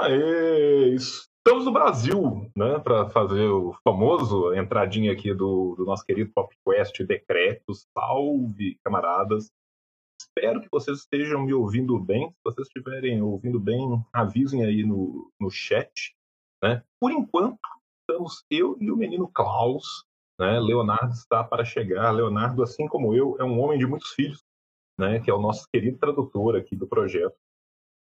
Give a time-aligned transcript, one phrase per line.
[0.00, 6.30] Aê, estamos no Brasil, né, para fazer o famoso entradinha aqui do, do nosso querido
[6.32, 7.84] PopQuest Decretos.
[7.92, 9.50] Salve, camaradas.
[10.20, 12.28] Espero que vocês estejam me ouvindo bem.
[12.30, 13.80] Se vocês estiverem ouvindo bem,
[14.12, 16.14] avisem aí no, no chat.
[16.62, 16.80] Né?
[17.00, 17.58] Por enquanto,
[18.02, 20.04] estamos eu e o menino Klaus.
[20.38, 20.60] Né?
[20.60, 22.12] Leonardo está para chegar.
[22.12, 24.44] Leonardo, assim como eu, é um homem de muitos filhos,
[24.96, 25.18] né?
[25.18, 27.36] que é o nosso querido tradutor aqui do projeto.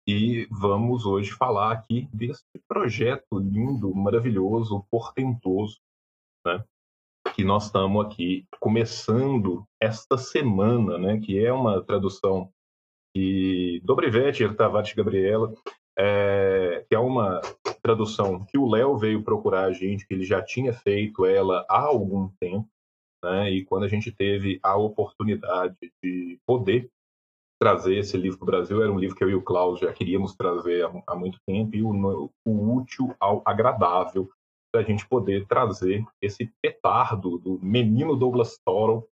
[0.06, 5.80] E vamos hoje falar aqui desse projeto lindo, maravilhoso, portentoso,
[6.46, 6.62] né?
[7.34, 11.20] Que nós estamos aqui começando esta semana, né?
[11.22, 12.52] Que é uma tradução
[13.16, 15.54] que Dobrivete Tavares Gabriela,
[15.98, 17.40] é, que é uma
[17.82, 21.80] tradução que o Léo veio procurar a gente, que ele já tinha feito ela há
[21.80, 22.68] algum tempo,
[23.24, 23.50] né?
[23.52, 26.92] E quando a gente teve a oportunidade de poder
[27.64, 28.84] trazer esse livro para o Brasil.
[28.84, 31.74] Era um livro que eu e o Klaus já queríamos trazer há, há muito tempo,
[31.74, 34.30] e o, o útil ao agradável
[34.70, 39.08] para a gente poder trazer esse petardo do menino Douglas Toro,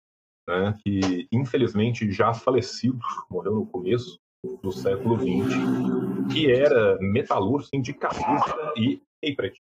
[0.48, 2.98] né, que infelizmente já falecido,
[3.30, 4.18] morreu no começo
[4.60, 9.62] do século XX, que era metalúrgico, sindicalista e empreendedor.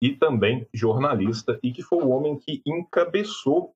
[0.00, 3.74] E também jornalista, e que foi o homem que encabeçou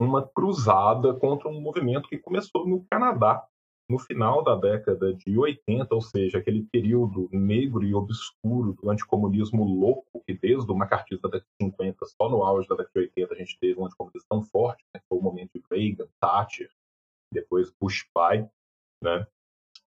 [0.00, 3.44] uma cruzada contra um movimento que começou no Canadá
[3.88, 9.64] no final da década de 80, ou seja, aquele período negro e obscuro do anticomunismo
[9.64, 13.00] louco, que desde o macartismo da década de 50, só no auge da década de
[13.00, 16.70] 80 a gente teve um anticomunismo tão forte, né, foi o momento de Reagan, Thatcher,
[17.32, 18.48] depois Bush pai,
[19.02, 19.26] né,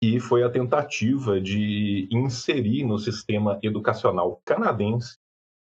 [0.03, 5.19] e foi a tentativa de inserir no sistema educacional canadense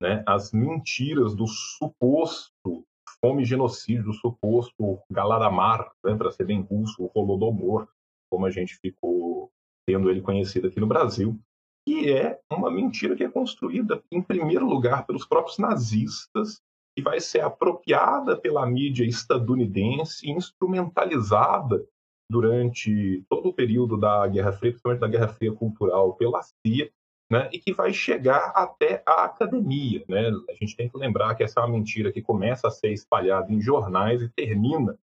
[0.00, 2.86] né, as mentiras do suposto
[3.20, 7.89] fome e genocídio suposto Galadamar, né, para ser bem russo, o Holodomor,
[8.30, 9.50] como a gente ficou
[9.86, 11.38] tendo ele conhecido aqui no Brasil,
[11.86, 16.61] que é uma mentira que é construída, em primeiro lugar, pelos próprios nazistas,
[16.97, 21.84] e vai ser apropriada pela mídia estadunidense, instrumentalizada
[22.31, 26.91] durante todo o período da Guerra Fria, principalmente da Guerra Fria Cultural, pela CIA,
[27.30, 30.04] né, e que vai chegar até a academia.
[30.08, 30.30] Né?
[30.48, 33.52] A gente tem que lembrar que essa é uma mentira que começa a ser espalhada
[33.52, 34.98] em jornais e termina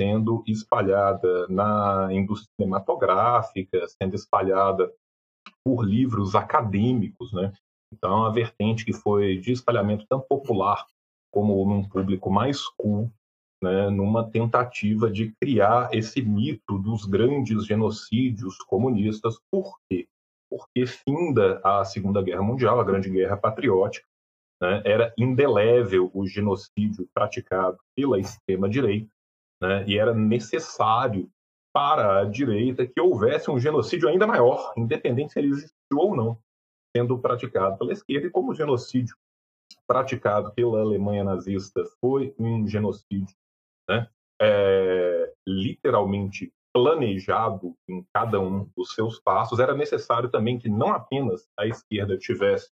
[0.00, 4.92] sendo espalhada na indústria cinematográfica, sendo espalhada
[5.64, 7.32] por livros acadêmicos.
[7.32, 7.52] Né?
[7.92, 10.84] Então, a vertente que foi de espalhamento tão popular
[11.32, 13.10] como num público mais cool,
[13.62, 19.38] né, numa tentativa de criar esse mito dos grandes genocídios comunistas.
[19.50, 20.08] Por quê?
[20.52, 24.06] Porque finda a Segunda Guerra Mundial, a Grande Guerra Patriótica,
[24.60, 29.10] né, era indelével o genocídio praticado pela extrema-direita,
[29.62, 31.30] né, e era necessário
[31.74, 36.38] para a direita que houvesse um genocídio ainda maior, independente se ele existiu ou não,
[36.94, 39.16] sendo praticado pela esquerda, e como o genocídio
[39.86, 43.34] praticado pela Alemanha nazista foi um genocídio
[43.88, 44.06] né,
[44.38, 51.48] é, literalmente planejado em cada um dos seus passos, era necessário também que não apenas
[51.58, 52.70] a esquerda tivesse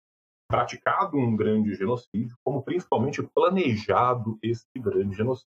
[0.49, 5.51] praticado um grande genocídio, como principalmente planejado esse grande genocídio.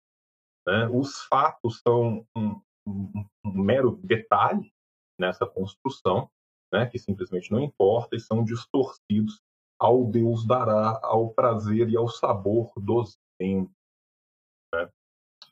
[0.68, 0.88] Né?
[0.88, 4.72] Os fatos são um, um, um, mero detalhe
[5.20, 6.30] nessa construção,
[6.72, 6.86] né?
[6.86, 9.42] que simplesmente não importa e são distorcidos
[9.80, 13.74] ao Deus dará, ao prazer e ao sabor dos tempos.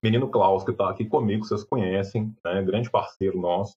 [0.04, 3.78] Menino Klaus, que está aqui comigo, vocês conhecem, né, grande parceiro nosso,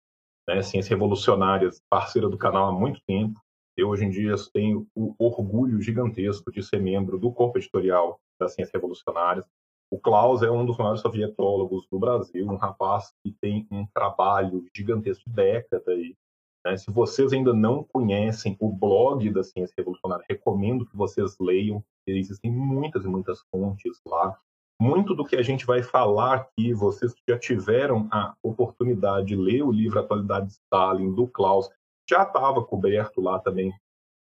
[0.48, 3.42] né, Ciência Revolucionárias, parceira do canal há muito tempo.
[3.76, 8.48] Eu, hoje em dia, tenho o orgulho gigantesco de ser membro do corpo editorial da
[8.48, 9.48] Ciência Revolucionárias.
[9.90, 14.64] O Klaus é um dos maiores sovietólogos do Brasil, um rapaz que tem um trabalho
[14.76, 15.92] gigantesco de década.
[15.96, 16.16] E,
[16.64, 21.84] né, se vocês ainda não conhecem o blog da Ciência Revolucionária, recomendo que vocês leiam.
[22.06, 24.38] Existem muitas e muitas fontes lá
[24.82, 29.62] muito do que a gente vai falar aqui, vocês já tiveram a oportunidade de ler
[29.62, 31.70] o livro Atualidade de Stalin, do Klaus,
[32.10, 33.72] já estava coberto lá também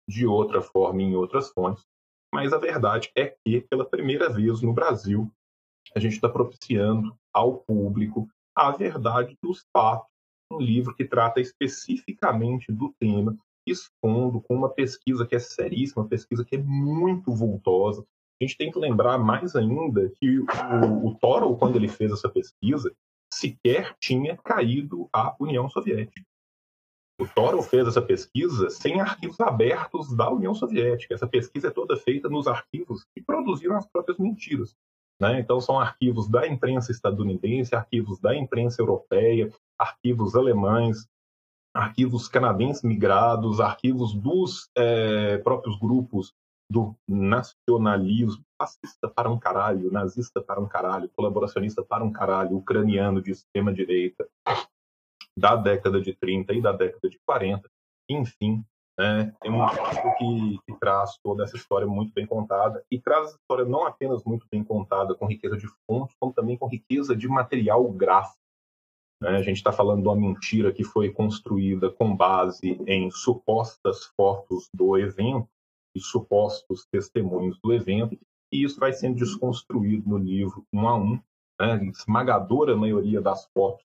[0.09, 1.85] de outra forma em outras fontes.
[2.33, 5.31] Mas a verdade é que, pela primeira vez no Brasil,
[5.95, 8.27] a gente está propiciando ao público
[8.57, 10.09] a verdade dos fatos.
[10.51, 16.09] Um livro que trata especificamente do tema, expondo com uma pesquisa que é seríssima, uma
[16.09, 18.03] pesquisa que é muito vultosa,
[18.39, 22.29] a gente tem que lembrar mais ainda que o, o Toro, quando ele fez essa
[22.29, 22.93] pesquisa,
[23.33, 26.25] sequer tinha caído a União Soviética.
[27.19, 31.15] O Toro fez essa pesquisa sem arquivos abertos da União Soviética.
[31.15, 34.75] Essa pesquisa é toda feita nos arquivos que produziram as próprias mentiras.
[35.19, 35.39] Né?
[35.39, 41.07] Então, são arquivos da imprensa estadunidense, arquivos da imprensa europeia, arquivos alemães,
[41.75, 46.35] arquivos canadenses migrados, arquivos dos é, próprios grupos
[46.69, 53.21] do nacionalismo fascista para um caralho, nazista para um caralho, colaboracionista para um caralho, ucraniano
[53.21, 54.27] de extrema-direita,
[55.37, 57.69] da década de 30 e da década de 40,
[58.09, 58.65] enfim,
[58.97, 63.27] né, tem um livro que, que, traz toda essa história muito bem contada e traz
[63.27, 67.15] essa história não apenas muito bem contada, com riqueza de fontes, como também com riqueza
[67.15, 68.41] de material gráfico.
[69.21, 69.29] Né?
[69.29, 74.67] A gente está falando de uma mentira que foi construída com base em supostas fotos
[74.73, 75.47] do evento
[75.97, 78.17] e supostos testemunhos do evento,
[78.51, 81.19] e isso vai sendo desconstruído no livro um a um.
[81.59, 81.85] Né?
[81.87, 83.85] Esmagadora maioria das fotos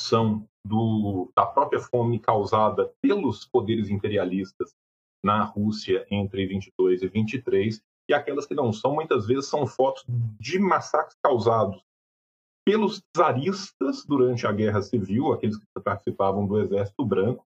[0.00, 4.74] são do, da própria fome causada pelos poderes imperialistas
[5.24, 10.04] na Rússia entre 22 e 23, e aquelas que não são, muitas vezes são fotos
[10.40, 11.82] de massacres causados
[12.64, 17.44] pelos zaristas durante a Guerra Civil, aqueles que participavam do Exército Branco,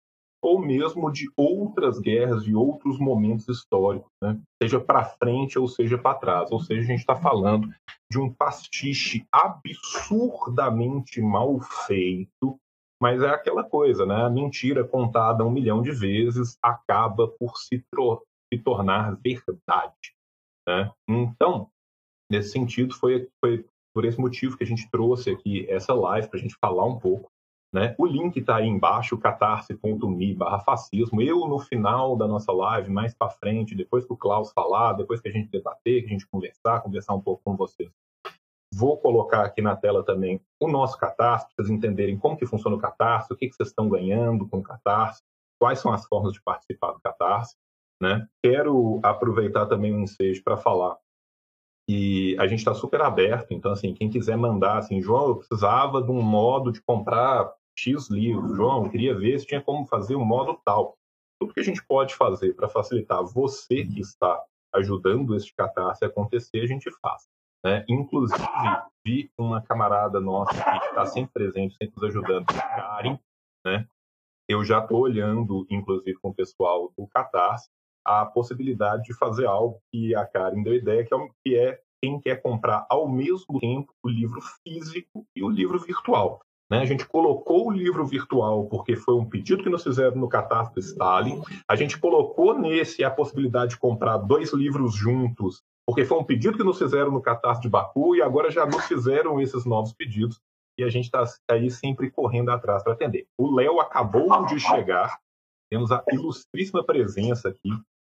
[0.44, 4.38] ou mesmo de outras guerras, de outros momentos históricos, né?
[4.62, 6.52] seja para frente ou seja para trás.
[6.52, 7.66] Ou seja, a gente está falando
[8.12, 12.60] de um pastiche absurdamente mal feito,
[13.02, 14.26] mas é aquela coisa, né?
[14.26, 17.82] A mentira contada um milhão de vezes acaba por se,
[18.52, 20.14] se tornar verdade.
[20.68, 20.92] Né?
[21.08, 21.70] Então,
[22.30, 23.64] nesse sentido, foi, foi
[23.94, 26.98] por esse motivo que a gente trouxe aqui essa live para a gente falar um
[26.98, 27.30] pouco
[27.74, 27.92] né?
[27.98, 31.20] O link está aí embaixo, catarse.me fascismo.
[31.20, 35.20] Eu, no final da nossa live, mais para frente, depois que o Klaus falar, depois
[35.20, 37.90] que a gente debater, que a gente conversar, conversar um pouco com vocês,
[38.72, 42.76] vou colocar aqui na tela também o nosso Catarse, para vocês entenderem como que funciona
[42.76, 45.20] o Catarse, o que, que vocês estão ganhando com o Catarse,
[45.58, 47.56] quais são as formas de participar do Catarse.
[48.00, 48.24] Né?
[48.40, 50.96] Quero aproveitar também o ensejo para falar
[51.88, 56.00] e a gente está super aberto, então assim, quem quiser mandar, assim, João, eu precisava
[56.00, 58.56] de um modo de comprar X livros.
[58.56, 60.96] João, queria ver se tinha como fazer um modo tal.
[61.40, 64.42] Tudo que a gente pode fazer para facilitar você que está
[64.74, 67.28] ajudando este catarse a acontecer, a gente faz.
[67.64, 67.84] Né?
[67.88, 68.42] Inclusive,
[69.04, 73.18] vi uma camarada nossa que está sempre presente, sempre nos ajudando, Karen,
[73.64, 73.86] né?
[74.46, 77.70] Eu já estou olhando, inclusive com o pessoal do Catarse,
[78.04, 82.42] a possibilidade de fazer algo que a Karen deu ideia, é, que é quem quer
[82.42, 86.42] comprar ao mesmo tempo o livro físico e o livro virtual.
[86.70, 86.78] Né?
[86.78, 90.80] A gente colocou o livro virtual porque foi um pedido que nos fizeram no do
[90.80, 91.42] Stalin.
[91.68, 96.56] A gente colocou nesse a possibilidade de comprar dois livros juntos porque foi um pedido
[96.56, 100.40] que nos fizeram no Catarse de Baku e agora já nos fizeram esses novos pedidos
[100.78, 103.26] e a gente está aí sempre correndo atrás para atender.
[103.38, 105.18] O Léo acabou de chegar,
[105.70, 107.70] temos a ilustríssima presença aqui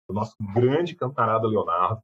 [0.08, 2.00] do nosso grande camarada Leonardo.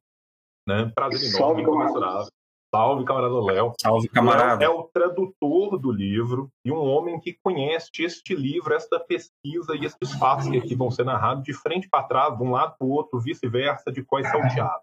[0.66, 0.90] Né?
[0.94, 2.28] Prazer enorme, incomensurável.
[2.74, 3.74] Salve, camarada Léo.
[3.78, 4.64] Salve, camarada.
[4.64, 9.84] é o tradutor do livro e um homem que conhece este livro, esta pesquisa e
[9.84, 12.86] esses fatos que aqui vão ser narrados de frente para trás, de um lado para
[12.86, 14.80] o outro, vice-versa, de quais salteado.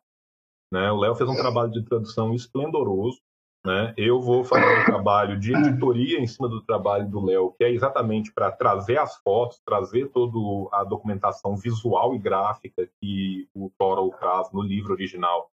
[0.71, 0.91] Né?
[0.91, 3.19] O Léo fez um trabalho de tradução esplendoroso.
[3.65, 3.91] Né?
[3.97, 7.71] Eu vou fazer um trabalho de editoria em cima do trabalho do Léo, que é
[7.71, 10.37] exatamente para trazer as fotos, trazer toda
[10.71, 15.49] a documentação visual e gráfica que o Toro traz no livro original,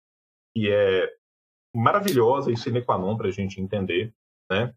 [0.53, 1.09] que é
[1.75, 4.13] maravilhosa e sine qua non para a gente entender.
[4.49, 4.73] Né?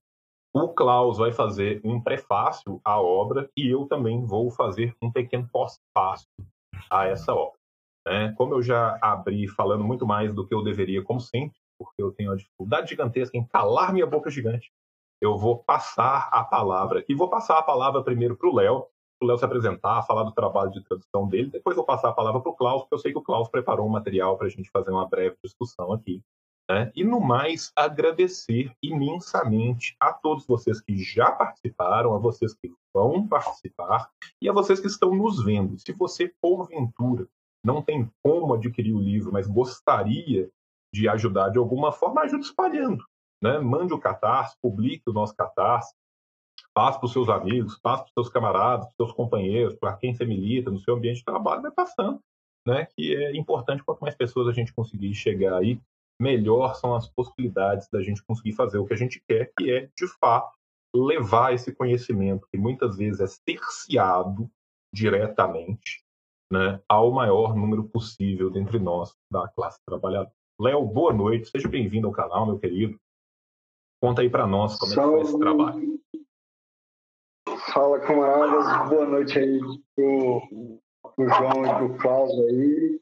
[0.52, 5.48] O Klaus vai fazer um prefácio à obra e eu também vou fazer um pequeno
[5.52, 6.28] pós-fácio
[6.90, 7.58] a essa obra.
[8.06, 8.32] Né?
[8.36, 12.10] Como eu já abri falando muito mais do que eu deveria, como sempre, porque eu
[12.12, 14.72] tenho uma dificuldade gigantesca em calar minha boca gigante,
[15.20, 17.04] eu vou passar a palavra.
[17.08, 18.86] E vou passar a palavra primeiro para o Léo,
[19.18, 21.50] para o Léo se apresentar, falar do trabalho de tradução dele.
[21.50, 23.86] Depois vou passar a palavra para o Klaus, porque eu sei que o Klaus preparou
[23.86, 26.22] um material para a gente fazer uma breve discussão aqui.
[26.70, 26.92] Né?
[26.94, 33.26] E no mais, agradecer imensamente a todos vocês que já participaram, a vocês que vão
[33.26, 34.10] participar
[34.40, 35.78] e a vocês que estão nos vendo.
[35.78, 37.26] Se você, porventura,
[37.64, 40.50] não tem como adquirir o livro, mas gostaria
[40.92, 43.04] de ajudar de alguma forma, ajude espalhando.
[43.42, 43.58] Né?
[43.58, 45.94] Mande o catarse, publique o nosso catarse,
[46.74, 49.96] passe para os seus amigos, passe para os seus camaradas, para os seus companheiros, para
[49.96, 52.20] quem você milita, no seu ambiente de trabalho, vai passando.
[52.66, 52.86] Né?
[52.94, 55.80] Que é importante quanto mais pessoas a gente conseguir chegar aí,
[56.20, 59.90] melhor são as possibilidades da gente conseguir fazer o que a gente quer, que é,
[59.96, 60.52] de fato,
[60.94, 64.50] levar esse conhecimento, que muitas vezes é cerceado
[64.92, 66.04] diretamente,
[66.50, 70.32] né, ao maior número possível dentre nós da classe trabalhadora.
[70.60, 72.98] Léo, boa noite, seja bem-vindo ao canal, meu querido.
[74.02, 75.14] Conta aí para nós como Salve.
[75.14, 76.00] é que foi esse trabalho.
[77.72, 79.60] Fala, camaradas, boa noite aí
[79.94, 80.80] pro,
[81.14, 83.00] pro João e pro Klaus aí.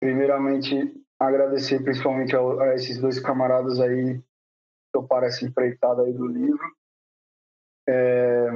[0.00, 4.24] Primeiramente, agradecer principalmente a, a esses dois camaradas aí que
[4.92, 6.76] toparam essa empreitada aí do livro.
[7.88, 8.48] É,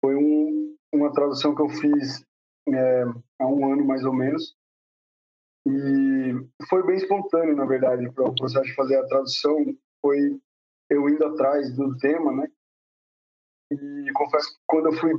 [0.00, 2.24] foi um, uma tradução que eu fiz
[2.68, 3.02] é,
[3.40, 4.56] há um ano mais ou menos.
[5.66, 6.34] E
[6.68, 9.56] foi bem espontâneo, na verdade, para o processo de fazer a tradução.
[10.00, 10.40] Foi
[10.90, 12.48] eu indo atrás do tema, né?
[13.70, 15.12] E confesso que quando eu fui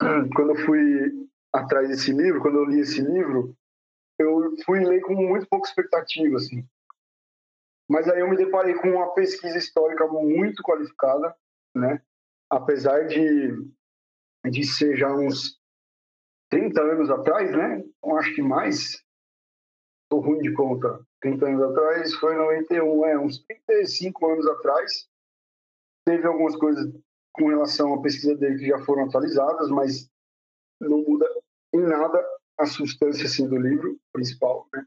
[0.34, 3.54] quando eu fui atrás desse livro, quando eu li esse livro,
[4.18, 6.66] eu fui ler com muito pouca expectativa, assim.
[7.88, 11.34] Mas aí eu me deparei com uma pesquisa histórica muito qualificada,
[11.74, 12.02] né?
[12.50, 13.52] Apesar de,
[14.50, 15.60] de ser já uns
[16.50, 17.84] 30 anos atrás, né?
[18.02, 19.02] Eu acho que mais.
[20.04, 21.04] Estou ruim de conta.
[21.20, 25.08] 30 anos atrás foi 91, é, uns 35 anos atrás.
[26.06, 26.92] Teve algumas coisas
[27.32, 30.10] com relação à pesquisa dele que já foram atualizadas, mas
[30.80, 31.26] não muda
[31.74, 32.22] em nada
[32.58, 34.68] a substância assim, do livro principal.
[34.72, 34.86] Né?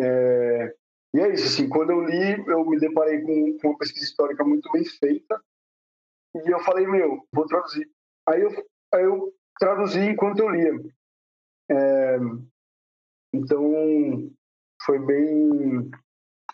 [0.00, 0.74] É,
[1.14, 4.44] e é isso, assim, quando eu li, eu me deparei com, com, uma pesquisa histórica
[4.44, 5.42] muito bem feita
[6.34, 7.90] e eu falei, meu, vou traduzir.
[8.28, 8.50] Aí eu,
[8.92, 10.72] aí eu traduzi enquanto eu lia.
[11.70, 12.18] É,
[13.32, 14.30] então,
[14.84, 15.90] foi bem,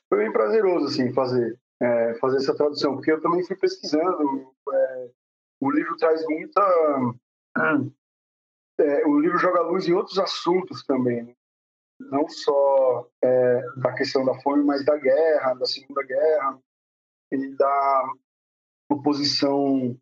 [0.09, 5.11] foi bem prazeroso, assim, fazer, é, fazer essa tradução, porque eu também fui pesquisando, é,
[5.61, 6.62] o livro traz muita
[8.79, 11.35] é, o livro joga luz em outros assuntos também, né?
[12.11, 16.59] não só é, da questão da fome, mas da guerra, da Segunda Guerra
[17.31, 18.12] e da
[18.91, 19.97] oposição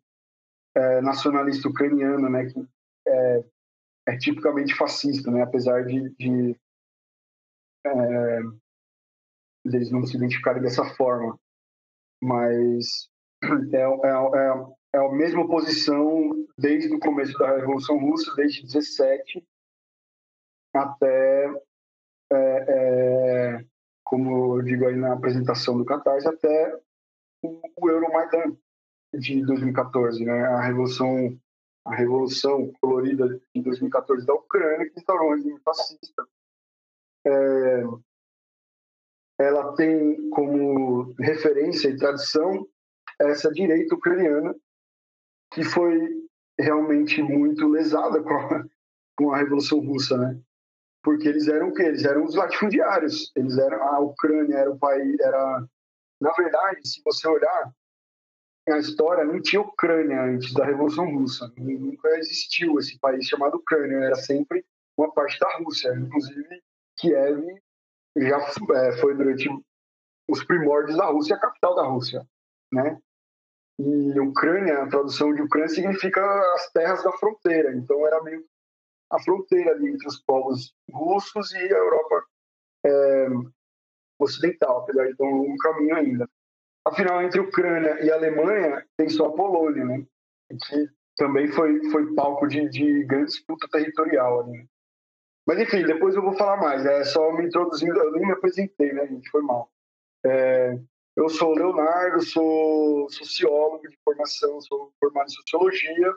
[0.75, 2.67] é, nacionalista ucraniana, né, que
[3.07, 3.43] é,
[4.07, 6.59] é, tipicamente fascista, né, apesar de, de
[7.85, 8.39] é,
[9.65, 11.39] eles não se identificarem dessa forma,
[12.21, 13.09] mas
[13.73, 13.85] é,
[14.93, 19.45] é, a mesma posição desde o começo da Revolução Russa, desde 17
[20.73, 21.47] até,
[22.31, 23.65] é, é,
[24.03, 26.79] como eu digo aí na apresentação do Catarse, até
[27.41, 28.55] o, o Euromaidan
[29.13, 30.45] de 2014, né?
[30.45, 31.37] a revolução
[31.83, 36.27] a revolução colorida de 2014 da Ucrânia que instaurou um regime fascista.
[37.25, 37.83] É,
[39.39, 42.67] ela tem como referência e tradição
[43.19, 44.55] essa direita ucraniana
[45.51, 46.09] que foi
[46.59, 48.65] realmente muito lesada com a,
[49.17, 50.39] com a Revolução Russa, né?
[51.03, 51.83] Porque eles eram o quê?
[51.83, 53.31] Eles eram os latifundiários.
[53.35, 55.67] Eles eram a Ucrânia era o país era
[56.21, 57.73] na verdade, se você olhar
[58.69, 61.51] a história, não tinha Ucrânia antes da Revolução Russa.
[61.57, 63.97] Nunca existiu esse país chamado Ucrânia.
[63.97, 64.63] Era sempre
[64.95, 65.91] uma parte da Rússia.
[65.95, 66.61] Inclusive,
[66.97, 67.43] Kiev
[68.15, 69.49] já é, foi durante
[70.29, 72.23] os primórdios da Rússia, a capital da Rússia,
[72.71, 73.01] né?
[73.83, 76.21] E Ucrânia, a tradução de Ucrânia significa
[76.53, 77.73] as terras da fronteira.
[77.75, 78.45] Então era meio
[79.11, 82.23] a fronteira ali entre os povos russos e a Europa
[82.85, 83.27] é,
[84.19, 86.29] ocidental, apesar de ter um longo caminho ainda.
[86.85, 90.05] Afinal, entre Ucrânia e Alemanha tem só a Polônia, né?
[90.49, 94.59] Que também foi, foi palco de, de grande disputa territorial ali.
[94.59, 94.65] Né?
[95.47, 96.85] Mas enfim, depois eu vou falar mais.
[96.85, 99.29] É só me introduzindo, eu nem me apresentei, né, gente?
[99.31, 99.71] Foi mal.
[100.23, 100.77] É,
[101.15, 106.13] eu sou Leonardo, sou sociólogo de formação, sou formado em sociologia,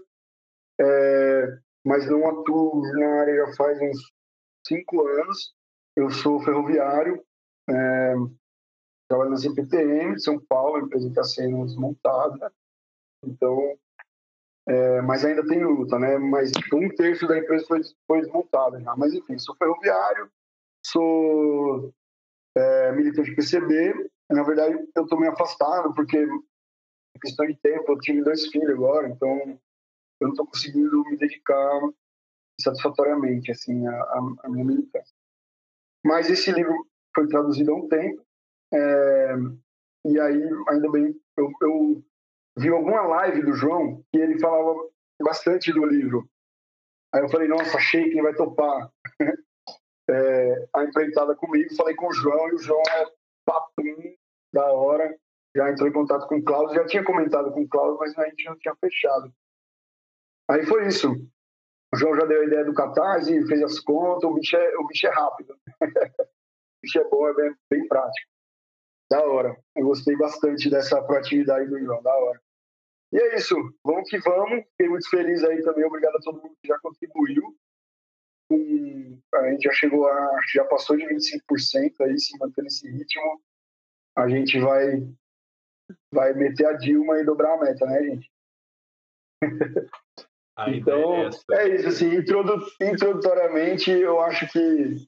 [0.80, 4.12] é, mas não atuo na área já faz uns
[4.66, 5.54] cinco anos.
[5.96, 7.24] Eu sou ferroviário,
[7.68, 8.14] é,
[9.08, 12.52] trabalho na CPTM de São Paulo, a empresa está sendo desmontada.
[13.24, 13.76] Então,
[14.66, 16.18] é, mas ainda tem luta, né?
[16.18, 18.94] Mas um terço da empresa foi, foi desmontada já.
[18.96, 20.30] Mas enfim, sou ferroviário,
[20.84, 21.92] sou
[22.56, 27.99] é, militante PCB na verdade, eu estou meio afastado, porque é questão de tempo, eu
[27.99, 29.61] tive dois filhos agora, então
[30.21, 31.81] eu não estou conseguindo me dedicar
[32.61, 35.14] satisfatoriamente assim, à, minha militância.
[36.04, 38.25] Mas esse livro foi traduzido há um tempo,
[38.73, 39.35] é,
[40.07, 42.04] e aí, ainda bem, eu, eu
[42.59, 44.88] vi alguma live do João que ele falava
[45.23, 46.28] bastante do livro.
[47.12, 48.90] Aí eu falei, nossa, achei quem vai topar
[50.11, 51.75] é, a empreitada comigo.
[51.76, 53.07] Falei com o João, e o João é
[53.45, 54.13] papum
[54.54, 55.14] da hora.
[55.56, 58.25] Já entrou em contato com o Cláudio, já tinha comentado com o Cláudio, mas a
[58.28, 59.32] gente não tinha fechado.
[60.49, 61.12] Aí foi isso.
[61.92, 64.87] O João já deu a ideia do Catarse, fez as contas, o bicho é, o
[64.87, 65.56] bicho é rápido.
[65.80, 68.30] o bicho é bom, é bem, bem prático.
[69.11, 69.56] Da hora.
[69.76, 72.40] Eu gostei bastante dessa proatividade do João, da hora.
[73.12, 74.64] E é isso, vamos que vamos.
[74.70, 75.84] Fiquei muito feliz aí também.
[75.84, 77.56] Obrigado a todo mundo que já contribuiu.
[79.34, 80.40] a gente já chegou a.
[80.52, 83.40] já passou de 25% aí, se mantendo esse ritmo
[84.16, 85.02] a gente vai
[86.12, 88.33] vai meter a Dilma e dobrar a meta, né, gente?
[90.68, 95.06] então, é, é, isso, assim, introdu introdutoriamente, eu acho que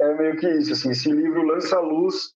[0.00, 2.34] é meio que isso, assim, esse livro lança luz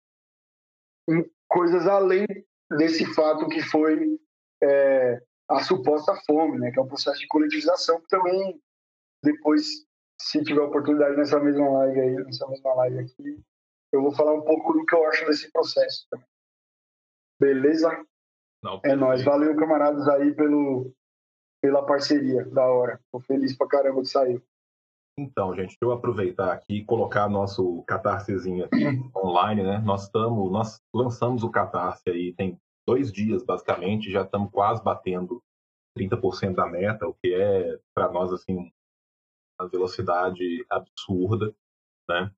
[1.09, 2.27] em coisas além
[2.71, 4.19] desse fato que foi
[4.63, 6.71] é, a suposta fome, né?
[6.71, 8.61] Que é o processo de coletivização, que também
[9.23, 9.87] depois,
[10.21, 13.45] se tiver oportunidade nessa mesma live aí, nessa mesma live aqui,
[13.93, 16.07] eu vou falar um pouco do que eu acho desse processo.
[17.41, 17.91] Beleza?
[18.63, 19.25] Não, é nóis.
[19.25, 20.93] Valeu, camaradas, aí pelo,
[21.61, 22.45] pela parceria.
[22.47, 23.01] Da hora.
[23.11, 24.43] Tô feliz pra caramba que saiu.
[25.19, 28.79] Então, gente, deixa eu aproveitar aqui e colocar nosso catarsezinho aqui
[29.17, 29.79] online, né?
[29.79, 35.43] Nós estamos, nós lançamos o catarse aí tem dois dias, basicamente, já estamos quase batendo
[35.99, 38.73] 30% da meta, o que é, para nós, assim,
[39.61, 41.55] uma velocidade absurda,
[42.09, 42.33] né?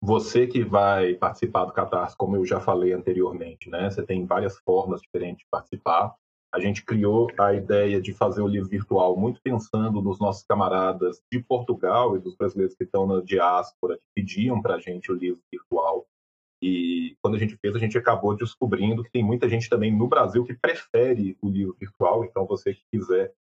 [0.00, 3.90] Você que vai participar do Catarse, como eu já falei anteriormente, né?
[3.90, 6.14] Você tem várias formas diferentes de participar.
[6.54, 11.20] A gente criou a ideia de fazer o livro virtual muito pensando nos nossos camaradas
[11.30, 15.14] de Portugal e dos brasileiros que estão na diáspora, que pediam para a gente o
[15.14, 16.06] livro virtual.
[16.62, 20.08] E quando a gente fez, a gente acabou descobrindo que tem muita gente também no
[20.08, 22.24] Brasil que prefere o livro virtual.
[22.24, 23.32] Então, você que quiser,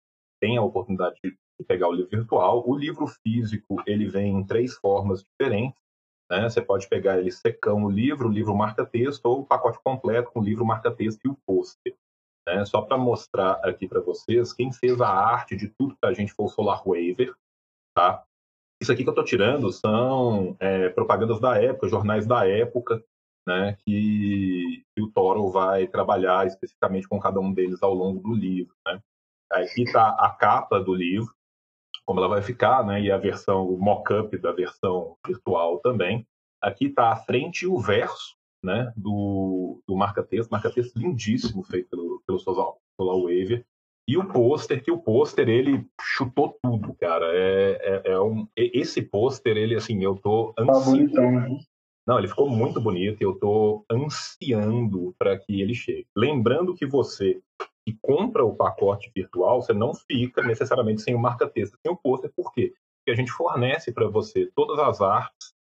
[0.41, 2.63] tem a oportunidade de pegar o livro virtual.
[2.67, 5.86] O livro físico, ele vem em três formas diferentes.
[6.29, 6.49] Né?
[6.49, 10.39] Você pode pegar ele secão o livro, o livro marca-texto, ou o pacote completo com
[10.39, 11.95] o livro marca-texto e o pôster.
[12.45, 12.65] Né?
[12.65, 16.33] Só para mostrar aqui para vocês, quem fez a arte de tudo para a gente
[16.33, 17.33] foi o Solar Waver.
[17.95, 18.23] Tá?
[18.81, 23.03] Isso aqui que eu estou tirando são é, propagandas da época, jornais da época,
[23.47, 28.35] né, que, que, o Toro vai trabalhar especificamente com cada um deles ao longo do
[28.35, 28.75] livro.
[28.85, 29.01] Né?
[29.51, 31.33] Aqui está a capa do livro,
[32.07, 33.01] como ela vai ficar, né?
[33.01, 36.25] E a versão, o mock-up da versão virtual também.
[36.61, 38.93] Aqui está a frente e o verso, né?
[38.95, 43.65] Do, do marca-texto, marca-texto lindíssimo feito pelo, pelo Waver.
[44.07, 47.25] E o pôster, que o pôster ele chutou tudo, cara.
[47.33, 51.11] É, é, é um, esse pôster, ele assim, eu tô tá ansiando.
[51.11, 51.59] Tá né?
[52.07, 56.07] Não, ele ficou muito bonito e eu tô ansiando para que ele chegue.
[56.15, 57.41] Lembrando que você
[57.87, 62.29] e compra o pacote virtual, você não fica necessariamente sem o marca-texto, sem o pôster.
[62.35, 62.73] Por quê?
[62.97, 65.53] Porque a gente fornece para você todas as artes,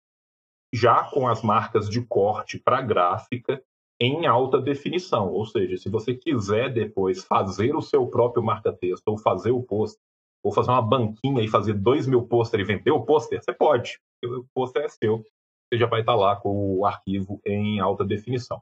[0.75, 3.63] já com as marcas de corte para gráfica,
[4.01, 5.33] em alta definição.
[5.33, 10.03] Ou seja, se você quiser depois fazer o seu próprio marca-texto, ou fazer o pôster,
[10.43, 14.01] ou fazer uma banquinha e fazer dois mil pôster e vender o pôster, você pode.
[14.25, 15.23] O pôster é seu.
[15.69, 18.61] Você já vai estar lá com o arquivo em alta definição.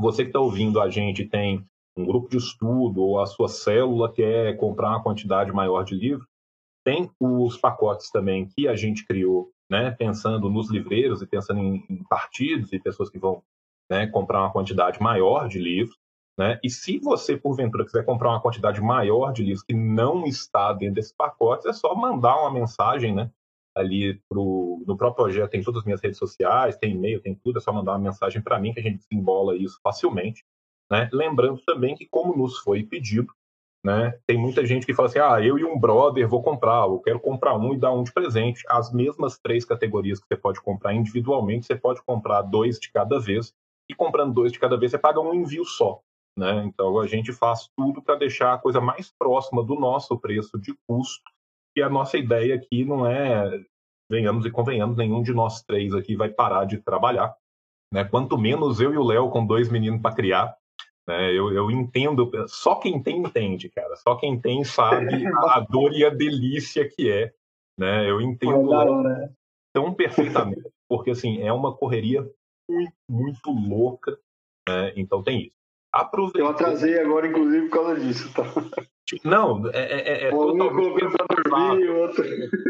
[0.00, 1.64] Você que está ouvindo a gente tem
[1.98, 6.26] um grupo de estudo ou a sua célula quer comprar uma quantidade maior de livros,
[6.84, 11.84] tem os pacotes também que a gente criou, né, pensando nos livreiros e pensando em,
[11.90, 13.42] em partidos e pessoas que vão
[13.90, 15.96] né, comprar uma quantidade maior de livros.
[16.38, 16.58] Né?
[16.62, 20.94] E se você, porventura, quiser comprar uma quantidade maior de livros que não está dentro
[20.94, 23.30] desse pacote, é só mandar uma mensagem né,
[23.76, 27.58] ali pro, no próprio projeto, tem todas as minhas redes sociais, tem e-mail, tem tudo,
[27.58, 30.44] é só mandar uma mensagem para mim que a gente desembola isso facilmente.
[30.90, 31.08] Né?
[31.12, 33.32] Lembrando também que, como nos foi pedido,
[33.84, 36.98] né, tem muita gente que fala assim: ah, eu e um brother vou comprar, eu
[36.98, 38.64] quero comprar um e dar um de presente.
[38.68, 43.20] As mesmas três categorias que você pode comprar individualmente, você pode comprar dois de cada
[43.20, 43.54] vez,
[43.90, 46.00] e comprando dois de cada vez, você paga um envio só.
[46.36, 46.64] Né?
[46.64, 50.74] Então a gente faz tudo para deixar a coisa mais próxima do nosso preço de
[50.86, 51.30] custo.
[51.76, 53.64] E a nossa ideia aqui não é,
[54.10, 57.34] venhamos e convenhamos, nenhum de nós três aqui vai parar de trabalhar.
[57.92, 58.04] Né?
[58.04, 60.56] Quanto menos eu e o Léo com dois meninos para criar,
[61.08, 61.32] né?
[61.32, 63.96] Eu, eu entendo, só quem tem entende, cara.
[63.96, 67.32] Só quem tem sabe a dor e a delícia que é.
[67.78, 68.10] Né?
[68.10, 68.68] Eu entendo
[69.72, 72.28] tão perfeitamente, porque assim, é uma correria
[72.68, 74.18] muito, muito louca.
[74.68, 74.92] Né?
[74.96, 75.56] Então tem isso.
[75.90, 76.42] Aproveitei...
[76.42, 78.30] Eu atrasei agora, inclusive, por causa disso.
[78.34, 78.44] Tá?
[79.24, 81.16] Não, é, é, é totalmente
[81.48, 82.22] dormir, outro...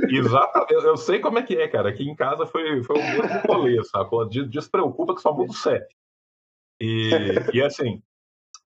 [0.08, 1.88] Exato, eu, eu, sei como é que é, cara.
[1.88, 4.28] Aqui em casa foi, foi o mesmo rolê, sacou?
[4.28, 5.84] Despreocupa que só muda o CEP.
[6.80, 7.10] E,
[7.52, 8.00] e assim,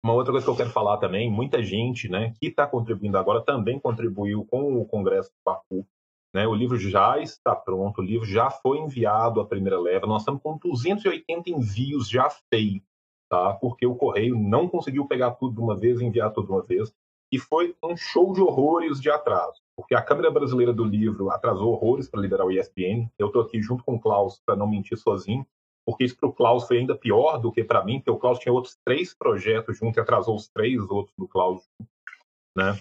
[0.04, 3.40] uma outra coisa que eu quero falar também, muita gente né, que está contribuindo agora
[3.40, 5.86] também contribuiu com o Congresso do Baku.
[6.34, 6.46] Né?
[6.46, 10.06] O livro já está pronto, o livro já foi enviado à primeira leva.
[10.06, 12.88] Nós estamos com 280 envios já feitos,
[13.30, 13.52] tá?
[13.54, 16.62] porque o Correio não conseguiu pegar tudo de uma vez e enviar tudo de uma
[16.62, 16.92] vez.
[17.30, 21.72] E foi um show de horrores de atraso, porque a Câmara Brasileira do Livro atrasou
[21.72, 23.08] horrores para liberar o ISBN.
[23.18, 25.46] Eu estou aqui junto com o Klaus para não mentir sozinho
[25.84, 28.38] porque isso para o Klaus foi ainda pior do que para mim, porque o Klaus
[28.38, 31.68] tinha outros três projetos junto e atrasou os três outros do Klaus,
[32.56, 32.78] né?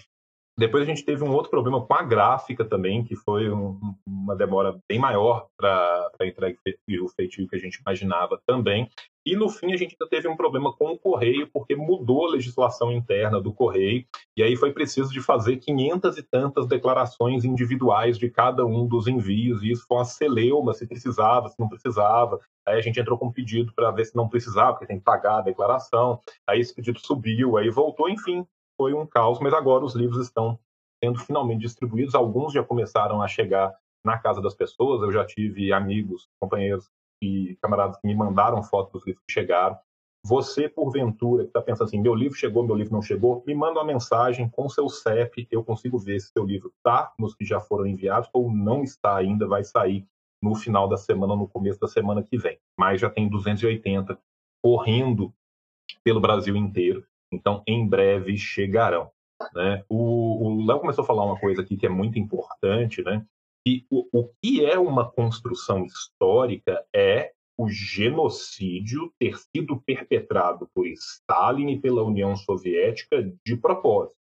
[0.58, 4.36] Depois a gente teve um outro problema com a gráfica também, que foi um, uma
[4.36, 6.58] demora bem maior para entregar
[7.02, 8.88] o feitio que a gente imaginava também.
[9.24, 12.30] E no fim a gente ainda teve um problema com o Correio, porque mudou a
[12.32, 14.04] legislação interna do Correio,
[14.36, 19.06] e aí foi preciso de fazer 500 e tantas declarações individuais de cada um dos
[19.06, 22.40] envios, e isso foi uma celeuma, se precisava, se não precisava.
[22.66, 25.04] Aí a gente entrou com um pedido para ver se não precisava, porque tem que
[25.04, 26.20] pagar a declaração.
[26.46, 28.44] Aí esse pedido subiu, aí voltou, enfim,
[28.82, 30.58] foi um caos, mas agora os livros estão
[31.02, 32.16] sendo finalmente distribuídos.
[32.16, 33.72] Alguns já começaram a chegar
[34.04, 35.02] na casa das pessoas.
[35.02, 36.90] Eu já tive amigos, companheiros
[37.22, 39.78] e camaradas que me mandaram fotos dos livros que chegaram.
[40.26, 43.78] Você, porventura, que está pensando assim, meu livro chegou, meu livro não chegou, me manda
[43.78, 47.60] uma mensagem com seu CEP, eu consigo ver se seu livro está nos que já
[47.60, 50.04] foram enviados ou não está ainda, vai sair
[50.42, 52.58] no final da semana, no começo da semana que vem.
[52.76, 54.18] Mas já tem 280
[54.60, 55.32] correndo
[56.02, 59.10] pelo Brasil inteiro, então em breve chegarão.
[59.54, 59.84] Né?
[59.88, 63.24] O Léo começou a falar uma coisa aqui que é muito importante, né?
[63.66, 70.86] E o, o que é uma construção histórica é o genocídio ter sido perpetrado por
[70.86, 74.18] Stalin e pela União Soviética de propósito.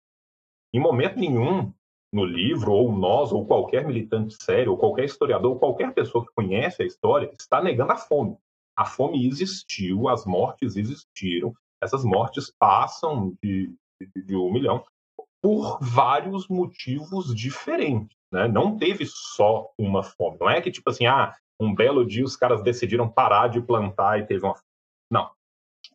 [0.74, 1.72] Em momento nenhum
[2.12, 6.34] no livro, ou nós, ou qualquer militante sério, ou qualquer historiador, ou qualquer pessoa que
[6.34, 8.38] conhece a história, está negando a fome.
[8.76, 13.73] A fome existiu, as mortes existiram, essas mortes passam de,
[14.15, 14.83] de, um milhão
[15.41, 18.17] por vários motivos diferentes.
[18.31, 18.47] Né?
[18.47, 20.37] Não teve só uma fome.
[20.39, 24.19] Não é que, tipo assim, ah, um belo dia os caras decidiram parar de plantar
[24.19, 24.55] e teve uma.
[25.11, 25.29] Não.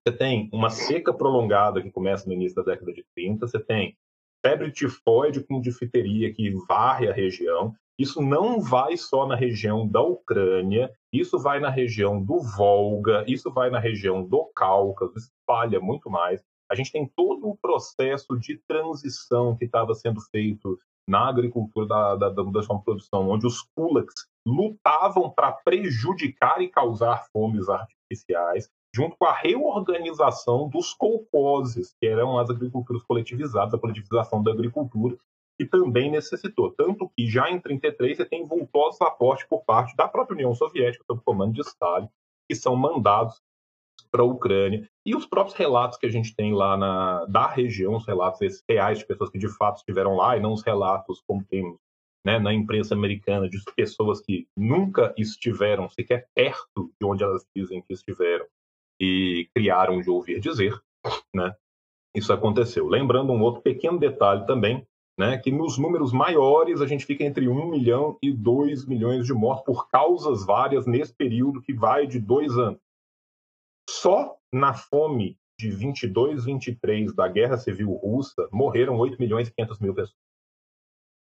[0.04, 3.96] Você tem uma seca prolongada que começa no início da década de 30, você tem
[4.44, 7.74] febre tifoide com difteria que varre a região.
[8.02, 13.48] Isso não vai só na região da Ucrânia, isso vai na região do Volga, isso
[13.48, 16.42] vai na região do Cáucaso, espalha muito mais.
[16.68, 20.76] A gente tem todo o processo de transição que estava sendo feito
[21.08, 26.68] na agricultura da, da, da mudança de produção, onde os kulaks lutavam para prejudicar e
[26.68, 33.78] causar fomes artificiais, junto com a reorganização dos colcoses, que eram as agriculturas coletivizadas, a
[33.78, 35.16] coletivização da agricultura,
[35.58, 36.72] que também necessitou.
[36.72, 41.04] Tanto que já em 1933 você tem vultosos aportes por parte da própria União Soviética,
[41.06, 42.08] sob comando de Stalin,
[42.48, 43.40] que são mandados
[44.10, 44.88] para a Ucrânia.
[45.06, 48.98] E os próprios relatos que a gente tem lá na, da região, os relatos reais
[48.98, 51.78] de pessoas que de fato estiveram lá, e não os relatos como temos
[52.24, 57.82] né, na imprensa americana de pessoas que nunca estiveram sequer perto de onde elas dizem
[57.82, 58.46] que estiveram
[59.00, 60.80] e criaram de ouvir dizer,
[61.34, 61.54] né?
[62.14, 62.86] Isso aconteceu.
[62.86, 64.86] Lembrando um outro pequeno detalhe também,
[65.18, 69.34] né, que nos números maiores a gente fica entre 1 milhão e 2 milhões de
[69.34, 72.80] mortos por causas várias nesse período que vai de dois anos.
[73.88, 79.78] Só na fome de 22, 23 da Guerra Civil Russa morreram 8 milhões e 500
[79.80, 80.16] mil pessoas.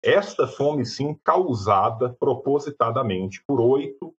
[0.04, 4.16] Esta fome, sim, causada propositadamente por oito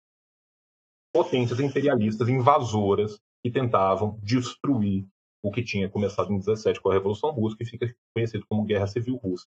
[1.12, 5.06] potências imperialistas invasoras que tentavam destruir
[5.42, 8.86] o que tinha começado em 17 com a Revolução Russa, que fica conhecido como Guerra
[8.86, 9.46] Civil Russa.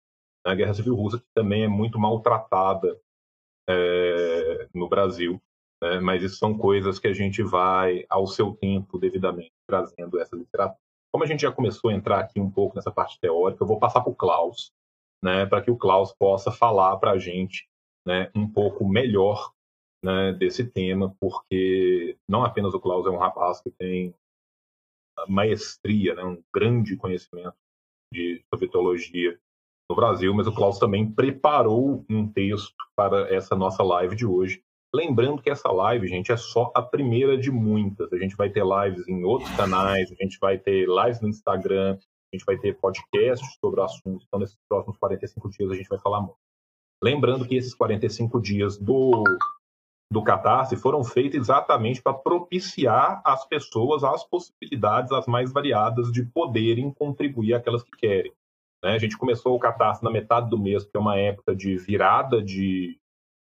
[0.45, 2.99] A Guerra Civil Russa que também é muito maltratada
[3.69, 5.41] é, no Brasil,
[5.81, 5.99] né?
[5.99, 10.79] mas isso são coisas que a gente vai, ao seu tempo, devidamente, trazendo essa literatura.
[11.11, 13.79] Como a gente já começou a entrar aqui um pouco nessa parte teórica, eu vou
[13.79, 14.71] passar para o Klaus,
[15.23, 17.67] né, para que o Klaus possa falar para a gente
[18.07, 19.51] né, um pouco melhor
[20.03, 24.13] né, desse tema, porque não apenas o Klaus é um rapaz que tem
[25.27, 27.57] maestria, né, um grande conhecimento
[28.13, 29.39] de sovietologia
[29.89, 34.61] no Brasil, mas o Klaus também preparou um texto para essa nossa live de hoje.
[34.93, 38.11] Lembrando que essa live, gente, é só a primeira de muitas.
[38.13, 41.97] A gente vai ter lives em outros canais, a gente vai ter lives no Instagram,
[42.31, 44.23] a gente vai ter podcasts sobre o assunto.
[44.27, 46.37] Então, nesses próximos 45 dias, a gente vai falar muito.
[47.03, 49.23] Lembrando que esses 45 dias do
[50.11, 56.25] do Catarse foram feitos exatamente para propiciar às pessoas as possibilidades as mais variadas de
[56.25, 58.33] poderem contribuir aquelas que querem.
[58.83, 58.91] Né?
[58.91, 62.41] A gente começou o Catarse na metade do mês, que é uma época de virada
[62.41, 62.99] de,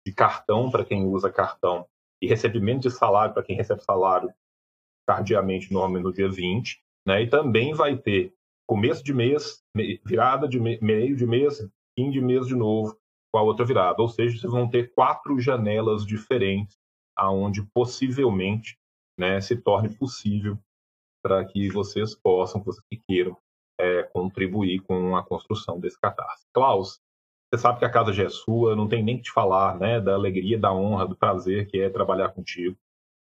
[0.05, 1.87] de cartão para quem usa cartão
[2.21, 4.33] e recebimento de salário para quem recebe salário
[5.05, 6.81] tardiamente, normalmente no dia 20.
[7.07, 7.23] Né?
[7.23, 8.33] E também vai ter
[8.67, 9.61] começo de mês,
[10.05, 11.59] virada de meio de mês,
[11.97, 12.97] fim de mês de novo,
[13.31, 14.01] com a outra virada.
[14.01, 16.77] Ou seja, vocês vão ter quatro janelas diferentes,
[17.15, 18.77] aonde possivelmente
[19.19, 20.57] né, se torne possível
[21.23, 23.37] para que vocês possam, que vocês que queiram,
[23.79, 26.45] é, contribuir com a construção desse catarse.
[26.53, 26.99] Klaus,
[27.53, 30.01] você sabe que a casa já é sua, não tem nem que te falar né,
[30.01, 32.75] da alegria, da honra, do prazer que é trabalhar contigo.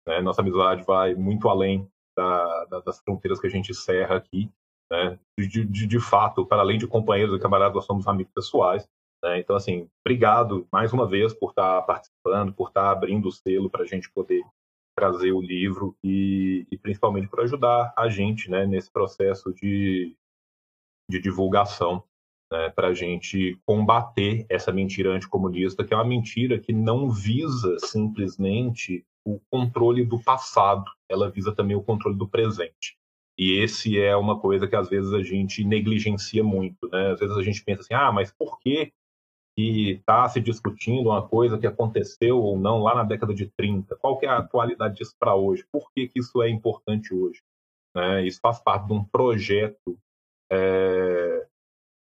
[0.07, 0.21] Né?
[0.21, 4.51] Nossa amizade vai muito além da, da, das fronteiras que a gente encerra aqui.
[4.91, 5.19] Né?
[5.39, 8.89] De, de, de, fato, para além de companheiros e camaradas, nós somos amigos pessoais.
[9.23, 9.41] Né?
[9.41, 13.83] Então, assim, obrigado mais uma vez por estar participando, por estar abrindo o selo para
[13.83, 14.43] a gente poder
[14.97, 20.17] trazer o livro e, e principalmente para ajudar a gente né, nesse processo de,
[21.11, 22.03] de divulgação,
[22.53, 27.77] né, para a gente combater essa mentira anticomunista, que é uma mentira que não visa
[27.79, 32.97] simplesmente o controle do passado, ela visa também o controle do presente.
[33.39, 37.13] E esse é uma coisa que às vezes a gente negligencia muito, né?
[37.13, 38.93] Às vezes a gente pensa assim, ah, mas por que
[39.57, 43.97] está se discutindo uma coisa que aconteceu ou não lá na década de 30?
[43.97, 45.65] Qual que é a atualidade disso para hoje?
[45.73, 47.43] Por que, que isso é importante hoje?
[47.95, 48.27] Né?
[48.27, 49.99] Isso faz parte de um projeto
[50.51, 51.47] é,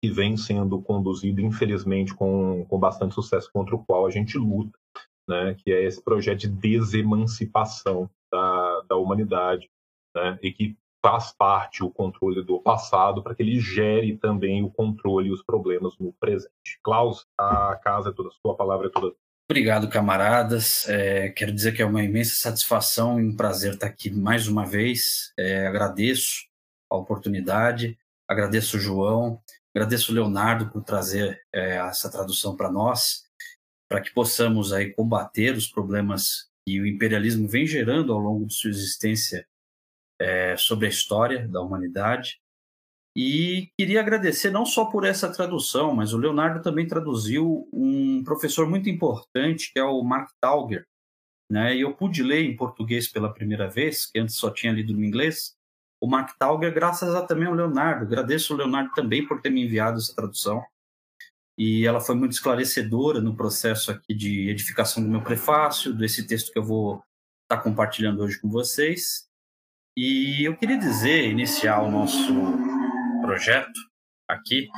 [0.03, 4.79] que vem sendo conduzido, infelizmente, com, com bastante sucesso, contra o qual a gente luta,
[5.29, 5.55] né?
[5.55, 9.69] que é esse projeto de desemancipação da, da humanidade,
[10.15, 10.39] né?
[10.43, 15.29] e que faz parte o controle do passado para que ele gere também o controle
[15.29, 16.81] e os problemas no presente.
[16.83, 19.15] Klaus, a casa é toda sua, a palavra é toda
[19.51, 20.87] Obrigado, camaradas.
[20.91, 24.67] É, quero dizer que é uma imensa satisfação e um prazer estar aqui mais uma
[24.67, 25.33] vez.
[25.39, 26.47] É, agradeço
[26.91, 29.43] a oportunidade, agradeço o João,
[29.75, 33.25] agradeço o Leonardo por trazer é, essa tradução para nós,
[33.89, 38.55] para que possamos aí combater os problemas que o imperialismo vem gerando ao longo de
[38.55, 39.47] sua existência
[40.21, 42.39] é, sobre a história da humanidade.
[43.17, 48.69] E queria agradecer não só por essa tradução, mas o Leonardo também traduziu um professor
[48.69, 50.87] muito importante, que é o Mark Tauger.
[51.51, 51.77] Né?
[51.77, 55.03] E eu pude ler em português pela primeira vez, que antes só tinha lido no
[55.03, 55.57] inglês,
[56.01, 58.05] o Mark Tauger, graças a também ao Leonardo.
[58.05, 60.65] Agradeço ao Leonardo também por ter me enviado essa tradução.
[61.59, 66.53] E ela foi muito esclarecedora no processo aqui de edificação do meu prefácio, desse texto
[66.53, 67.03] que eu vou
[67.43, 69.27] estar compartilhando hoje com vocês.
[69.97, 72.33] E eu queria dizer, iniciar o nosso
[73.21, 73.81] projeto
[74.29, 74.69] aqui,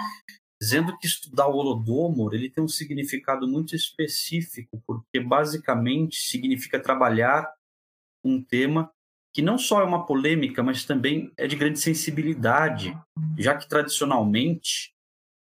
[0.60, 7.52] dizendo que estudar o Holodomor ele tem um significado muito específico, porque basicamente significa trabalhar
[8.24, 8.90] um tema
[9.32, 12.96] que não só é uma polêmica, mas também é de grande sensibilidade,
[13.38, 14.92] já que tradicionalmente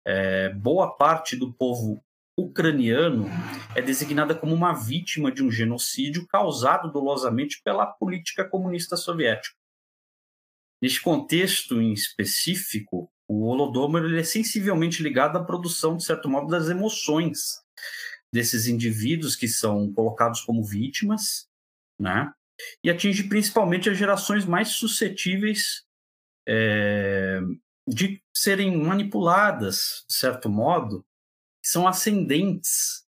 [0.06, 2.04] é, boa parte do povo
[2.38, 3.28] ucraniano
[3.76, 9.56] é designada como uma vítima de um genocídio causado dolosamente pela política comunista soviética.
[10.82, 16.48] Neste contexto em específico, o Holodomor ele é sensivelmente ligado à produção, de certo modo,
[16.48, 17.62] das emoções
[18.34, 21.48] desses indivíduos que são colocados como vítimas,
[22.00, 22.34] né?
[22.84, 25.84] E atinge principalmente as gerações mais suscetíveis
[26.48, 27.40] é,
[27.88, 31.06] de serem manipuladas, de certo modo,
[31.64, 33.06] são ascendentes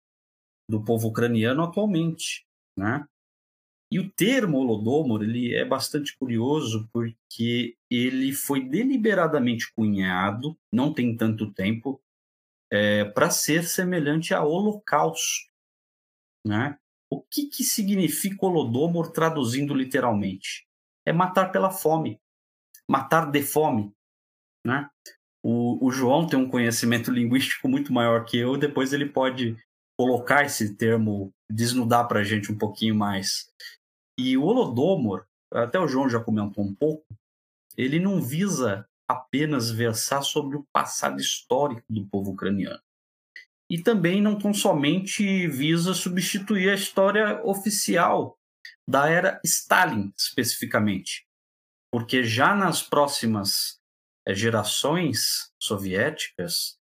[0.69, 2.45] do povo ucraniano atualmente,
[2.77, 3.05] né?
[3.91, 11.15] E o termo Holodomor ele é bastante curioso porque ele foi deliberadamente cunhado, não tem
[11.15, 12.01] tanto tempo,
[12.71, 15.47] é, para ser semelhante a Holocausto.
[16.43, 16.75] Né?
[17.13, 20.65] O que, que significa Holodomor traduzindo literalmente?
[21.06, 22.19] É matar pela fome,
[22.89, 23.93] matar de fome.
[24.65, 24.89] Né?
[25.43, 29.56] O, o João tem um conhecimento linguístico muito maior que eu, depois ele pode
[29.95, 33.47] colocar esse termo, desnudar para a gente um pouquinho mais.
[34.17, 37.06] E o Holodomor, até o João já comentou um pouco,
[37.78, 42.82] ele não visa apenas versar sobre o passado histórico do povo ucraniano.
[43.73, 48.38] E também não tão somente visa substituir a história oficial
[48.88, 51.25] da era Stalin, especificamente.
[51.91, 53.79] Porque já nas próximas
[54.27, 56.77] eh, gerações soviéticas,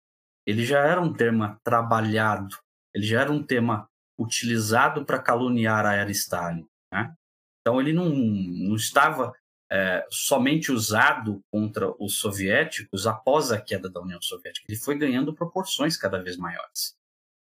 [0.45, 2.57] ele já era um tema trabalhado,
[2.93, 6.67] ele já era um tema utilizado para caluniar a era Stalin.
[6.93, 7.15] Né?
[7.61, 9.31] Então, ele não, não estava
[9.71, 14.65] é, somente usado contra os soviéticos após a queda da União Soviética.
[14.67, 16.93] Ele foi ganhando proporções cada vez maiores.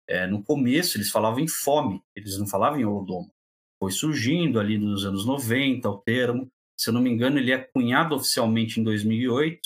[0.07, 3.29] É, no começo, eles falavam em fome, eles não falavam em holodomo.
[3.77, 6.49] Foi surgindo ali nos anos 90 o termo.
[6.79, 9.59] Se eu não me engano, ele é cunhado oficialmente em 2008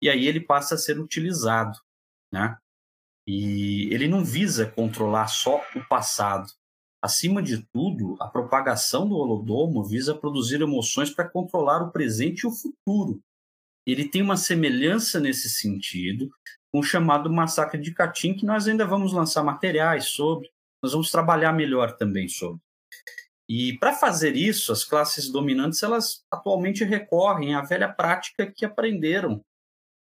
[0.00, 1.78] e aí ele passa a ser utilizado,
[2.32, 2.56] né?
[3.26, 6.46] E ele não visa controlar só o passado,
[7.06, 12.46] Acima de tudo, a propagação do holodomo visa produzir emoções para controlar o presente e
[12.48, 13.22] o futuro.
[13.86, 16.28] Ele tem uma semelhança nesse sentido
[16.72, 20.50] com o chamado massacre de Katyn, que nós ainda vamos lançar materiais sobre,
[20.82, 22.60] nós vamos trabalhar melhor também sobre.
[23.48, 29.40] E para fazer isso, as classes dominantes elas atualmente recorrem à velha prática que aprenderam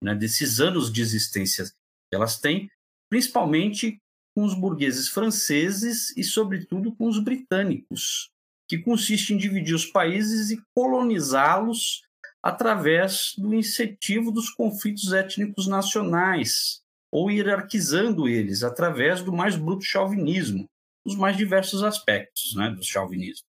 [0.02, 1.70] né, desses anos de existência
[2.10, 2.70] elas têm,
[3.10, 4.00] principalmente
[4.34, 8.30] com os burgueses franceses e, sobretudo, com os britânicos,
[8.68, 12.02] que consiste em dividir os países e colonizá-los
[12.42, 20.68] através do incentivo dos conflitos étnicos nacionais, ou hierarquizando eles através do mais bruto chauvinismo,
[21.06, 23.46] os mais diversos aspectos né, do chauvinismo.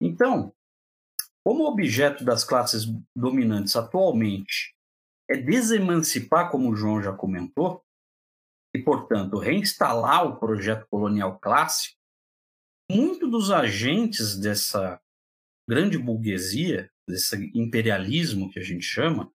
[0.00, 0.52] Então,
[1.44, 4.74] como o objeto das classes dominantes atualmente
[5.28, 7.82] é desemancipar, como o João já comentou,
[8.76, 11.96] e, portanto, reinstalar o projeto colonial clássico,
[12.90, 15.00] muitos dos agentes dessa
[15.68, 19.32] grande burguesia desse imperialismo que a gente chama,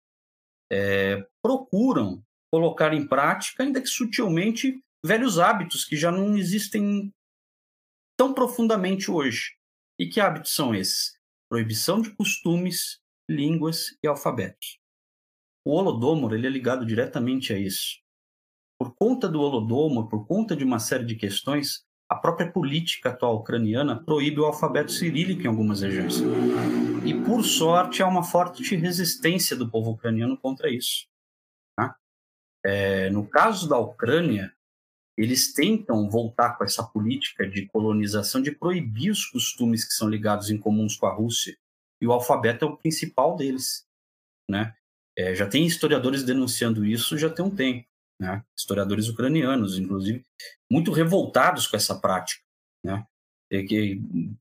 [0.70, 2.22] é, procuram
[2.52, 7.10] colocar em prática, ainda que sutilmente, velhos hábitos que já não existem
[8.18, 9.56] tão profundamente hoje.
[9.98, 11.18] E que hábitos são esses?
[11.48, 14.78] Proibição de costumes, línguas e alfabetos.
[15.64, 17.99] O Holodomor ele é ligado diretamente a isso.
[18.80, 23.36] Por conta do Holodomor, por conta de uma série de questões, a própria política atual
[23.36, 26.14] ucraniana proíbe o alfabeto cirílico em algumas regiões.
[27.04, 31.06] E, por sorte, há uma forte resistência do povo ucraniano contra isso.
[31.76, 31.94] Tá?
[32.64, 34.50] É, no caso da Ucrânia,
[35.14, 40.48] eles tentam voltar com essa política de colonização, de proibir os costumes que são ligados
[40.48, 41.54] em comuns com a Rússia.
[42.00, 43.86] E o alfabeto é o principal deles.
[44.48, 44.74] Né?
[45.18, 47.89] É, já tem historiadores denunciando isso já tem um tempo
[48.20, 48.44] né?
[48.56, 50.24] historiadores ucranianos, inclusive,
[50.70, 52.42] muito revoltados com essa prática.
[52.84, 53.04] Né?
[53.50, 53.98] E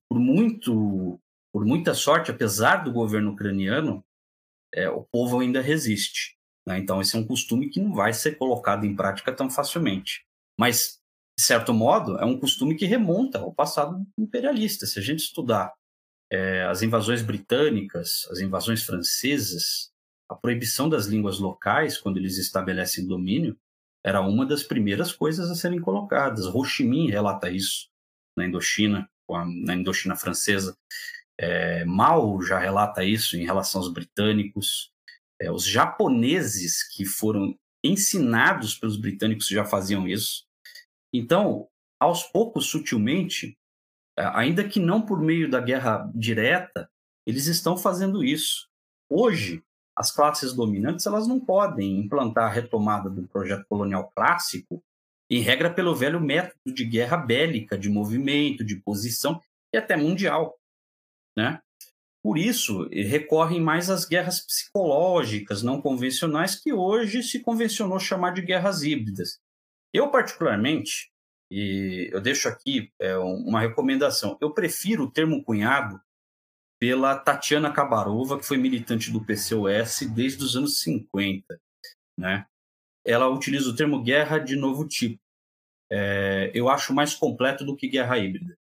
[0.10, 1.20] por, muito,
[1.54, 4.04] por muita sorte, apesar do governo ucraniano,
[4.76, 6.38] é, o povo ainda resiste.
[6.68, 6.78] Né?
[6.78, 10.26] Então, esse é um costume que não vai ser colocado em prática tão facilmente.
[10.60, 11.00] Mas,
[11.40, 14.86] de certo modo, é um costume que remonta ao passado imperialista.
[14.86, 15.74] Se a gente estudar
[16.30, 19.90] é, as invasões britânicas, as invasões francesas,
[20.30, 23.58] a proibição das línguas locais, quando eles estabelecem domínio,
[24.06, 26.46] era uma das primeiras coisas a serem colocadas.
[26.46, 27.90] Ho Chi Minh relata isso
[28.38, 29.10] na Indochina,
[29.66, 30.78] na Indochina francesa.
[31.38, 34.92] É, Mao já relata isso em relação aos britânicos.
[35.42, 40.46] É, os japoneses que foram ensinados pelos britânicos já faziam isso.
[41.14, 41.68] Então,
[42.00, 43.58] aos poucos, sutilmente,
[44.18, 46.90] ainda que não por meio da guerra direta,
[47.26, 48.68] eles estão fazendo isso.
[49.10, 49.64] Hoje,
[50.00, 54.82] as classes dominantes elas não podem implantar a retomada do projeto colonial clássico
[55.30, 59.42] em regra pelo velho método de guerra bélica, de movimento, de posição
[59.74, 60.58] e até mundial,
[61.38, 61.60] né?
[62.24, 68.42] Por isso, recorrem mais às guerras psicológicas não convencionais que hoje se convencionou chamar de
[68.42, 69.40] guerras híbridas.
[69.94, 71.12] Eu, particularmente,
[71.52, 76.00] e eu deixo aqui é, uma recomendação, eu prefiro o termo cunhado
[76.80, 81.60] pela Tatiana Kabarova, que foi militante do PCOS desde os anos 50.
[82.18, 82.46] Né?
[83.06, 85.20] Ela utiliza o termo guerra de novo tipo.
[85.92, 88.56] É, eu acho mais completo do que guerra híbrida,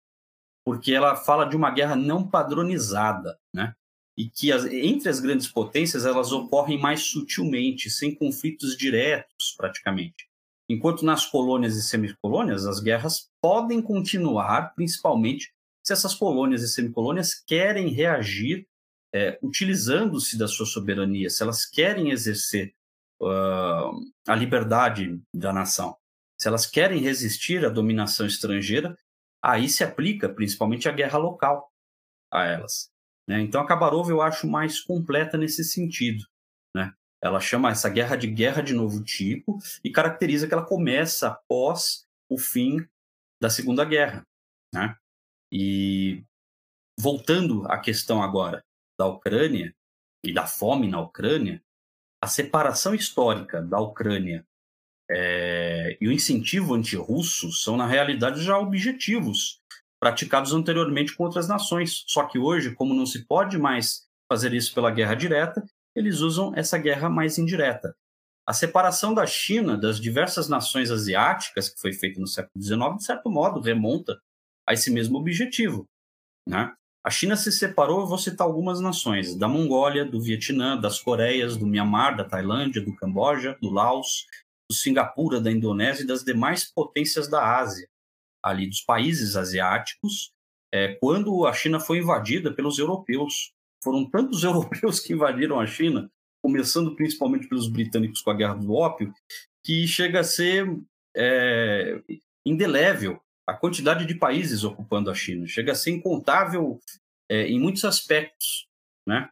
[0.66, 3.76] porque ela fala de uma guerra não padronizada, né?
[4.18, 10.28] e que as, entre as grandes potências elas ocorrem mais sutilmente, sem conflitos diretos, praticamente.
[10.68, 15.54] Enquanto nas colônias e semicolônias, as guerras podem continuar, principalmente
[15.88, 18.68] se essas colônias e semicolônias querem reagir
[19.16, 22.76] é, utilizando-se da sua soberania, se elas querem exercer
[23.22, 23.98] uh,
[24.28, 25.98] a liberdade da nação,
[26.38, 28.98] se elas querem resistir à dominação estrangeira,
[29.42, 31.72] aí se aplica principalmente a guerra local
[32.34, 32.92] a elas.
[33.26, 33.40] Né?
[33.40, 36.26] Então a Kabarov eu acho mais completa nesse sentido.
[36.76, 36.94] Né?
[37.24, 42.06] Ela chama essa guerra de guerra de novo tipo e caracteriza que ela começa após
[42.30, 42.86] o fim
[43.42, 44.28] da Segunda Guerra.
[44.74, 44.94] Né?
[45.52, 46.24] E
[47.00, 48.64] voltando à questão agora
[48.98, 49.74] da Ucrânia
[50.24, 51.64] e da fome na Ucrânia,
[52.22, 54.46] a separação histórica da Ucrânia
[55.10, 59.62] é, e o incentivo antirrusso são, na realidade, já objetivos
[60.00, 62.04] praticados anteriormente com outras nações.
[62.08, 65.64] Só que hoje, como não se pode mais fazer isso pela guerra direta,
[65.96, 67.96] eles usam essa guerra mais indireta.
[68.46, 73.04] A separação da China das diversas nações asiáticas, que foi feita no século XIX, de
[73.04, 74.20] certo modo, remonta
[74.68, 75.86] a esse mesmo objetivo.
[76.48, 76.74] Né?
[77.06, 81.66] A China se separou, vou citar algumas nações, da Mongólia, do Vietnã, das Coreias, do
[81.66, 84.26] Mianmar, da Tailândia, do Camboja, do Laos,
[84.70, 87.88] do Singapura, da Indonésia e das demais potências da Ásia,
[88.44, 90.32] ali dos países asiáticos,
[90.74, 93.54] é, quando a China foi invadida pelos europeus.
[93.82, 96.12] Foram tantos europeus que invadiram a China,
[96.44, 99.14] começando principalmente pelos britânicos com a Guerra do Ópio,
[99.64, 100.68] que chega a ser
[101.16, 102.02] é,
[102.46, 105.48] indelével a quantidade de países ocupando a China.
[105.48, 106.82] Chega a ser incontável
[107.30, 108.68] é, em muitos aspectos.
[109.08, 109.30] Né?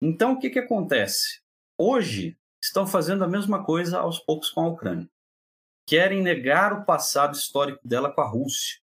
[0.00, 1.42] Então, o que, que acontece?
[1.78, 5.08] Hoje, estão fazendo a mesma coisa aos poucos com a Ucrânia.
[5.86, 8.80] Querem negar o passado histórico dela com a Rússia.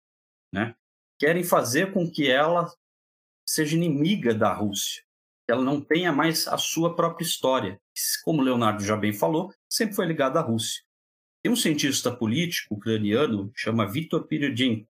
[0.52, 0.74] Né?
[1.18, 2.68] Querem fazer com que ela
[3.46, 5.04] seja inimiga da Rússia.
[5.46, 7.80] Que ela não tenha mais a sua própria história.
[8.24, 10.82] Como Leonardo já bem falou, sempre foi ligada à Rússia.
[11.42, 14.88] Tem um cientista político ucraniano chama Viktor Pirudjenko.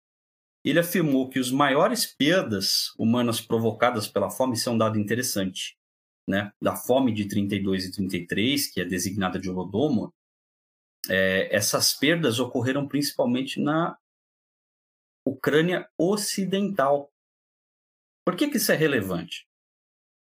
[0.65, 5.77] Ele afirmou que os maiores perdas humanas provocadas pela fome são um dado interessante.
[6.29, 6.53] Né?
[6.61, 10.13] Da fome de 32 e 33, que é designada de Holodomor,
[11.09, 13.99] é, essas perdas ocorreram principalmente na
[15.27, 17.13] Ucrânia Ocidental.
[18.25, 19.49] Por que, que isso é relevante?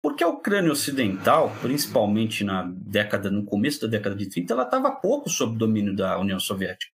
[0.04, 4.92] Porque a Ucrânia Ocidental, principalmente na década, no começo da década de 30, ela estava
[4.92, 6.92] pouco sob domínio da União Soviética.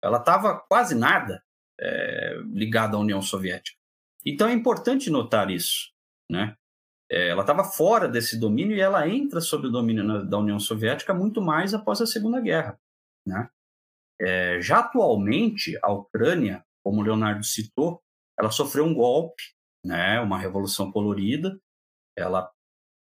[0.00, 1.42] Ela estava quase nada
[1.80, 3.76] é, ligada à União Soviética.
[4.24, 5.90] Então é importante notar isso,
[6.30, 6.56] né?
[7.10, 11.12] É, ela estava fora desse domínio e ela entra sob o domínio da União Soviética
[11.12, 12.78] muito mais após a Segunda Guerra,
[13.26, 13.50] né?
[14.20, 18.00] É, já atualmente a Ucrânia, como o Leonardo citou,
[18.38, 19.42] ela sofreu um golpe,
[19.84, 20.20] né?
[20.20, 21.58] Uma revolução colorida.
[22.16, 22.50] Ela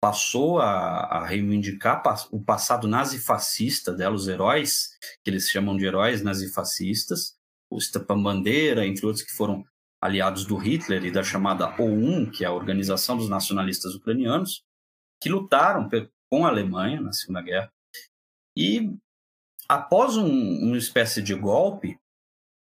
[0.00, 4.90] passou a, a reivindicar o passado nazifascista dela, os heróis
[5.24, 7.36] que eles chamam de heróis nazifascistas,
[7.70, 9.64] o Stepan Bandeira, entre outros que foram
[10.00, 14.62] aliados do Hitler e da chamada OUN, que é a Organização dos Nacionalistas Ucranianos,
[15.20, 15.88] que lutaram
[16.30, 17.72] com a Alemanha na Segunda Guerra.
[18.56, 18.94] E
[19.68, 21.98] após um, uma espécie de golpe,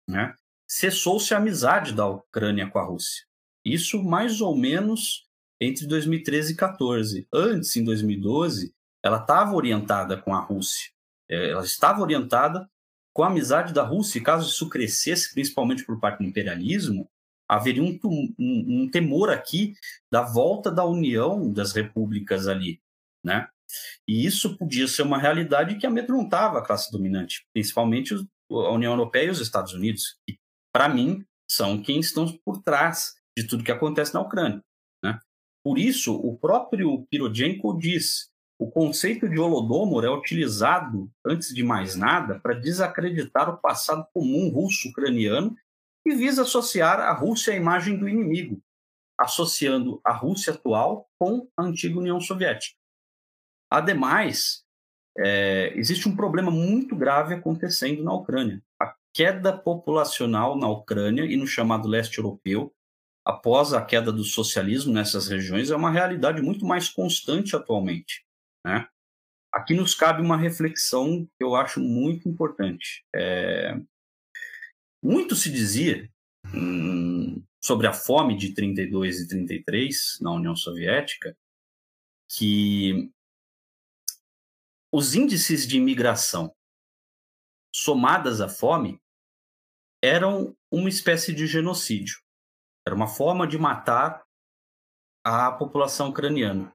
[0.07, 0.33] né,
[0.67, 3.25] cessou-se a amizade da Ucrânia com a Rússia.
[3.65, 5.27] Isso mais ou menos
[5.63, 7.27] entre 2013 e 2014.
[7.33, 10.91] Antes, em 2012, ela estava orientada com a Rússia.
[11.29, 12.69] É, ela estava orientada
[13.13, 17.07] com a amizade da Rússia, e caso isso crescesse, principalmente por parte do imperialismo,
[17.47, 19.73] haveria um, um, um, temor aqui
[20.11, 22.81] da volta da união das repúblicas ali,
[23.23, 23.47] né?
[24.07, 29.27] E isso podia ser uma realidade que amedrontava a classe dominante, principalmente a União Europeia
[29.27, 30.37] e os Estados Unidos, que,
[30.71, 34.61] para mim, são quem estão por trás de tudo que acontece na Ucrânia.
[35.63, 41.95] Por isso, o próprio Pirojenko diz o conceito de Holodomor é utilizado, antes de mais
[41.95, 45.55] nada, para desacreditar o passado comum russo-ucraniano
[46.05, 48.61] e visa associar a Rússia à imagem do inimigo,
[49.19, 52.77] associando a Rússia atual com a antiga União Soviética.
[53.69, 54.63] Ademais,
[55.17, 58.61] é, existe um problema muito grave acontecendo na Ucrânia.
[58.81, 62.73] A queda populacional na Ucrânia e no chamado leste europeu,
[63.25, 68.25] após a queda do socialismo nessas regiões, é uma realidade muito mais constante atualmente.
[68.65, 68.87] Né?
[69.51, 73.05] Aqui nos cabe uma reflexão que eu acho muito importante.
[73.15, 73.75] É,
[75.01, 76.09] muito se dizia
[76.53, 81.37] hum, sobre a fome de 32 e 33 na União Soviética
[82.29, 83.11] que
[84.91, 86.53] os índices de imigração
[87.73, 88.99] somadas à fome
[90.01, 92.22] eram uma espécie de genocídio.
[92.85, 94.23] Era uma forma de matar
[95.25, 96.71] a população ucraniana.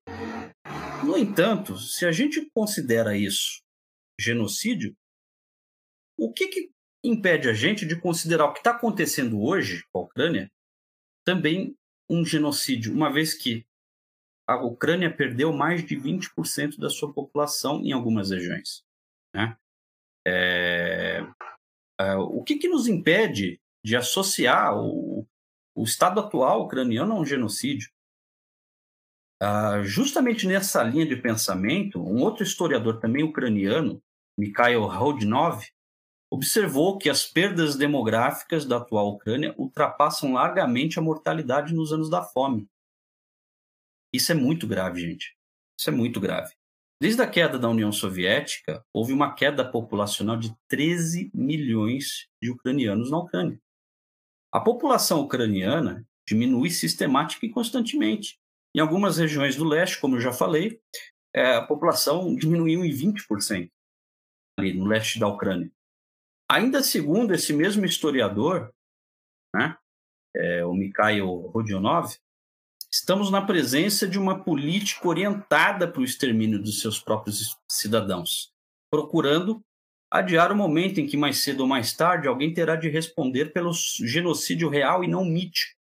[1.04, 3.62] No entanto, se a gente considera isso
[4.18, 4.96] genocídio,
[6.18, 6.70] o que, que
[7.04, 10.50] impede a gente de considerar o que está acontecendo hoje com a Ucrânia
[11.24, 11.76] também
[12.10, 13.66] um genocídio, uma vez que
[14.48, 18.82] a Ucrânia perdeu mais de 20% da sua população em algumas regiões.
[19.34, 19.56] Né?
[20.26, 21.20] É,
[22.00, 25.26] é, o que, que, nos impede de associar o,
[25.78, 27.90] o estado atual ucraniano a um genocídio?
[29.40, 34.02] Uh, justamente nessa linha de pensamento, um outro historiador também ucraniano,
[34.36, 35.64] Mikhail Rodnov,
[36.30, 42.22] observou que as perdas demográficas da atual Ucrânia ultrapassam largamente a mortalidade nos anos da
[42.24, 42.68] fome.
[44.12, 45.36] Isso é muito grave, gente.
[45.78, 46.52] Isso é muito grave.
[47.00, 53.12] Desde a queda da União Soviética, houve uma queda populacional de 13 milhões de ucranianos
[53.12, 53.60] na Ucrânia.
[54.52, 58.38] A população ucraniana diminui sistemática e constantemente.
[58.74, 60.80] Em algumas regiões do leste, como eu já falei,
[61.34, 63.70] é, a população diminuiu em 20%
[64.58, 65.70] ali no leste da Ucrânia.
[66.50, 68.74] Ainda segundo esse mesmo historiador,
[69.54, 69.76] né,
[70.34, 72.16] é, o Mikhail Rodionov,
[72.90, 78.52] estamos na presença de uma política orientada para o extermínio dos seus próprios cidadãos,
[78.90, 79.62] procurando
[80.10, 83.72] adiar o momento em que mais cedo ou mais tarde alguém terá de responder pelo
[83.72, 85.78] genocídio real e não mítico.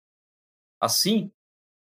[0.80, 1.30] Assim,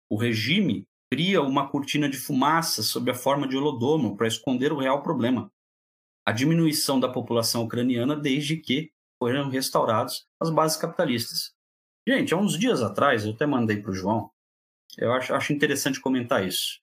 [0.09, 4.77] o regime cria uma cortina de fumaça sob a forma de holodomo para esconder o
[4.77, 5.51] real problema
[6.25, 11.53] a diminuição da população ucraniana desde que foram restaurados as bases capitalistas.
[12.07, 14.31] Gente, há uns dias atrás, eu até mandei para o João,
[14.97, 16.79] eu acho, acho interessante comentar isso.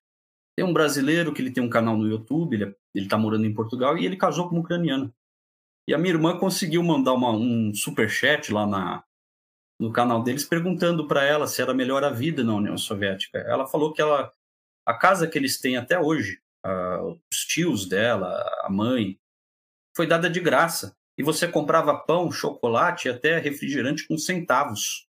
[0.57, 3.99] Tem um brasileiro que ele tem um canal no YouTube, ele está morando em Portugal
[3.99, 5.13] e ele casou com uma ucraniana.
[5.87, 9.05] E a minha irmã conseguiu mandar uma, um super chat lá na,
[9.79, 13.39] no canal deles perguntando para ela se era melhor a vida na União Soviética.
[13.39, 14.33] Ela falou que ela,
[14.87, 16.41] a casa que eles têm até hoje,
[17.31, 19.19] os tios dela, a mãe,
[19.97, 20.97] foi dada de graça.
[21.19, 25.09] E você comprava pão, chocolate e até refrigerante com centavos.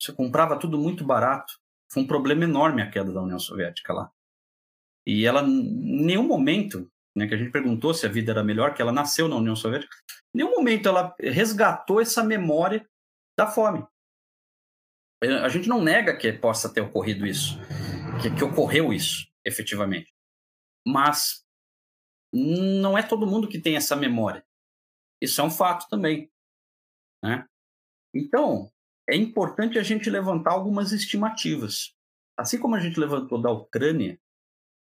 [0.00, 1.60] Você comprava tudo muito barato.
[1.90, 4.10] Foi um problema enorme a queda da União Soviética lá.
[5.06, 8.74] E ela, em nenhum momento, né, que a gente perguntou se a vida era melhor,
[8.74, 9.94] que ela nasceu na União Soviética,
[10.34, 12.88] em nenhum momento ela resgatou essa memória
[13.36, 13.86] da fome.
[15.42, 17.58] A gente não nega que possa ter ocorrido isso,
[18.22, 19.26] que, que ocorreu isso.
[19.44, 20.12] efetivamente.
[20.86, 21.44] Mas
[22.32, 24.44] não é todo mundo que tem essa memória.
[25.20, 26.30] Isso é um fato também.
[27.22, 27.44] Né?
[28.14, 28.70] Então,
[29.08, 31.94] é importante a gente levantar algumas estimativas.
[32.38, 34.20] Assim como a gente levantou da Ucrânia,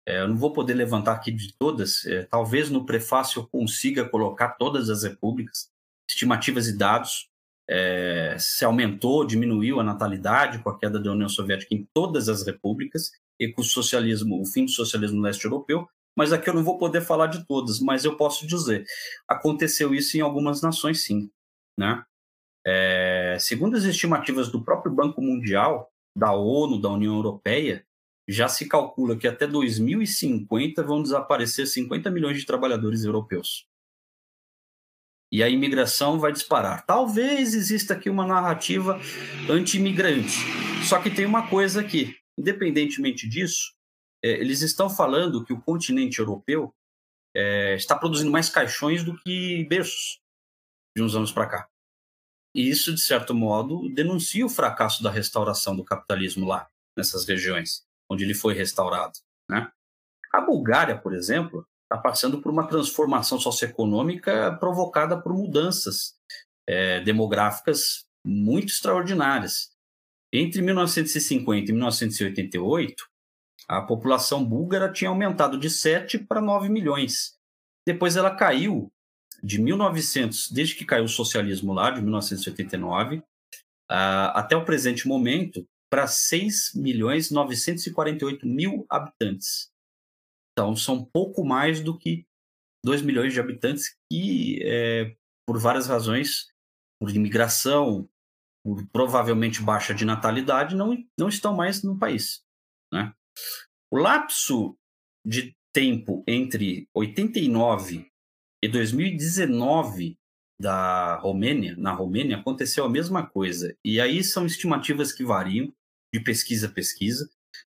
[0.08, 4.08] é, eu não vou poder levantar aqui de todas, é, talvez no prefácio eu consiga
[4.08, 5.70] colocar todas as repúblicas,
[6.08, 7.28] estimativas e dados,
[7.68, 12.46] é, se aumentou, diminuiu a natalidade com a queda da União Soviética em todas as
[12.46, 16.64] repúblicas e com o socialismo, o fim do socialismo leste europeu, mas aqui eu não
[16.64, 18.86] vou poder falar de todas, mas eu posso dizer,
[19.28, 21.30] aconteceu isso em algumas nações sim,
[21.78, 22.04] né?
[22.66, 27.86] É, segundo as estimativas do próprio Banco Mundial, da ONU, da União Europeia,
[28.28, 33.68] já se calcula que até 2050 vão desaparecer 50 milhões de trabalhadores europeus.
[35.32, 36.86] E a imigração vai disparar.
[36.86, 39.00] Talvez exista aqui uma narrativa
[39.50, 40.38] anti-imigrante.
[40.88, 42.16] Só que tem uma coisa aqui.
[42.38, 43.74] Independentemente disso,
[44.24, 46.74] é, eles estão falando que o continente europeu
[47.36, 50.20] é, está produzindo mais caixões do que berços
[50.96, 51.70] de uns anos para cá.
[52.56, 57.86] E isso, de certo modo, denuncia o fracasso da restauração do capitalismo lá, nessas regiões
[58.12, 59.14] onde ele foi restaurado.
[59.50, 59.70] Né?
[60.34, 66.16] A Bulgária, por exemplo, está passando por uma transformação socioeconômica provocada por mudanças
[66.68, 69.72] é, demográficas muito extraordinárias.
[70.34, 73.06] Entre 1950 e 1988,
[73.68, 77.36] a população búlgara tinha aumentado de 7 para 9 milhões.
[77.88, 78.92] Depois ela caiu
[79.44, 83.24] de 1900, desde que caiu o socialismo lá, de 1989, uh,
[84.34, 85.66] até o presente momento,
[85.96, 89.72] para 6 milhões 948 mil habitantes.
[90.52, 92.26] Então, são pouco mais do que
[92.84, 95.16] 2 milhões de habitantes que, é,
[95.48, 96.48] por várias razões,
[97.00, 98.10] por imigração,
[98.62, 102.44] por provavelmente baixa de natalidade, não, não estão mais no país.
[102.94, 103.14] Né?
[103.90, 104.78] O lapso
[105.26, 108.12] de tempo entre 89
[108.62, 110.20] e 2019
[110.60, 113.74] da Romênia, na Romênia, aconteceu a mesma coisa.
[113.82, 115.74] E aí são estimativas que variam
[116.16, 117.30] de pesquisa a pesquisa.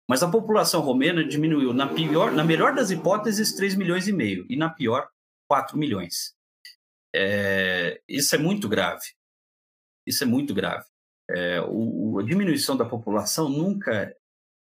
[0.10, 4.46] Mas a população romena diminuiu, na, pior, na melhor das hipóteses, 3 milhões e meio,
[4.50, 5.08] e na pior,
[5.48, 6.34] 4 milhões.
[7.16, 9.06] É, isso é muito grave.
[10.06, 10.86] Isso é muito grave.
[11.30, 14.14] É, o, a diminuição da população nunca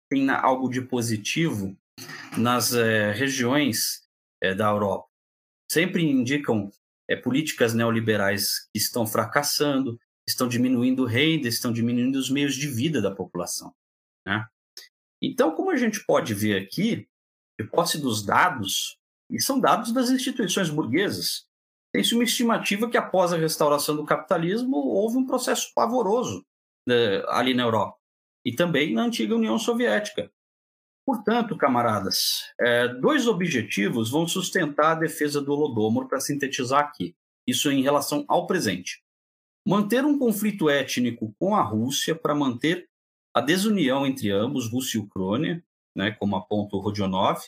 [0.09, 1.77] tem algo de positivo
[2.37, 4.01] nas é, regiões
[4.41, 5.07] é, da Europa.
[5.71, 6.71] Sempre indicam
[7.07, 13.01] é, políticas neoliberais que estão fracassando, estão diminuindo renda, estão diminuindo os meios de vida
[13.01, 13.73] da população.
[14.25, 14.45] Né?
[15.21, 17.07] Então, como a gente pode ver aqui,
[17.59, 18.97] de posse dos dados,
[19.29, 21.47] e são dados das instituições burguesas,
[21.93, 26.45] tem-se uma estimativa que após a restauração do capitalismo houve um processo pavoroso
[26.85, 27.97] né, ali na Europa
[28.45, 30.31] e também na antiga União Soviética.
[31.05, 37.15] Portanto, camaradas, é, dois objetivos vão sustentar a defesa do Holodomor para sintetizar aqui.
[37.47, 39.01] Isso em relação ao presente
[39.67, 42.89] manter um conflito étnico com a Rússia para manter
[43.33, 45.61] a desunião entre ambos, Rússia e Ucrânia,
[45.93, 47.41] né, como aponta o Rodionov,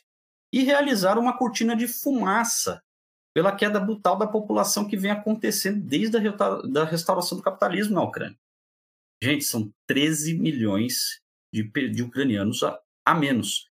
[0.52, 2.84] e realizar uma cortina de fumaça
[3.34, 8.04] pela queda brutal da população que vem acontecendo desde a da restauração do capitalismo na
[8.04, 8.38] Ucrânia.
[9.24, 11.22] Gente, são 13 milhões
[11.54, 13.70] de, de ucranianos a, a menos.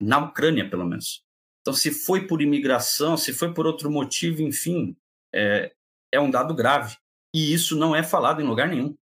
[0.00, 1.22] Na Ucrânia, pelo menos.
[1.60, 4.96] Então, se foi por imigração, se foi por outro motivo, enfim,
[5.32, 5.72] é,
[6.10, 6.96] é um dado grave.
[7.34, 8.96] E isso não é falado em lugar nenhum.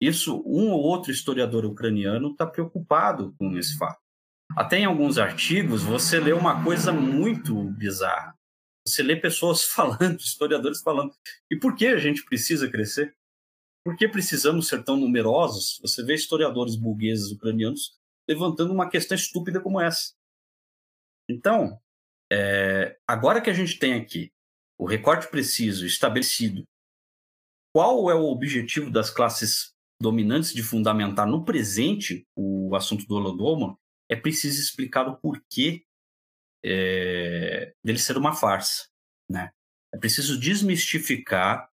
[0.00, 4.00] Isso, um ou outro historiador ucraniano está preocupado com esse fato.
[4.56, 8.36] Até em alguns artigos você lê uma coisa muito bizarra.
[8.86, 11.12] Você lê pessoas falando, historiadores falando.
[11.50, 13.16] E por que a gente precisa crescer?
[13.84, 15.78] Por que precisamos ser tão numerosos?
[15.80, 17.96] Você vê historiadores burgueses ucranianos
[18.28, 20.12] levantando uma questão estúpida como essa.
[21.28, 21.80] Então,
[22.30, 24.32] é, agora que a gente tem aqui
[24.78, 26.64] o recorte preciso estabelecido
[27.76, 33.76] qual é o objetivo das classes dominantes de fundamentar no presente o assunto do Holodomor,
[34.08, 35.84] é preciso explicar o porquê
[36.64, 38.88] é, dele ser uma farsa.
[39.28, 39.52] Né?
[39.92, 41.70] É preciso desmistificar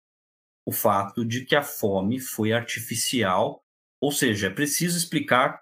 [0.65, 3.63] o fato de que a fome foi artificial,
[4.01, 5.61] ou seja, é preciso explicar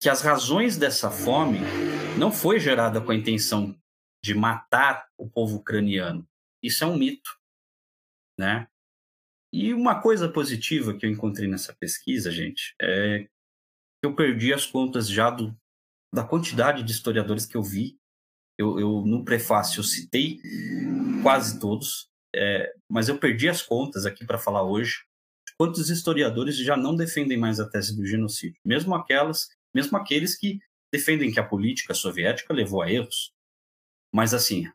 [0.00, 1.58] que as razões dessa fome
[2.18, 3.78] não foi gerada com a intenção
[4.24, 6.26] de matar o povo ucraniano.
[6.62, 7.38] Isso é um mito,
[8.38, 8.66] né?
[9.56, 13.30] E uma coisa positiva que eu encontrei nessa pesquisa, gente, é que
[14.06, 15.56] eu perdi as contas já do,
[16.14, 17.98] da quantidade de historiadores que eu vi.
[18.58, 20.42] Eu, eu no prefácio eu citei
[21.22, 25.06] quase todos, é, mas eu perdi as contas aqui para falar hoje.
[25.56, 28.60] Quantos historiadores já não defendem mais a tese do genocídio?
[28.62, 30.58] Mesmo aquelas, mesmo aqueles que
[30.92, 33.32] defendem que a política soviética levou a erros,
[34.14, 34.70] mas assim,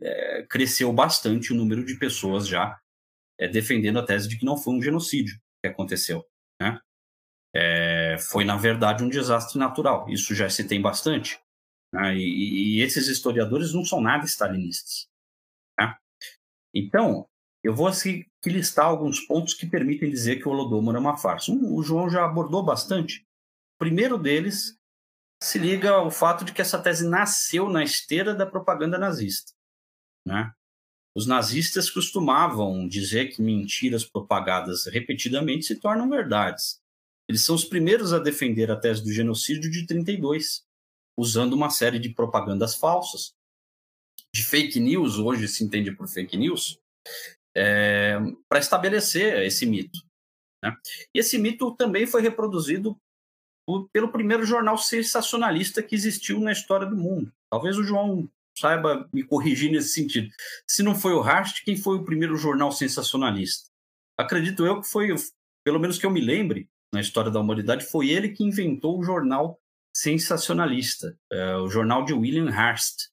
[0.00, 2.81] é, cresceu bastante o número de pessoas já
[3.42, 6.24] é, defendendo a tese de que não foi um genocídio que aconteceu.
[6.60, 6.80] Né?
[7.54, 10.08] É, foi, na verdade, um desastre natural.
[10.08, 11.40] Isso já se tem bastante.
[11.92, 12.16] Né?
[12.16, 15.08] E, e, esses historiadores não são nada stalinistas.
[15.78, 15.94] Né?
[16.72, 17.28] Então,
[17.64, 21.50] eu vou assim, listar alguns pontos que permitem dizer que o Holodomor é uma farsa.
[21.50, 23.26] Um, o João já abordou bastante.
[23.74, 24.78] O primeiro deles
[25.42, 29.52] se liga ao fato de que essa tese nasceu na esteira da propaganda nazista.
[30.24, 30.52] Né?
[31.14, 36.80] Os nazistas costumavam dizer que mentiras propagadas repetidamente se tornam verdades.
[37.28, 40.64] Eles são os primeiros a defender a tese do genocídio de 32,
[41.18, 43.34] usando uma série de propagandas falsas,
[44.34, 46.78] de fake news, hoje se entende por fake news,
[47.54, 50.00] é, para estabelecer esse mito.
[50.64, 50.74] Né?
[51.14, 52.96] E esse mito também foi reproduzido
[53.66, 57.32] por, pelo primeiro jornal sensacionalista que existiu na história do mundo.
[57.50, 58.28] Talvez o João
[58.58, 60.28] saiba me corrigir nesse sentido.
[60.66, 63.70] Se não foi o Hart, quem foi o primeiro jornal sensacionalista?
[64.18, 65.08] Acredito eu que foi,
[65.64, 69.02] pelo menos que eu me lembre, na história da humanidade, foi ele que inventou o
[69.02, 69.58] jornal
[69.94, 73.10] sensacionalista, é, o jornal de William Hearst.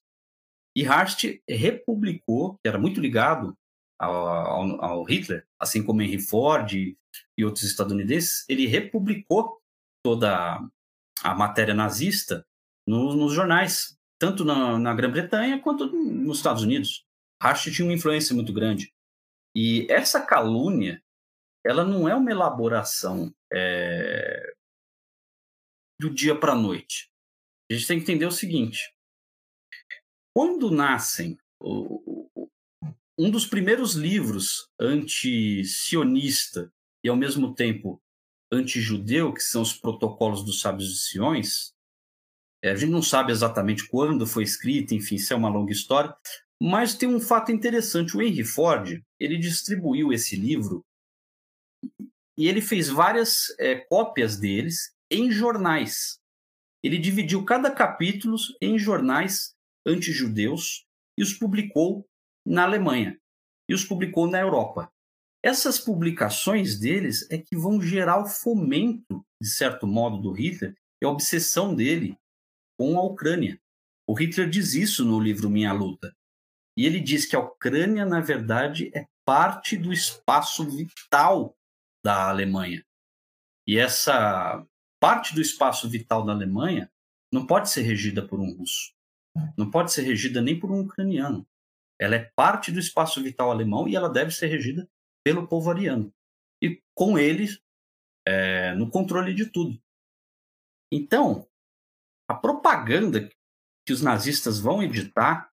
[0.76, 3.56] E Hearst republicou, que era muito ligado
[3.98, 6.96] ao, ao, ao Hitler, assim como Henry Ford e,
[7.36, 9.60] e outros estadunidenses, ele republicou
[10.02, 10.60] toda
[11.22, 12.46] a matéria nazista
[12.86, 17.06] nos, nos jornais tanto na, na Grã-Bretanha quanto nos Estados Unidos.
[17.42, 18.92] Rasch tinha uma influência muito grande.
[19.56, 21.02] E essa calúnia,
[21.64, 24.52] ela não é uma elaboração é,
[25.98, 27.10] do dia para a noite.
[27.70, 28.94] A gente tem que entender o seguinte:
[30.36, 31.38] quando nascem
[33.18, 36.70] um dos primeiros livros anti-sionista
[37.02, 38.02] e ao mesmo tempo
[38.52, 41.72] anti-judeu, que são os Protocolos dos Sábios de Siões,
[42.68, 46.14] a gente não sabe exatamente quando foi escrita, enfim, isso é uma longa história,
[46.62, 48.16] mas tem um fato interessante.
[48.16, 50.84] O Henry Ford ele distribuiu esse livro
[52.36, 56.18] e ele fez várias é, cópias deles em jornais.
[56.82, 59.54] Ele dividiu cada capítulo em jornais
[59.86, 60.84] anti-judeus
[61.18, 62.06] e os publicou
[62.46, 63.18] na Alemanha
[63.68, 64.90] e os publicou na Europa.
[65.42, 71.06] Essas publicações deles é que vão gerar o fomento, de certo modo, do Hitler e
[71.06, 72.18] a obsessão dele
[72.80, 73.60] com a Ucrânia.
[74.08, 76.16] O Hitler diz isso no livro Minha Luta.
[76.74, 81.54] E ele diz que a Ucrânia, na verdade, é parte do espaço vital
[82.02, 82.82] da Alemanha.
[83.68, 84.66] E essa
[84.98, 86.90] parte do espaço vital da Alemanha
[87.30, 88.94] não pode ser regida por um russo.
[89.58, 91.46] Não pode ser regida nem por um ucraniano.
[92.00, 94.88] Ela é parte do espaço vital alemão e ela deve ser regida
[95.22, 96.10] pelo povo ariano.
[96.62, 97.60] E com eles
[98.26, 99.78] é, no controle de tudo.
[100.90, 101.46] Então,
[102.30, 103.28] a propaganda
[103.84, 105.50] que os nazistas vão editar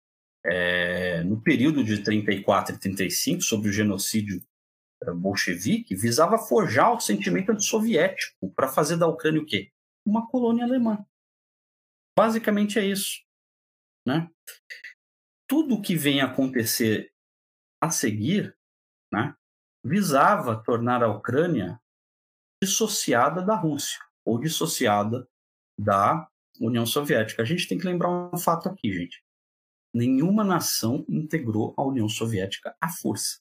[0.46, 4.42] é, no período de 34 e 35 sobre o genocídio
[5.04, 9.70] é, bolchevique visava forjar o sentimento antissoviético para fazer da Ucrânia o quê?
[10.08, 11.06] Uma colônia alemã.
[12.18, 13.22] Basicamente é isso.
[14.08, 14.32] Né?
[15.50, 17.12] Tudo que vem acontecer
[17.84, 18.58] a seguir
[19.12, 19.36] né,
[19.84, 21.82] visava tornar a Ucrânia
[22.64, 25.28] dissociada da Rússia ou dissociada
[25.78, 27.42] da União Soviética.
[27.42, 29.24] A gente tem que lembrar um fato aqui, gente.
[29.94, 33.40] Nenhuma nação integrou a União Soviética à força.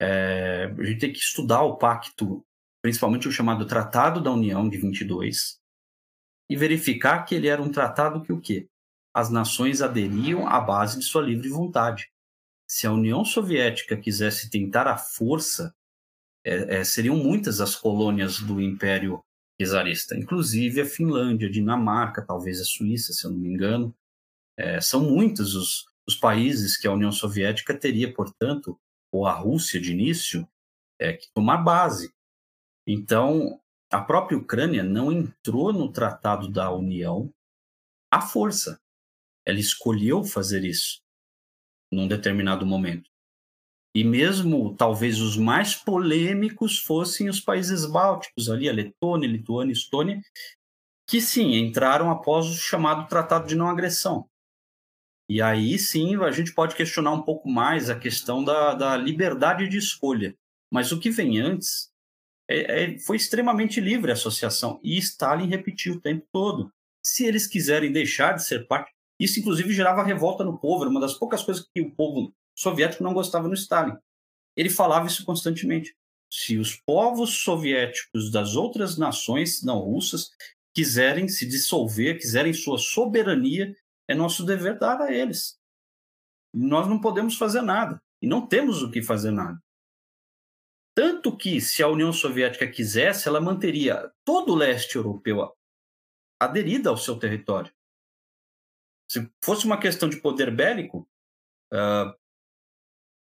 [0.00, 2.44] É, a gente tem que estudar o pacto,
[2.82, 5.60] principalmente o chamado Tratado da União de 22,
[6.50, 8.68] e verificar que ele era um tratado que o quê?
[9.14, 12.10] As nações aderiam à base de sua livre vontade.
[12.66, 15.74] Se a União Soviética quisesse tentar à força,
[16.44, 19.22] é, é, seriam muitas as colônias do Império
[19.60, 23.94] czarista, inclusive a Finlândia, a Dinamarca, talvez a Suíça, se eu não me engano.
[24.56, 28.78] É, são muitos os, os, países que a União Soviética teria, portanto,
[29.12, 30.48] ou a Rússia de início,
[31.00, 32.12] é, que tomar base.
[32.86, 37.32] Então, a própria Ucrânia não entrou no Tratado da União
[38.10, 38.80] à força.
[39.46, 41.02] Ela escolheu fazer isso
[41.90, 43.11] num determinado momento.
[43.94, 50.20] E mesmo talvez os mais polêmicos fossem os países bálticos, ali a Letônia, Lituânia, Estônia,
[51.06, 54.26] que sim, entraram após o chamado Tratado de Não Agressão.
[55.28, 59.68] E aí sim a gente pode questionar um pouco mais a questão da, da liberdade
[59.68, 60.34] de escolha.
[60.70, 61.92] Mas o que vem antes
[62.48, 64.80] é, é, foi extremamente livre a associação.
[64.82, 66.72] E Stalin repetiu o tempo todo.
[67.04, 68.92] Se eles quiserem deixar de ser parte.
[69.18, 70.82] Isso, inclusive, gerava revolta no povo.
[70.82, 73.96] Era uma das poucas coisas que o povo soviético não gostava no Stalin.
[74.56, 75.94] Ele falava isso constantemente.
[76.30, 80.30] Se os povos soviéticos das outras nações não russas
[80.74, 83.76] quiserem se dissolver, quiserem sua soberania,
[84.08, 85.58] é nosso dever dar a eles.
[86.52, 88.02] Nós não podemos fazer nada.
[88.20, 89.60] E não temos o que fazer nada.
[90.94, 95.50] Tanto que, se a União Soviética quisesse, ela manteria todo o leste europeu
[96.38, 97.72] aderido ao seu território.
[99.08, 101.08] Se fosse uma questão de poder bélico,
[101.72, 102.14] uh,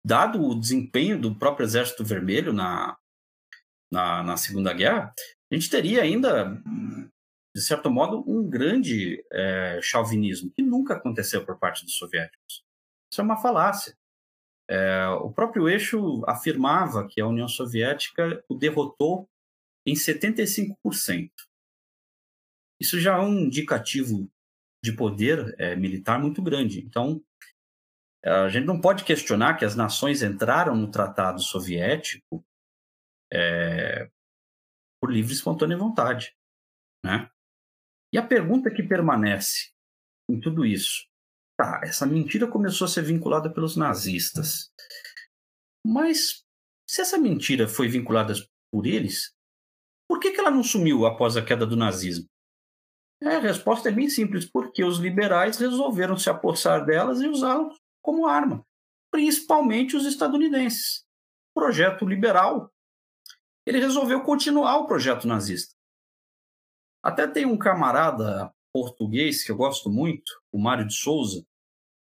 [0.08, 2.96] dado o desempenho do próprio Exército Vermelho na,
[3.92, 5.12] na, na, Segunda Guerra,
[5.52, 6.58] a gente teria ainda,
[7.54, 12.64] de certo modo, um grande é, chauvinismo, que nunca aconteceu por parte dos soviéticos.
[13.12, 13.94] Isso é uma falácia.
[14.70, 19.28] É, o próprio eixo afirmava que a União Soviética o derrotou
[19.86, 21.30] em 75%.
[22.80, 24.26] Isso já é um indicativo
[24.82, 26.80] de poder é, militar muito grande.
[26.80, 27.22] Então,
[28.24, 32.44] a gente não pode questionar que as nações entraram no Tratado Soviético
[33.32, 34.10] é,
[35.00, 36.34] por livre e espontânea vontade.
[37.04, 37.30] Né?
[38.12, 39.70] E a pergunta que permanece
[40.30, 41.08] em tudo isso
[41.58, 44.70] Tá, essa mentira começou a ser vinculada pelos nazistas.
[45.84, 46.44] Mas
[46.88, 48.32] se essa mentira foi vinculada
[48.72, 49.32] por eles,
[50.08, 52.26] por que, que ela não sumiu após a queda do nazismo?
[53.20, 57.76] É, a resposta é bem simples, porque os liberais resolveram se apossar delas e usá-las
[58.08, 58.66] como arma,
[59.10, 61.04] principalmente os estadunidenses.
[61.50, 62.72] O projeto liberal,
[63.66, 65.74] ele resolveu continuar o projeto nazista.
[67.02, 71.46] Até tem um camarada português que eu gosto muito, o Mário de Souza,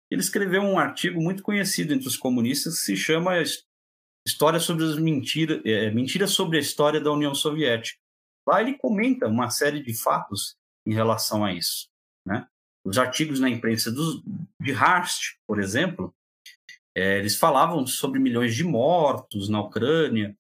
[0.09, 3.43] ele escreveu um artigo muito conhecido entre os comunistas que se chama
[4.25, 7.99] História sobre as mentiras, é, mentiras sobre a história da União Soviética.
[8.47, 11.89] Lá ele comenta uma série de fatos em relação a isso.
[12.25, 12.47] Né?
[12.87, 13.93] Os artigos na imprensa
[14.61, 16.15] de Harst, por exemplo,
[16.97, 20.39] é, eles falavam sobre milhões de mortos na Ucrânia,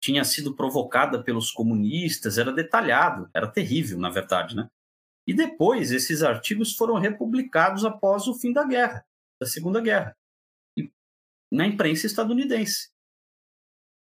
[0.00, 4.70] tinha sido provocada pelos comunistas, era detalhado, era terrível, na verdade, né?
[5.26, 9.04] E depois esses artigos foram republicados após o fim da guerra,
[9.40, 10.16] da Segunda Guerra,
[11.52, 12.90] na imprensa estadunidense.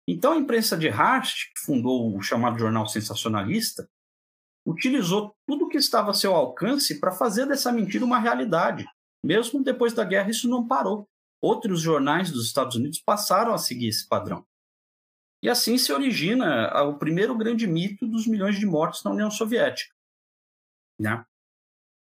[0.09, 3.91] Então a imprensa de Hart, que fundou o chamado jornal sensacionalista,
[4.67, 8.85] utilizou tudo o que estava a seu alcance para fazer dessa mentira uma realidade.
[9.25, 11.09] Mesmo depois da guerra, isso não parou.
[11.41, 14.45] Outros jornais dos Estados Unidos passaram a seguir esse padrão.
[15.43, 19.93] E assim se origina o primeiro grande mito dos milhões de mortes na União Soviética
[21.03, 21.25] né?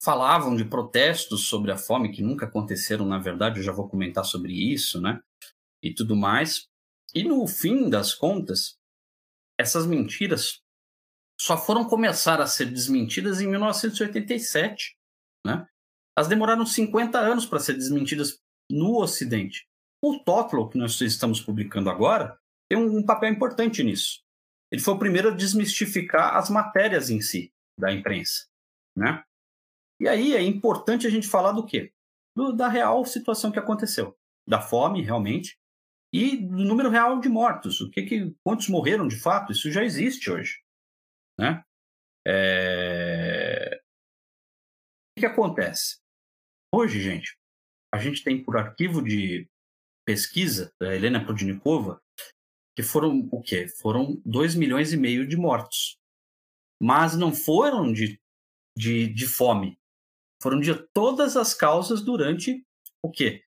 [0.01, 4.23] Falavam de protestos sobre a fome que nunca aconteceram, na verdade, eu já vou comentar
[4.23, 5.21] sobre isso, né?
[5.81, 6.67] E tudo mais.
[7.15, 8.77] E no fim das contas,
[9.57, 10.61] essas mentiras
[11.43, 14.95] só foram começar a ser desmentidas em 1987,
[15.45, 15.67] né?
[16.17, 18.39] Elas demoraram 50 anos para ser desmentidas
[18.71, 19.67] no Ocidente.
[20.01, 22.39] O Totlow, que nós estamos publicando agora,
[22.69, 24.21] tem um papel importante nisso.
[24.71, 28.47] Ele foi o primeiro a desmistificar as matérias em si da imprensa.
[28.95, 29.21] Né?
[29.99, 31.91] E aí é importante a gente falar do quê?
[32.33, 34.17] Do, da real situação que aconteceu.
[34.47, 35.57] Da fome, realmente,
[36.13, 37.81] e do número real de mortos.
[37.81, 39.51] O que, que quantos morreram de fato?
[39.51, 40.62] Isso já existe hoje,
[41.39, 41.63] né?
[42.25, 43.81] É...
[45.17, 45.97] O que acontece?
[46.73, 47.37] Hoje, gente,
[47.93, 49.47] a gente tem por arquivo de
[50.05, 52.01] pesquisa da Helena Prudnikova
[52.75, 53.67] que foram o quê?
[53.67, 55.97] Foram 2 milhões e meio de mortos.
[56.81, 58.19] Mas não foram de
[58.77, 59.77] de, de fome.
[60.41, 62.65] Foram de todas as causas durante
[63.03, 63.43] o quê?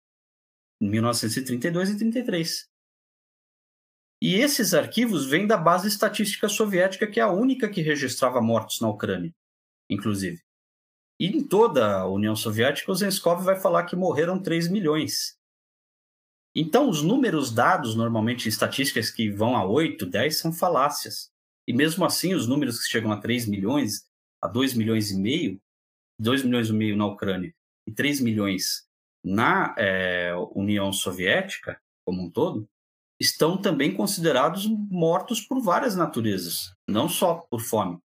[0.81, 2.69] 1932 e 33.
[4.27, 8.81] E esses arquivos vêm da base estatística soviética, que é a única que registrava mortos
[8.81, 9.31] na Ucrânia,
[9.91, 10.41] inclusive.
[11.21, 15.37] E em toda a União Soviética, o Zenskov vai falar que morreram 3 milhões.
[16.57, 21.31] Então, os números dados, normalmente em estatísticas que vão a 8, 10, são falácias.
[21.69, 24.07] E mesmo assim, os números que chegam a 3 milhões
[24.41, 25.61] a 2 milhões e meio,
[26.19, 27.55] 2 milhões e meio na Ucrânia
[27.87, 28.87] e 3 milhões
[29.23, 32.67] na é, União Soviética como um todo,
[33.21, 37.99] estão também considerados mortos por várias naturezas, não só por fome.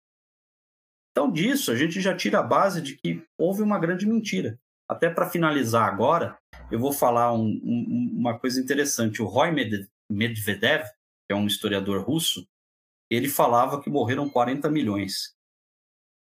[1.12, 4.60] Então, disso, a gente já tira a base de que houve uma grande mentira.
[4.88, 6.38] Até para finalizar agora,
[6.72, 9.22] eu vou falar um, um, uma coisa interessante.
[9.22, 9.52] O Roy
[10.10, 12.48] Medvedev, que é um historiador russo,
[13.10, 15.36] ele falava que morreram 40 milhões.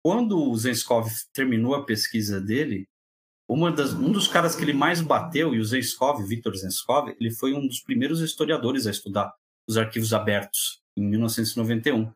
[0.04, 2.88] Quando o Zenskov terminou a pesquisa dele,
[3.74, 7.54] das, um dos caras que ele mais bateu, e o Zenskov, Viktor Zenskov, ele foi
[7.54, 9.32] um dos primeiros historiadores a estudar
[9.68, 12.12] os arquivos abertos, em 1991.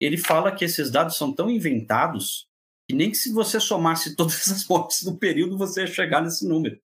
[0.00, 2.46] Ele fala que esses dados são tão inventados
[2.88, 6.46] que nem que se você somasse todas as mortes do período, você ia chegar nesse
[6.46, 6.80] número.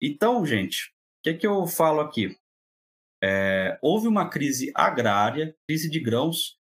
[0.00, 2.38] Então, gente, o que, é que eu falo aqui?
[3.22, 6.58] É, houve uma crise agrária, crise de grãos,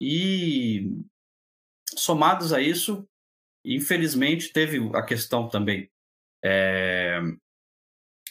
[0.00, 0.90] e
[1.96, 3.07] somados a isso,
[3.74, 5.90] infelizmente, teve a questão também
[6.44, 7.20] é,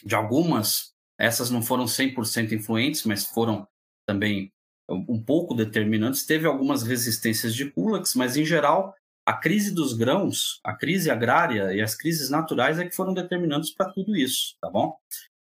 [0.04, 3.66] de algumas, essas não foram 100% influentes, mas foram
[4.06, 4.52] também
[4.88, 6.24] um pouco determinantes.
[6.24, 8.94] Teve algumas resistências de kulaks, mas em geral
[9.26, 13.70] a crise dos grãos, a crise agrária e as crises naturais é que foram determinantes
[13.70, 14.96] para tudo isso, tá bom?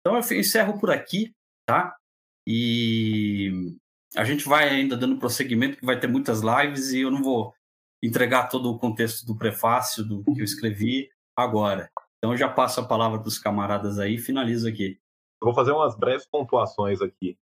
[0.00, 1.32] Então eu encerro por aqui,
[1.64, 1.96] tá?
[2.44, 3.76] E
[4.16, 7.54] a gente vai ainda dando prosseguimento, que vai ter muitas lives e eu não vou
[8.02, 11.90] entregar todo o contexto do prefácio do que eu escrevi agora.
[12.18, 14.98] Então já passo a palavra para os camaradas aí e finalizo aqui.
[15.42, 17.38] Vou fazer umas breves pontuações aqui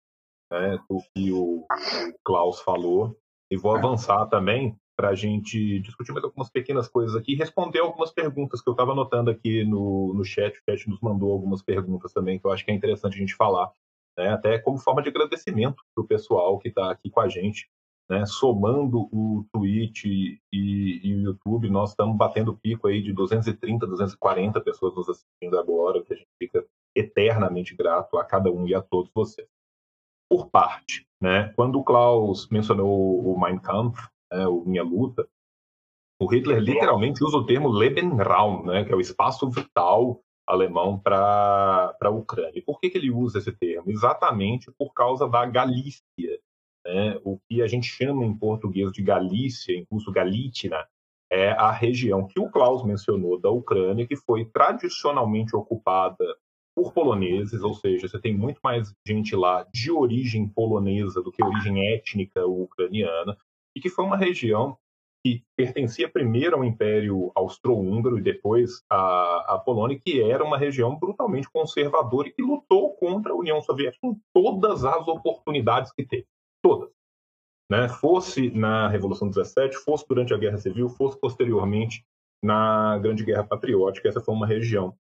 [0.51, 1.67] né, do que o,
[2.25, 3.17] Klaus falou
[3.51, 7.81] e vou avançar também para a gente discutir mais algumas pequenas coisas aqui e responder
[7.81, 10.59] algumas perguntas que eu estava anotando aqui no, no chat.
[10.59, 13.35] O chat nos mandou algumas perguntas também que eu acho que é interessante a gente
[13.35, 13.73] falar,
[14.19, 17.69] né, até como forma de agradecimento para o pessoal que está aqui com a gente.
[18.11, 23.87] Né, somando o Twitch e, e, o YouTube, nós estamos batendo pico aí de 230,
[23.87, 28.75] 240 pessoas nos assistindo agora, que a gente fica eternamente grato a cada um e
[28.75, 29.47] a todos vocês.
[30.29, 31.53] Por parte, né?
[31.55, 34.01] Quando o Klaus mencionou o Mein Kampf,
[34.33, 35.29] né, o Minha Luta,
[36.21, 41.97] o Hitler literalmente usa o termo Lebensraum, né, que é o espaço vital alemão para
[42.01, 42.63] a Ucrânia.
[42.67, 43.91] Por que, que ele usa esse termo?
[43.91, 46.03] Exatamente por causa da Galícia,
[46.85, 47.20] né?
[47.24, 50.87] O que a gente chama em português de Galícia, em curso Galítina,
[51.31, 56.24] é a região que o Klaus mencionou da Ucrânia, que foi tradicionalmente ocupada
[56.74, 61.45] por poloneses, ou seja, você tem muito mais gente lá de origem polonesa do que
[61.45, 63.37] origem étnica ucraniana,
[63.76, 64.76] e que foi uma região
[65.24, 70.99] que pertencia primeiro ao Império Austro-Húngaro e depois à, à Polônia, que era uma região
[70.99, 76.26] brutalmente conservadora e que lutou contra a União Soviética em todas as oportunidades que teve
[76.63, 76.91] todas.
[77.71, 77.89] Né?
[77.89, 82.05] Fosse na Revolução 17, fosse durante a Guerra Civil, fosse posteriormente
[82.43, 84.97] na Grande Guerra Patriótica, essa foi uma região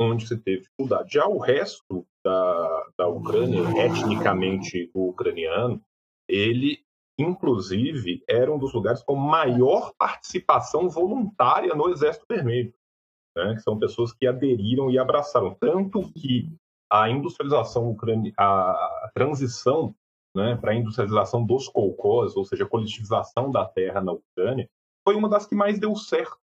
[0.00, 1.12] onde se teve dificuldade.
[1.12, 5.82] Já o resto da, da Ucrânia, etnicamente ucraniano,
[6.28, 6.84] ele,
[7.18, 12.72] inclusive, era um dos lugares com maior participação voluntária no Exército Vermelho.
[13.36, 13.54] Né?
[13.54, 15.54] Que são pessoas que aderiram e abraçaram.
[15.54, 16.52] Tanto que
[16.90, 19.94] a industrialização ucraniana, a transição
[20.34, 24.68] né, para a industrialização dos kolkhozes, ou seja, a coletivização da terra na Ucrânia,
[25.04, 26.38] foi uma das que mais deu certo.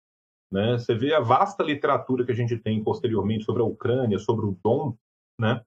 [0.50, 0.78] Né?
[0.78, 4.56] Você vê a vasta literatura que a gente tem posteriormente sobre a Ucrânia, sobre o
[4.62, 4.94] Dom,
[5.40, 5.62] né?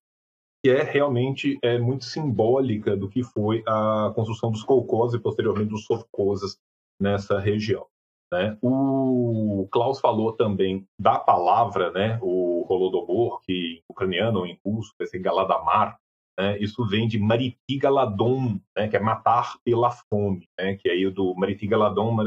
[0.64, 5.70] que é realmente é muito simbólica do que foi a construção dos kolkhozes e posteriormente
[5.70, 6.58] dos sovkhozes
[7.00, 7.86] nessa região.
[8.32, 8.58] Né?
[8.62, 15.08] O Klaus falou também da palavra, né, o Holodomor, que em ucraniano em russo vai
[15.08, 16.00] ser Galadamar,
[16.38, 16.58] né?
[16.60, 18.88] Isso vem de Maritigaladon, né?
[18.88, 20.76] que é matar pela fome, né?
[20.76, 22.18] que aí do Maritigaladon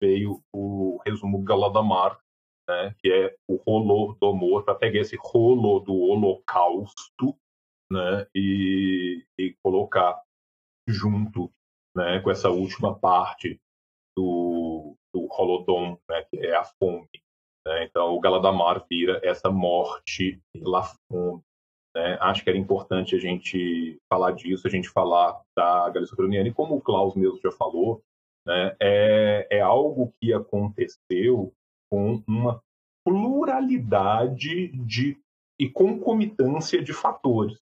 [0.00, 2.18] veio o resumo Galadamar,
[2.68, 2.94] né?
[2.98, 7.36] que é o rolo do amor, para pegar esse rolo do holocausto
[7.90, 8.26] né?
[8.34, 10.20] e, e colocar
[10.88, 11.52] junto
[11.96, 12.20] né?
[12.20, 13.60] com essa última parte
[14.16, 16.26] do, do Holodom, né?
[16.30, 17.08] que é a fome.
[17.66, 17.84] Né?
[17.84, 21.42] Então, o Galadamar vira essa morte pela fome.
[21.94, 22.18] Né?
[22.20, 26.54] Acho que era importante a gente falar disso, a gente falar da Galícia Ucraniana, e
[26.54, 28.02] como o Klaus mesmo já falou,
[28.46, 31.52] né, é, é algo que aconteceu
[31.90, 32.62] com uma
[33.04, 35.18] pluralidade de,
[35.60, 37.58] e concomitância de fatores.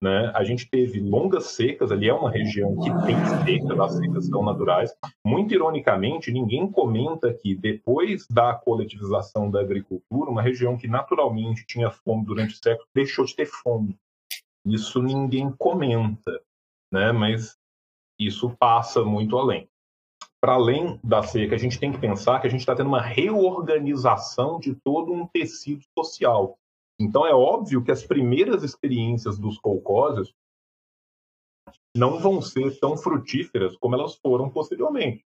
[0.00, 0.30] Né?
[0.32, 4.44] A gente teve longas secas, ali é uma região que tem seca, as secas são
[4.44, 4.94] naturais.
[5.26, 11.90] Muito ironicamente, ninguém comenta que depois da coletivização da agricultura, uma região que naturalmente tinha
[11.90, 13.98] fome durante séculos deixou de ter fome.
[14.64, 16.40] Isso ninguém comenta,
[16.92, 17.10] né?
[17.10, 17.58] mas
[18.20, 19.68] isso passa muito além.
[20.40, 23.00] Para além da seca, a gente tem que pensar que a gente está tendo uma
[23.00, 26.56] reorganização de todo um tecido social.
[27.00, 30.34] Então é óbvio que as primeiras experiências dos colcósios
[31.96, 35.24] não vão ser tão frutíferas como elas foram posteriormente.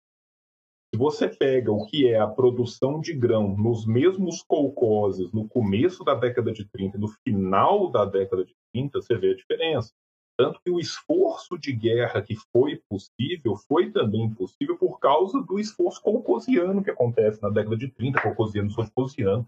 [0.92, 6.04] Se você pega o que é a produção de grão nos mesmos colcoses no começo
[6.04, 9.94] da década de 30 e no final da década de 30, você vê a diferença.
[10.36, 15.60] Tanto que o esforço de guerra que foi possível foi também possível por causa do
[15.60, 19.48] esforço colcosiano que acontece na década de 30, colcosiano, sovcosiano,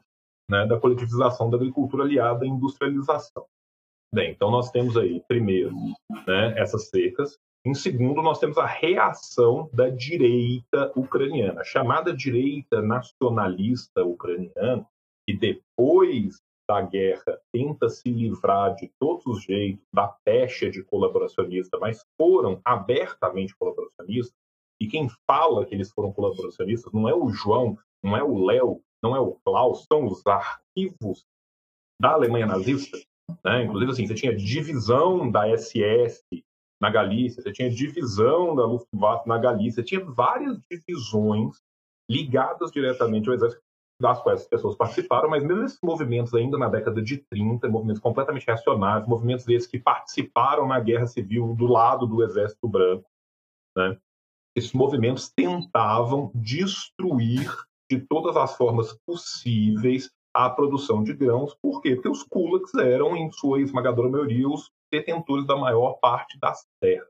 [0.51, 3.45] né, da coletivização da agricultura aliada à industrialização.
[4.13, 5.73] Bem, então nós temos aí, primeiro,
[6.27, 7.39] né, essas secas.
[7.65, 14.85] Em segundo, nós temos a reação da direita ucraniana, chamada direita nacionalista ucraniana,
[15.25, 21.77] que depois da guerra tenta se livrar de todos os jeitos da pecha de colaboracionista,
[21.79, 24.35] mas foram abertamente colaboracionistas,
[24.81, 28.81] E quem fala que eles foram colaboracionistas não é o João, não é o Léo,
[29.01, 31.25] não é o Klaus, são os arquivos
[31.99, 32.97] da Alemanha nazista.
[33.43, 33.63] Né?
[33.63, 36.23] Inclusive, assim, você tinha divisão da SS
[36.81, 41.61] na Galícia, você tinha divisão da Luftwaffe na Galícia, tinha várias divisões
[42.09, 43.61] ligadas diretamente ao exército
[44.01, 48.01] das quais as pessoas participaram, mas mesmo esses movimentos ainda na década de 30, movimentos
[48.01, 53.07] completamente reacionários, movimentos desses que participaram na guerra civil do lado do exército branco,
[53.77, 53.95] né?
[54.57, 57.47] esses movimentos tentavam destruir
[57.91, 61.53] de todas as formas possíveis a produção de grãos.
[61.61, 61.95] Por quê?
[61.95, 67.09] Porque os kulaks eram, em sua esmagadora maioria, os detentores da maior parte das terras.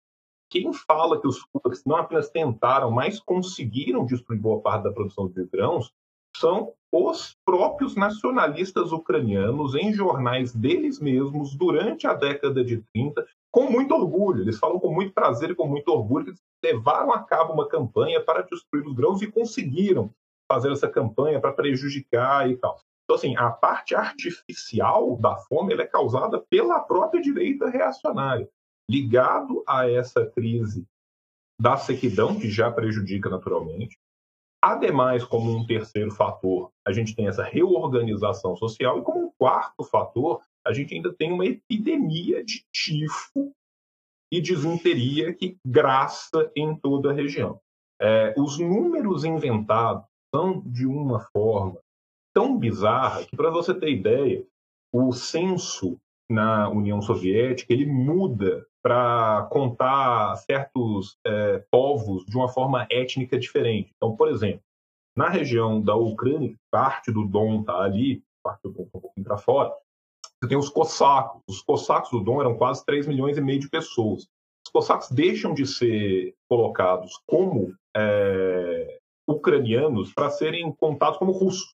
[0.50, 5.30] Quem fala que os kulaks não apenas tentaram, mas conseguiram destruir boa parte da produção
[5.30, 5.92] de grãos,
[6.36, 13.70] são os próprios nacionalistas ucranianos em jornais deles mesmos durante a década de 30, com
[13.70, 14.42] muito orgulho.
[14.42, 18.20] Eles falam com muito prazer e com muito orgulho que levaram a cabo uma campanha
[18.20, 20.12] para destruir os grãos e conseguiram
[20.52, 22.78] fazer essa campanha para prejudicar e tal.
[23.06, 28.50] Então, assim, a parte artificial da fome é causada pela própria direita reacionária,
[28.90, 30.86] ligado a essa crise
[31.60, 33.98] da sequidão, que já prejudica naturalmente.
[34.62, 39.84] Ademais, como um terceiro fator, a gente tem essa reorganização social, e como um quarto
[39.84, 43.54] fator, a gente ainda tem uma epidemia de tifo
[44.32, 47.60] e disenteria que graça em toda a região.
[48.02, 51.78] É, os números inventados são de uma forma
[52.34, 54.46] tão bizarra que, para você ter ideia,
[54.94, 62.88] o censo na União Soviética ele muda para contar certos é, povos de uma forma
[62.90, 63.94] étnica diferente.
[63.96, 64.62] Então, por exemplo,
[65.16, 69.26] na região da Ucrânia, parte do Dom está ali, parte do Dom está um pouquinho
[69.26, 69.72] para fora,
[70.42, 71.42] você tem os cossacos.
[71.48, 74.28] Os cossacos do Dom eram quase 3 milhões e meio de pessoas.
[74.66, 79.01] Os cossacos deixam de ser colocados como é,
[79.32, 81.76] ucranianos para serem contados como russos.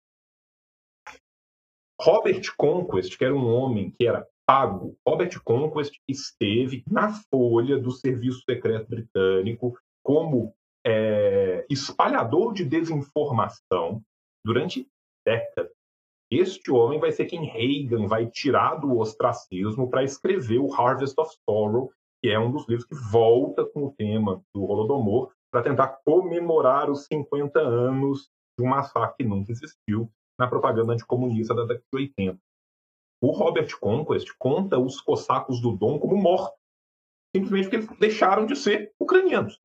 [2.00, 7.90] Robert Conquest, que era um homem que era pago, Robert Conquest esteve na folha do
[7.90, 10.55] Serviço Secreto Britânico como
[10.86, 14.02] é, espalhador de desinformação
[14.44, 14.86] durante
[15.26, 15.72] décadas.
[16.30, 21.34] Este homem vai ser quem Reagan vai tirar do ostracismo para escrever o Harvest of
[21.48, 21.90] Sorrow,
[22.22, 26.90] que é um dos livros que volta com o tema do Holodomor para tentar comemorar
[26.90, 28.28] os 50 anos
[28.59, 32.40] de um massacre que nunca existiu na propaganda anticomunista da década de 80.
[33.22, 36.59] O Robert Conquest conta os cossacos do Dom como mortos,
[37.32, 39.57] simplesmente porque eles deixaram de ser ucranianos.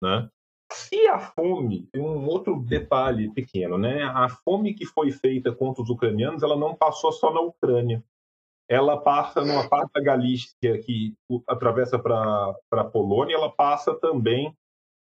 [0.00, 0.30] Né?
[0.72, 4.04] Se a fome, tem um outro detalhe pequeno, né?
[4.04, 8.00] A fome que foi feita contra os ucranianos, ela não passou só na Ucrânia.
[8.70, 11.16] Ela passa numa parte da Galícia que
[11.48, 14.56] atravessa para a Polônia, ela passa também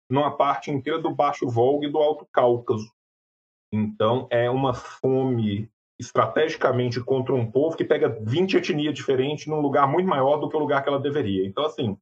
[0.09, 2.91] numa parte inteira do Baixo Volga e do Alto Cáucaso.
[3.71, 9.87] Então, é uma fome estrategicamente contra um povo que pega 20 etnias diferentes num lugar
[9.87, 11.45] muito maior do que o lugar que ela deveria.
[11.45, 11.97] Então, assim,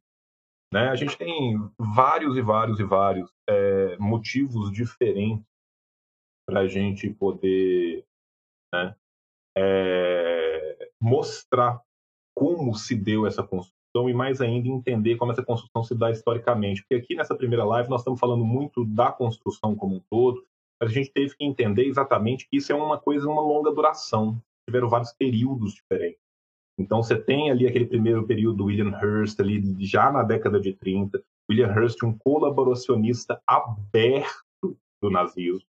[0.72, 5.46] né, a gente tem vários e vários e vários é, motivos diferentes
[6.48, 8.06] para a gente poder
[8.74, 8.96] né,
[9.58, 11.82] é, mostrar
[12.38, 13.76] como se deu essa construção
[14.10, 16.82] e mais ainda entender como essa construção se dá historicamente.
[16.82, 20.44] Porque aqui nessa primeira live nós estamos falando muito da construção como um todo,
[20.82, 24.38] a gente teve que entender exatamente que isso é uma coisa, uma longa duração.
[24.68, 26.20] Tiveram vários períodos diferentes.
[26.78, 30.74] Então você tem ali aquele primeiro período do William Hearst, ali já na década de
[30.74, 31.24] 30.
[31.50, 35.68] William Hearst, um colaboracionista aberto do nazismo,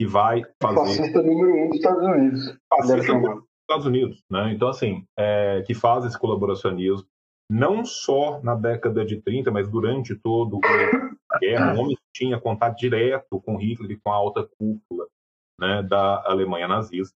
[0.00, 0.76] que vai fazer.
[0.76, 2.58] Fascista número um dos Estados Unidos.
[2.68, 4.52] Fascista número um dos Estados Unidos, né?
[4.52, 7.06] Então, assim, é, que faz esse colaboracionismo,
[7.50, 10.58] não só na década de 30, mas durante todo
[11.30, 15.06] a guerra, o homem tinha contato direto com Hitler e com a alta cúpula
[15.58, 17.14] né, da Alemanha nazista.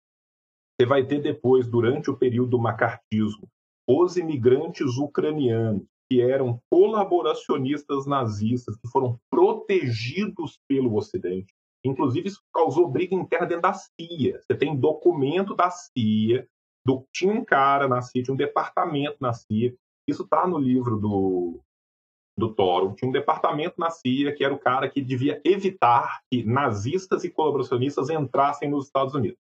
[0.79, 3.49] Você vai ter depois, durante o período do macartismo,
[3.89, 11.53] os imigrantes ucranianos, que eram colaboracionistas nazistas, que foram protegidos pelo Ocidente.
[11.85, 14.41] Inclusive, isso causou briga interna dentro da CIA.
[14.41, 16.47] Você tem documento da CIA,
[16.85, 19.75] do, tinha um cara na CIA, tinha um departamento na CIA.
[20.09, 21.61] Isso está no livro do,
[22.37, 26.43] do Toro, tinha um departamento na CIA que era o cara que devia evitar que
[26.43, 29.39] nazistas e colaboracionistas entrassem nos Estados Unidos.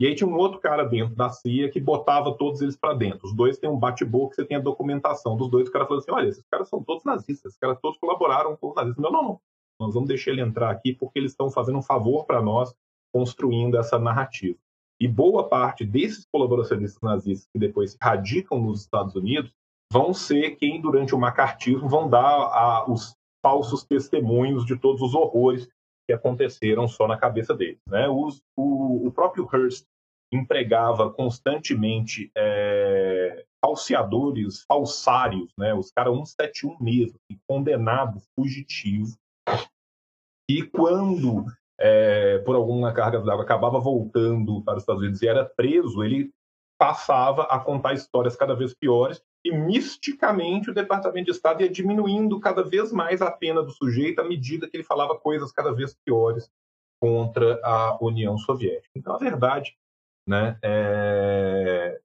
[0.00, 3.26] E aí tinha um outro cara dentro da CIA que botava todos eles para dentro.
[3.26, 5.68] Os dois têm um bate-boca, você tem a documentação dos dois.
[5.68, 8.70] O cara falou assim: olha, esses caras são todos nazistas, esses caras todos colaboraram com
[8.70, 9.02] os nazistas.
[9.02, 9.40] Não, não, não.
[9.80, 12.74] Nós vamos deixar ele entrar aqui porque eles estão fazendo um favor para nós
[13.12, 14.58] construindo essa narrativa.
[15.00, 19.52] E boa parte desses colaboracionistas nazistas que depois se radicam nos Estados Unidos
[19.94, 25.14] vão ser quem, durante o macartismo, vão dar a, os falsos testemunhos de todos os
[25.14, 25.68] horrores
[26.04, 27.78] que aconteceram só na cabeça deles.
[27.88, 28.08] Né?
[28.08, 29.84] Os, o, o, próprio Hearst
[30.32, 35.72] empregava constantemente é, falseadores, falsários, né?
[35.72, 37.16] os caras 171 mesmo,
[37.48, 39.16] condenados, fugitivos,
[40.50, 41.44] e quando,
[41.78, 46.32] é, por alguma carga d'água, acabava voltando para os Estados Unidos e era preso, ele
[46.76, 52.40] passava a contar histórias cada vez piores e misticamente o Departamento de Estado ia diminuindo
[52.40, 55.94] cada vez mais a pena do sujeito à medida que ele falava coisas cada vez
[56.04, 56.50] piores
[57.00, 58.92] contra a União Soviética.
[58.96, 59.76] Então, a verdade
[60.26, 62.00] né, é,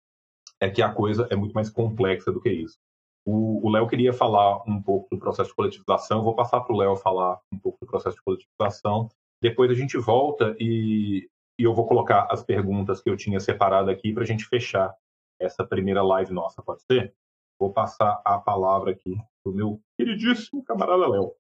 [0.60, 2.78] é que a coisa é muito mais complexa do que isso.
[3.26, 6.96] O Léo queria falar um pouco do processo de coletivização, vou passar para o Léo
[6.96, 9.08] falar um pouco do processo de coletivização.
[9.42, 11.30] Depois a gente volta e,
[11.60, 14.94] e eu vou colocar as perguntas que eu tinha separado aqui para a gente fechar
[15.40, 17.14] essa primeira live nossa, pode ser?
[17.60, 21.36] Vou passar a palavra aqui para o meu queridíssimo camarada Léo.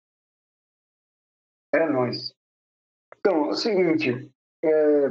[1.74, 2.36] É nóis.
[3.18, 4.32] Então, é o seguinte,
[4.64, 5.06] é,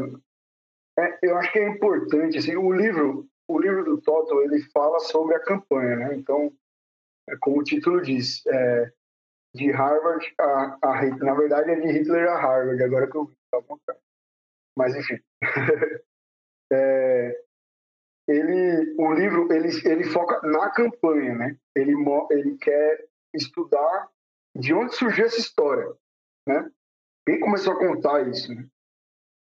[0.99, 4.99] é, eu acho que é importante, assim, o livro, o livro do Toto, ele fala
[4.99, 6.15] sobre a campanha, né?
[6.15, 6.53] Então,
[7.29, 8.93] é como o título diz, é,
[9.55, 11.25] de Harvard a, a Hitler.
[11.25, 13.97] Na verdade, é de Hitler a Harvard, agora que eu vi, tá
[14.77, 15.19] Mas, enfim.
[16.73, 17.45] é,
[18.29, 21.57] ele, o livro ele, ele foca na campanha, né?
[21.75, 21.95] Ele,
[22.31, 24.11] ele quer estudar
[24.55, 25.91] de onde surgiu essa história,
[26.47, 26.71] né?
[27.27, 28.55] Quem começou a contar isso?
[28.55, 28.67] Né?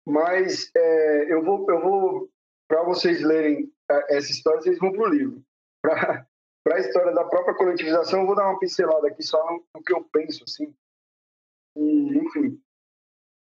[0.07, 2.31] Mas é, eu vou, eu vou
[2.69, 5.43] para vocês lerem é, essa história, vocês vão para o livro.
[6.65, 9.83] Para a história da própria coletivização, eu vou dar uma pincelada aqui só no, no
[9.83, 10.75] que eu penso, assim.
[11.75, 12.61] E, enfim,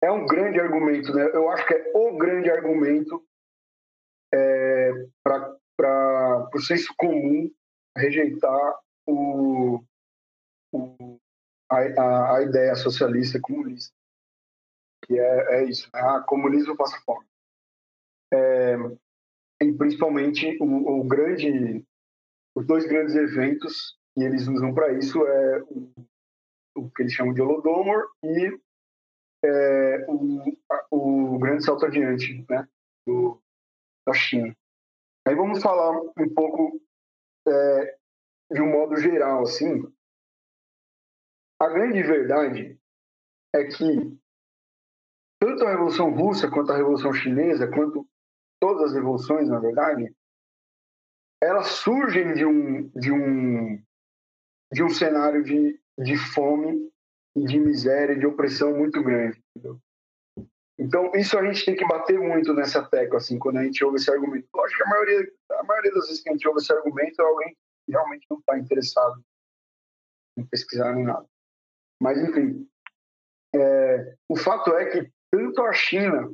[0.02, 1.30] é um grande argumento, né?
[1.32, 3.25] Eu acho que é o grande argumento
[4.32, 7.50] é, para o senso comum
[7.96, 8.74] rejeitar
[9.06, 9.82] o,
[10.72, 11.18] o,
[11.70, 13.94] a, a, ideia socialista comunista,
[15.04, 16.00] que é, é isso, né?
[16.00, 17.26] Ah, comunismo passa fome.
[18.32, 18.76] É,
[19.62, 21.84] e principalmente o, o, grande,
[22.54, 25.92] os dois grandes eventos que eles usam para isso é o,
[26.76, 28.58] o, que eles chamam de Holodomor e
[29.44, 30.42] é, o,
[30.90, 32.68] o grande salto adiante, né?
[33.06, 33.40] Do,
[34.06, 34.54] da China.
[35.26, 36.80] Aí vamos falar um pouco
[37.48, 37.98] é,
[38.52, 39.82] de um modo geral, assim.
[41.60, 42.78] A grande verdade
[43.54, 44.18] é que
[45.40, 48.08] tanto a Revolução Russa quanto a Revolução Chinesa, quanto
[48.60, 50.14] todas as revoluções, na verdade,
[51.42, 53.82] elas surgem de um de um
[54.72, 56.90] de um cenário de, de fome
[57.36, 59.42] de miséria, de opressão muito grande.
[59.54, 59.80] Entendeu?
[60.78, 63.96] Então, isso a gente tem que bater muito nessa tecla, assim, quando a gente ouve
[63.96, 64.46] esse argumento.
[64.60, 67.24] Acho que a maioria, a maioria das vezes que a gente ouve esse argumento é
[67.24, 69.24] alguém que realmente não está interessado
[70.36, 71.26] em pesquisar nem nada.
[72.00, 72.68] Mas, enfim,
[73.54, 76.30] é, o fato é que tanto a China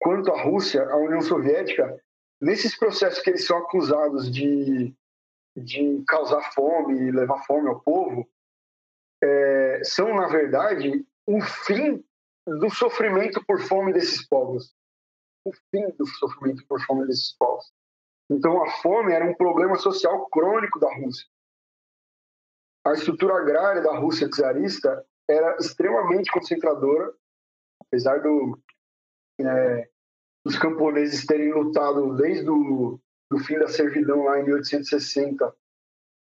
[0.00, 2.00] quanto a Rússia, a União Soviética,
[2.40, 4.94] nesses processos que eles são acusados de,
[5.56, 8.28] de causar fome e levar fome ao povo,
[9.22, 12.04] é, são, na verdade, o fim
[12.46, 14.74] do sofrimento por fome desses povos.
[15.44, 17.72] O fim do sofrimento por fome desses povos.
[18.30, 21.26] Então, a fome era um problema social crônico da Rússia.
[22.84, 27.12] A estrutura agrária da Rússia czarista era extremamente concentradora,
[27.80, 28.60] apesar do,
[29.40, 29.88] é,
[30.44, 33.00] dos camponeses terem lutado desde o
[33.30, 35.56] do fim da servidão lá em 1860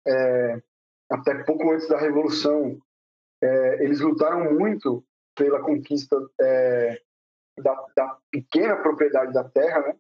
[0.07, 0.63] é,
[1.11, 2.79] até pouco antes da Revolução.
[3.43, 5.05] É, eles lutaram muito
[5.39, 7.01] pela conquista é,
[7.57, 9.97] da, da, pequena propriedade da terra, né?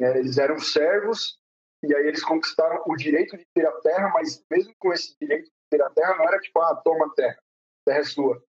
[0.00, 1.40] É, eles eram servos
[1.82, 5.44] e aí eles conquistaram o direito de ter a terra, mas mesmo com esse direito
[5.44, 8.44] de ter a terra, não era tipo, ah, toma a terra, a terra é sua.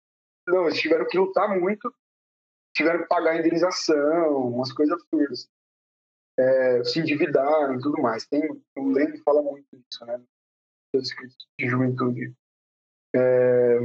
[0.47, 1.93] Não, eles tiveram que lutar muito,
[2.73, 5.49] tiveram que pagar indenização, umas coisas absurdas.
[6.37, 8.25] É, se endividaram e tudo mais.
[8.27, 8.41] Tem,
[8.77, 10.21] o Lenin fala muito disso, né?
[10.93, 12.35] Seus escritos de juventude
[13.15, 13.79] é,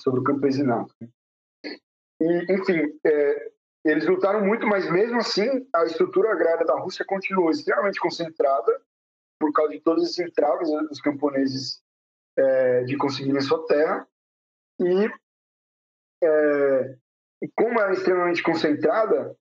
[0.00, 0.94] sobre o campesinato.
[2.20, 3.52] E, enfim, é,
[3.84, 8.80] eles lutaram muito, mas mesmo assim a estrutura agrária da Rússia continuou extremamente concentrada
[9.38, 11.82] por causa de todos esses entraves dos camponeses
[12.36, 14.08] é, de conseguirem sua terra.
[14.80, 15.10] E,
[16.22, 16.96] é,
[17.56, 19.36] como era extremamente concentrada,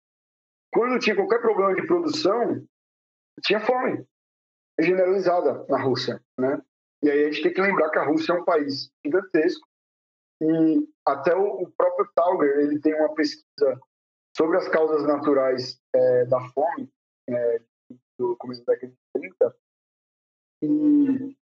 [0.72, 2.66] quando tinha qualquer problema de produção,
[3.42, 4.06] tinha fome
[4.80, 6.62] generalizada na Rússia, né?
[7.02, 9.68] E aí a gente tem que lembrar que a Rússia é um país gigantesco
[10.44, 13.80] e até o, próprio Tauger ele tem uma pesquisa
[14.36, 16.92] sobre as causas naturais é, da fome
[17.30, 17.62] é,
[18.20, 19.56] do começo da década de 30
[20.64, 21.38] e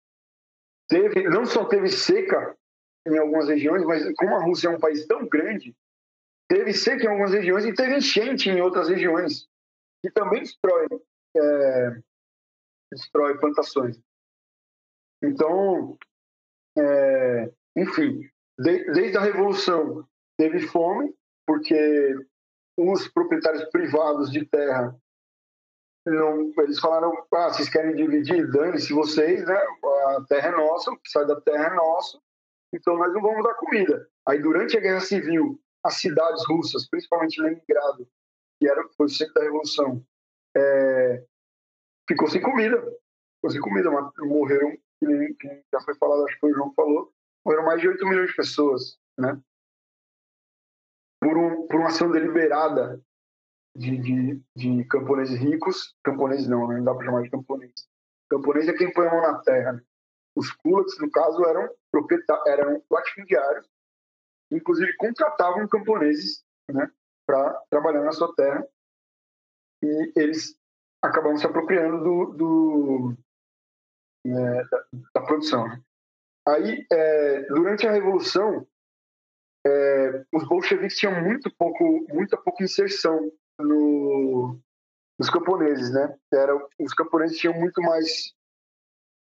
[0.88, 2.56] teve, não só teve seca
[3.06, 5.74] em algumas regiões, mas como a Rússia é um país tão grande,
[6.48, 9.48] teve seca em algumas regiões e teve enchente em outras regiões,
[10.02, 10.86] que também destrói,
[11.36, 12.02] é,
[12.92, 13.98] destrói plantações.
[15.22, 15.98] Então,
[16.76, 18.28] é, enfim,
[18.60, 20.06] desde a Revolução
[20.36, 21.14] teve fome,
[21.46, 22.14] porque
[22.76, 24.94] os proprietários privados de terra
[26.06, 29.54] não, eles falaram, ah, vocês querem dividir, dane-se vocês, né?
[29.54, 32.20] A terra é nossa, o que sai da terra é nosso,
[32.72, 34.08] então nós não vamos dar comida.
[34.26, 38.08] Aí durante a Guerra Civil, as cidades russas, principalmente Leningrado,
[38.58, 40.04] que era foi o centro da revolução,
[40.56, 41.24] é,
[42.08, 42.78] ficou sem comida,
[43.36, 47.12] ficou sem comida, morreram, que já foi falado, acho que o João falou,
[47.44, 49.40] morreram mais de 8 milhões de pessoas, né?
[51.20, 53.00] Por, um, por uma ação deliberada
[53.76, 57.88] de, de, de camponeses ricos, camponeses não, não dá para chamar de camponês.
[58.28, 59.72] Camponês é quem põe a mão na terra.
[59.74, 59.82] Né?
[60.34, 63.68] Os kulaks, no caso, eram proprietários, eram latifundiários,
[64.50, 66.90] inclusive contratavam camponeses né,
[67.26, 68.66] para trabalhar na sua terra
[69.82, 70.56] e eles
[71.02, 73.16] acabavam se apropriando do, do
[74.26, 74.84] é, da,
[75.14, 75.66] da, produção.
[75.68, 75.82] Né?
[76.50, 78.66] Aí, é, durante a Revolução,
[79.66, 84.58] é, os bolcheviques tinham muito pouco, muita pouca inserção no,
[85.18, 86.16] nos camponeses, né?
[86.32, 88.34] Era, os camponeses tinham muito mais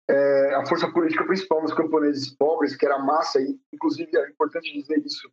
[0.10, 4.30] é, a força política principal nos camponeses pobres, que era a massa, e inclusive é
[4.30, 5.32] importante dizer isso.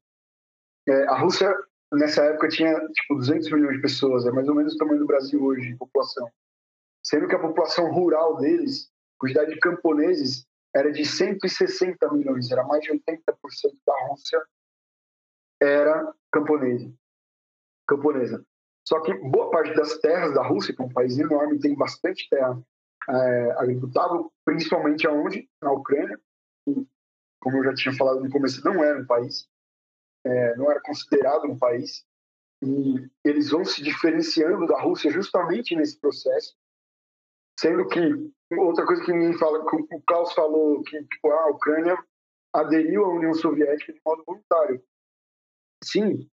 [0.87, 1.55] É, a Rússia
[1.93, 5.07] nessa época tinha tipo 200 milhões de pessoas, é mais ou menos o tamanho do
[5.07, 6.29] Brasil hoje de população.
[7.03, 12.65] Sendo que a população rural deles, a quantidade de camponeses era de 160 milhões, era
[12.65, 13.03] mais de 80%
[13.87, 14.41] da Rússia
[15.61, 16.93] era camponesa.
[17.87, 18.45] camponesa.
[18.87, 22.29] Só que boa parte das terras da Rússia, que é um país enorme, tem bastante
[22.31, 22.59] terra
[23.09, 25.49] é, agricultável, principalmente aonde?
[25.61, 26.19] Na Ucrânia,
[26.65, 26.87] que,
[27.41, 29.49] como eu já tinha falado no começo, não era um país,
[30.25, 32.05] é, não era considerado um país,
[32.63, 36.57] e eles vão se diferenciando da Rússia justamente nesse processo,
[37.59, 38.01] sendo que
[38.57, 41.99] outra coisa que ninguém fala, que o Klaus falou que tipo, a Ucrânia
[42.55, 44.83] aderiu à União Soviética de modo voluntário.
[45.83, 46.29] Sim,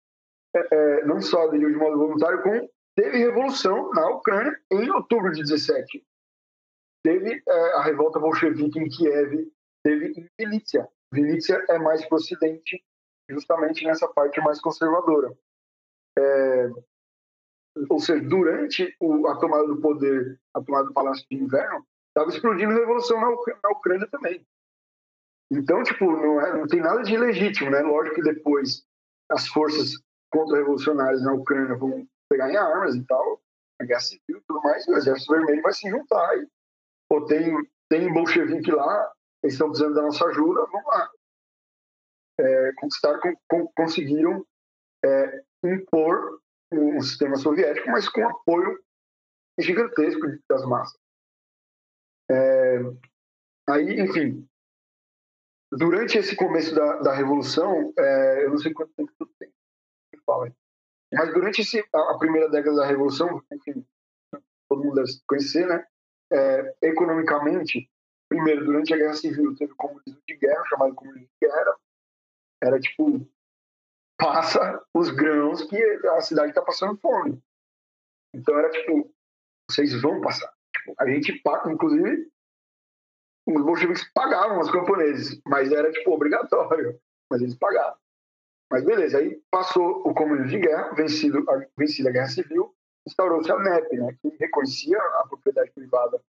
[0.54, 5.32] é, é, não só aderiu de modo voluntário, como teve revolução na Ucrânia em outubro
[5.32, 6.06] de 17.
[7.02, 9.50] Teve é, a revolta bolchevique em Kiev,
[9.82, 10.88] teve em Vilícia.
[11.12, 12.82] Vilícia é mais para o ocidente,
[13.30, 15.36] justamente nessa parte mais conservadora.
[16.18, 16.70] É,
[17.88, 22.72] ou seja, durante a tomada do poder, a tomada do Palácio de Inverno, estava explodindo
[22.72, 23.28] a revolução na,
[23.62, 24.46] na, Ucrânia também.
[25.50, 27.80] Então, tipo, não, é, não tem nada de ilegítimo, né?
[27.80, 28.84] Lógico que depois
[29.30, 29.92] as forças
[30.30, 33.40] contra-revolucionárias na Ucrânia vão pegar em armas e tal,
[33.80, 36.38] a guerra civil e tudo mais, e o Exército Vermelho vai se juntar.
[36.38, 36.48] E,
[37.08, 37.56] pô, tem,
[37.88, 41.10] tem bolchevique lá, eles estão precisando da nossa ajuda, vamos lá.
[42.40, 44.44] É, conquistaram, com, conseguiram
[45.04, 46.40] é, impor
[46.78, 48.78] um sistema soviético, mas com apoio
[49.58, 50.98] gigantesco das massas.
[52.30, 52.78] É,
[53.68, 54.48] aí, enfim,
[55.70, 59.52] durante esse começo da, da Revolução, é, eu não sei quanto tempo tem,
[60.24, 60.52] fala.
[61.12, 63.86] Mas durante esse, a, primeira década da Revolução, enfim,
[64.68, 65.86] todo mundo deve conhecer, né?
[66.32, 67.88] É, economicamente,
[68.28, 71.76] primeiro, durante a Guerra Civil, teve comunismo de guerra, chamado comunismo de guerra.
[72.62, 73.28] Era tipo,
[74.16, 75.76] passa os grãos que
[76.08, 77.42] a cidade está passando fome.
[78.34, 79.10] Então era tipo,
[79.70, 80.52] vocês vão passar.
[80.76, 82.28] Tipo, a gente paga, inclusive,
[83.46, 86.98] os bolcheviques pagavam os camponeses, mas era tipo obrigatório,
[87.30, 87.98] mas eles pagavam.
[88.70, 92.74] Mas beleza, aí passou o comunismo de guerra, vencido a, vencida a guerra civil,
[93.06, 96.20] instaurou-se a NEP, né, que reconhecia a propriedade privada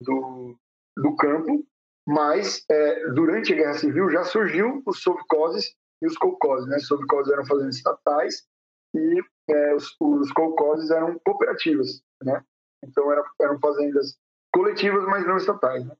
[0.00, 0.58] do,
[0.96, 1.64] do campo,
[2.06, 6.68] mas é, durante a guerra civil já surgiu os sovcoses e os kolkhozes.
[6.68, 6.76] Né?
[6.76, 8.46] Os sovcoses eram fazendas estatais
[8.94, 12.02] e é, os, os kolkhozes eram cooperativas.
[12.22, 12.44] Né?
[12.84, 14.16] Então eram, eram fazendas
[14.54, 15.84] coletivas, mas não estatais.
[15.84, 15.96] Né?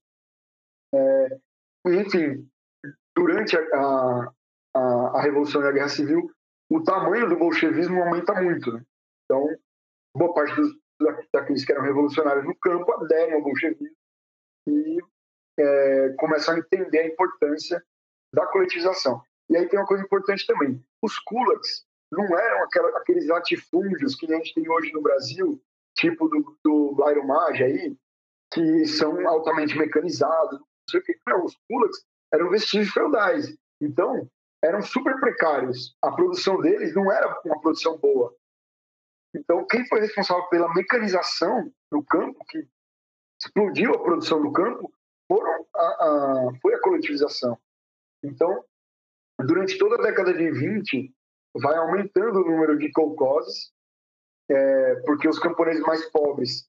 [0.94, 1.38] É,
[1.86, 2.48] enfim,
[3.16, 4.32] durante a,
[4.74, 6.30] a, a Revolução e a Guerra Civil,
[6.70, 8.72] o tamanho do bolchevismo aumenta muito.
[8.72, 8.84] Né?
[9.24, 9.48] Então,
[10.16, 10.70] boa parte dos,
[11.32, 13.96] daqueles que eram revolucionários no campo aderem ao bolchevismo
[14.68, 14.98] e
[15.58, 17.82] é, começam a entender a importância
[18.34, 19.22] da coletivização.
[19.50, 24.32] E aí tem uma coisa importante também: os kulaks não eram aquela, aqueles latifúndios que
[24.32, 25.60] a gente tem hoje no Brasil,
[25.96, 27.96] tipo do, do Blairo Maggi aí,
[28.52, 31.18] que são altamente mecanizados, não sei o que.
[31.26, 33.56] Não, os kulaks eram vestígios feudais.
[33.80, 34.28] Então,
[34.62, 35.96] eram super precários.
[36.00, 38.34] A produção deles não era uma produção boa.
[39.34, 42.66] Então, quem foi responsável pela mecanização no campo, que
[43.40, 44.92] explodiu a produção do campo,
[45.28, 47.58] foram a, a, foi a coletivização.
[48.22, 48.64] Então,
[49.42, 51.12] durante toda a década de 20,
[51.56, 53.72] vai aumentando o número de colcoses,
[54.50, 56.68] é, porque os camponeses mais pobres,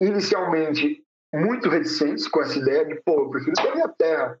[0.00, 1.04] inicialmente
[1.34, 4.40] muito reticentes com essa ideia de, pô, eu prefiro ter a minha terra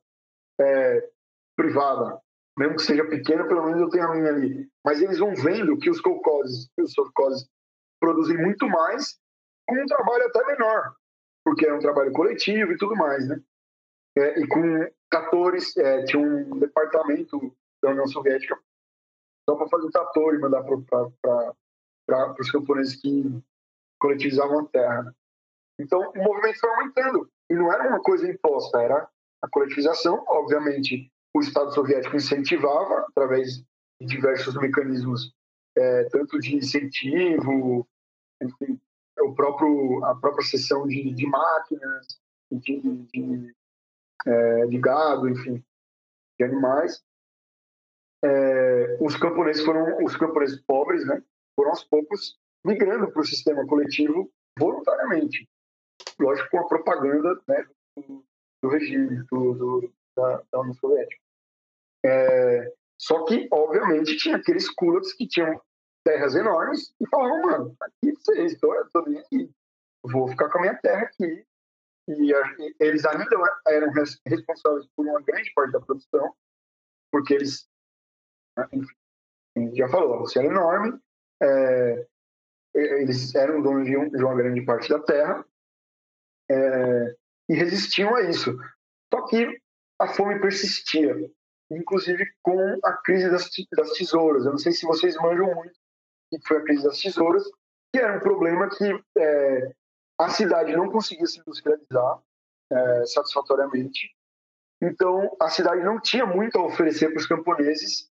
[0.60, 1.10] é,
[1.56, 2.20] privada,
[2.58, 4.68] mesmo que seja pequena, pelo menos eu tenho a minha ali.
[4.84, 7.48] Mas eles vão vendo que os colcoses e os sorcoses
[8.00, 9.18] produzem muito mais
[9.66, 10.94] com um trabalho até menor,
[11.44, 13.40] porque é um trabalho coletivo e tudo mais, né?
[14.18, 14.60] É, e com
[15.08, 18.58] tratores, é, tinha um departamento da União Soviética
[19.48, 20.64] só para fazer trator e mandar
[21.22, 23.40] para os camponeses que
[24.00, 25.02] coletivizavam a terra.
[25.04, 25.12] Né?
[25.80, 27.30] Então, o movimento foi aumentando.
[27.48, 29.08] E não era uma coisa imposta, era
[29.40, 30.24] a coletivização.
[30.26, 33.58] Obviamente, o Estado soviético incentivava, através
[34.00, 35.32] de diversos mecanismos,
[35.76, 37.88] é, tanto de incentivo,
[38.42, 38.80] enfim,
[39.20, 42.20] o próprio, a própria seção de, de máquinas,
[42.50, 43.54] de, de,
[44.26, 45.64] é, de gado, enfim,
[46.38, 47.02] de animais.
[48.24, 51.22] É, os camponeses foram os camponeses pobres, né?
[51.54, 55.48] Foram aos poucos migrando para o sistema coletivo voluntariamente,
[56.18, 57.64] lógico com a propaganda né,
[57.96, 58.24] do,
[58.62, 61.22] do regime do, do, da, da União Soviética.
[62.04, 65.60] É, só que, obviamente, tinha aqueles kulaks que tinham
[66.04, 69.50] terras enormes e falavam, mano, aqui vocês, estou nem aqui,
[70.02, 71.46] vou ficar com a minha terra aqui,
[72.08, 72.32] e,
[72.80, 73.26] eles ainda
[73.66, 73.92] eram
[74.26, 76.34] responsáveis por uma grande parte da produção,
[77.10, 77.68] porque eles,
[78.56, 80.98] né, enfim, já falou, a Rússia era enorme,
[81.42, 82.06] é,
[82.74, 85.44] eles eram donos de, um, de, uma grande parte da terra
[86.50, 87.16] é,
[87.48, 88.56] e resistiam a isso.
[89.12, 89.60] Só que
[89.98, 91.14] a fome persistia,
[91.70, 94.44] inclusive com a crise das, das tesouras.
[94.44, 95.78] Eu não sei se vocês manjam muito
[96.30, 97.44] que foi a crise das tesouras,
[97.92, 98.84] que era um problema que
[99.16, 99.74] é,
[100.18, 102.20] a cidade não conseguia se industrializar
[102.70, 104.14] é, satisfatoriamente.
[104.82, 108.10] Então, a cidade não tinha muito a oferecer para os camponeses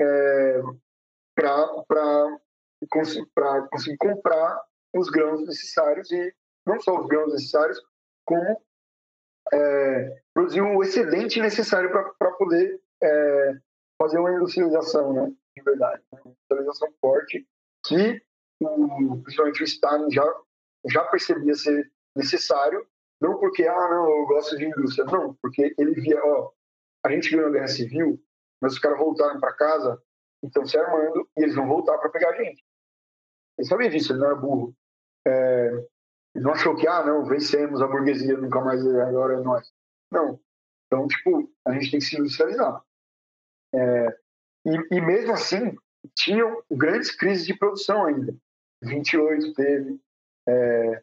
[0.00, 0.62] é,
[1.34, 1.86] para
[3.70, 4.62] conseguir comprar
[4.94, 6.34] os grãos necessários e
[6.66, 7.80] não só os grãos necessários,
[8.24, 8.60] como
[9.52, 13.52] é, produzir o excedente necessário para poder é,
[14.00, 16.02] fazer uma industrialização né, de verdade.
[16.10, 17.46] Uma industrialização forte
[17.84, 18.22] que
[18.60, 20.24] o, principalmente o Stalin já
[20.90, 22.86] já percebia ser necessário,
[23.20, 26.50] não porque, ah, não, eu gosto de indústria, não, porque ele via, ó,
[27.04, 28.22] a gente ganhou a guerra civil,
[28.60, 30.02] mas os caras voltaram para casa,
[30.42, 32.64] estão se armando e eles vão voltar para pegar a gente.
[33.58, 34.76] Ele sabia disso, ele não era burro.
[35.26, 35.86] É,
[36.34, 39.72] ele não achou que, ah, não, vencemos a burguesia, nunca mais agora é nós.
[40.10, 40.38] Não.
[40.86, 42.82] Então, tipo, a gente tem que se industrializar.
[43.74, 44.18] É,
[44.66, 45.76] e, e mesmo assim,
[46.14, 48.36] tinham grandes crises de produção ainda.
[48.82, 50.00] 28 teve,
[50.48, 51.02] é,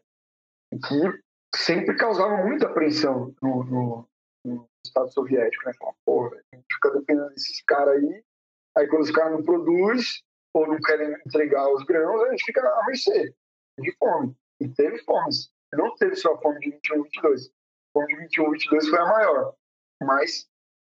[0.72, 1.24] que
[1.56, 4.10] sempre causavam muita apreensão no, no,
[4.46, 5.74] no, Estado Soviético, né?
[5.80, 8.24] Fala, pô, a gente fica dependendo desses caras aí,
[8.78, 10.22] aí quando os caras não produzem
[10.54, 13.34] ou não querem entregar os grãos, a gente fica à mercê
[13.80, 14.36] de fome.
[14.60, 15.30] E teve fome.
[15.74, 17.48] Não teve só a fome de 21, 22.
[17.48, 17.52] A
[17.94, 19.56] fome de 21, 22 foi a maior.
[20.02, 20.48] Mas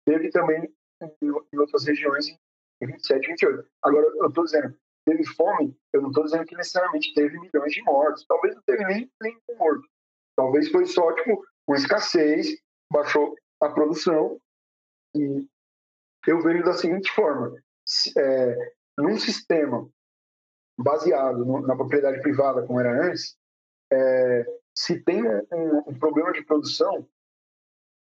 [0.05, 3.69] teve também em outras regiões em 27, 28.
[3.83, 7.83] Agora, eu estou dizendo, teve fome, eu não estou dizendo que necessariamente teve milhões de
[7.83, 8.25] mortos.
[8.27, 9.87] Talvez não teve nem, nem um morto.
[10.37, 12.49] Talvez foi só, tipo, uma escassez,
[12.93, 14.41] baixou a produção.
[15.15, 15.47] E
[16.27, 17.55] eu vejo da seguinte forma:
[18.17, 19.89] é, num sistema
[20.79, 23.37] baseado no, na propriedade privada, como era antes,
[23.93, 24.45] é,
[24.77, 27.07] se tem um, um, problema de produção,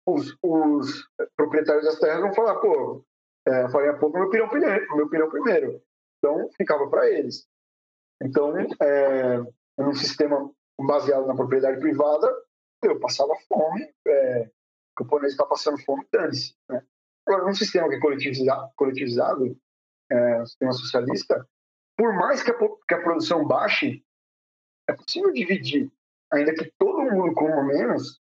[0.05, 3.05] os, os, proprietários das terras vão falar, pô,
[3.47, 5.81] é, há pouco, meu pirão primeiro, meu pirão primeiro.
[6.27, 7.47] Então, ficava para eles.
[8.21, 9.37] Então, é,
[9.77, 12.29] num sistema baseado na propriedade privada,
[12.83, 14.51] eu passava fome, é,
[14.91, 16.53] o camponês está passando fome, dane-se.
[16.69, 16.83] Né?
[17.25, 19.57] Agora, num sistema que é coletivizado, coletivizado
[20.11, 21.47] é, sistema socialista,
[21.97, 24.03] por mais que a, que a produção baixe,
[24.89, 25.89] é possível dividir.
[26.31, 28.21] Ainda que todo mundo coma menos,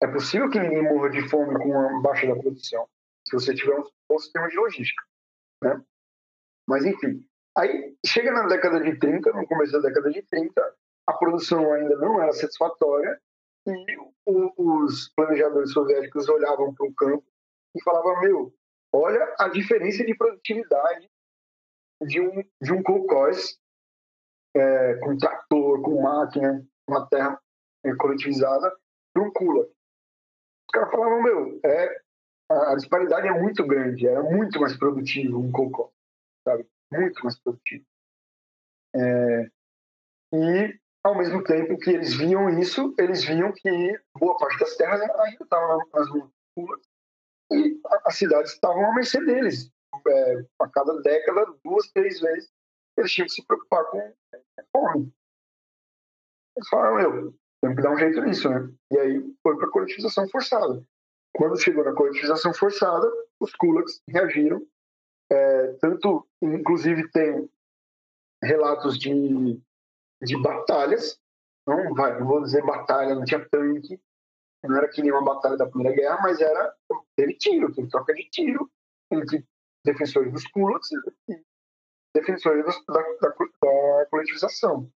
[0.00, 2.88] é possível que ninguém morra de fome com a baixa da produção,
[3.26, 5.02] se você tiver um bom sistema de logística.
[5.62, 5.84] Né?
[6.66, 7.24] Mas, enfim.
[7.56, 10.74] Aí, chega na década de 30, no começo da década de 30,
[11.06, 13.20] a produção ainda não era satisfatória
[13.66, 13.96] e
[14.56, 17.24] os planejadores soviéticos olhavam para o campo
[17.76, 18.54] e falavam: Meu,
[18.92, 21.08] olha a diferença de produtividade
[22.02, 23.58] de um, de um kolkhoz
[24.56, 27.40] é, com trator, com máquina, uma terra
[27.84, 28.74] é, coletivizada,
[29.12, 29.64] para um Kula.
[29.64, 32.00] Os caras falavam: Meu, é,
[32.50, 35.93] a, disparidade é muito grande, era muito mais produtivo um kolkhoz
[36.44, 36.66] sabe?
[36.92, 37.84] Muito mais produtivo.
[38.94, 39.50] É,
[40.32, 45.00] e, ao mesmo tempo que eles viam isso, eles viam que boa parte das terras
[45.00, 46.30] ainda estavam nas mãos
[47.52, 49.70] e as cidades estavam à mercê deles.
[50.06, 52.50] É, a cada década, duas, três vezes,
[52.96, 54.14] eles tinham que se preocupar com
[54.72, 55.12] fome.
[56.56, 58.72] Eles falaram, eu, temos que dar um jeito nisso, né?
[58.92, 60.84] E aí foi para a coletivização forçada.
[61.36, 63.10] Quando chegou na coletivização forçada,
[63.40, 64.64] os kulaks reagiram.
[65.34, 67.50] É, tanto, inclusive, tem
[68.40, 69.60] relatos de,
[70.22, 71.20] de batalhas.
[71.66, 74.00] Não, vai, não vou dizer batalha, não tinha tanque,
[74.62, 76.74] não era que nem uma batalha da Primeira Guerra, mas era
[77.16, 78.70] teve tiro, teve troca de tiro
[79.10, 79.44] entre
[79.84, 80.88] defensores dos kulaks
[81.28, 81.42] e
[82.14, 84.90] defensores da, da, da coletivização.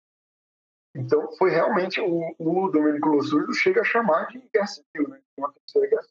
[0.95, 5.21] Então, foi realmente o, o Domenico Lossurdo chega a chamar de guerra civil, né?
[5.37, 6.07] Uma terceira guerra,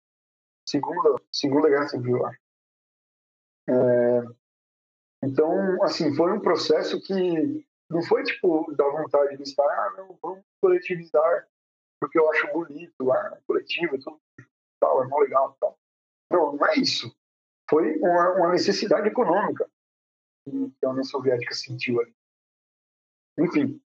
[0.68, 2.47] segunda, segunda guerra civil, acho.
[3.68, 4.22] É,
[5.22, 10.18] então, assim, foi um processo que não foi tipo da vontade de estar, ah, não,
[10.22, 11.48] vamos coletivizar
[12.00, 13.98] porque eu acho bonito, ah, coletivo,
[14.80, 15.76] tal, é mó legal, tal.
[16.30, 17.12] Não, não é isso.
[17.68, 19.68] Foi uma, uma necessidade econômica
[20.44, 22.14] que a União Soviética sentiu ali.
[23.38, 23.80] Enfim,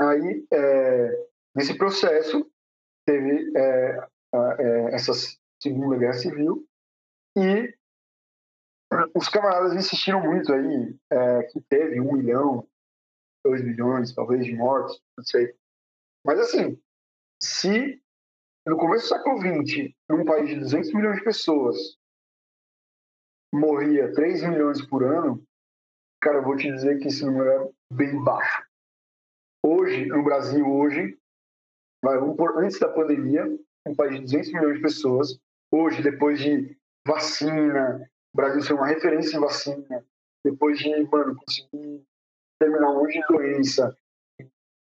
[0.00, 2.48] Aí, é, nesse processo,
[3.04, 5.12] teve é, é, essa
[5.60, 6.64] Segunda Guerra Civil
[7.36, 7.74] e
[9.14, 12.66] os camaradas insistiram muito aí é, que teve um milhão,
[13.44, 15.54] dois milhões, talvez, de mortos, não sei.
[16.24, 16.80] Mas, assim,
[17.42, 18.02] se
[18.66, 21.76] no começo do século XX, num país de 200 milhões de pessoas,
[23.52, 25.42] morria 3 milhões por ano,
[26.20, 28.62] cara, eu vou te dizer que esse número é bem baixo.
[29.64, 31.18] Hoje, no Brasil, hoje,
[32.56, 33.44] antes da pandemia,
[33.86, 35.40] um país de 200 milhões de pessoas,
[35.72, 38.08] hoje, depois de vacina,
[38.38, 40.06] Brasil ser uma referência em vacina,
[40.44, 42.06] depois de, mano, conseguir
[42.60, 43.98] terminar um monte de doença,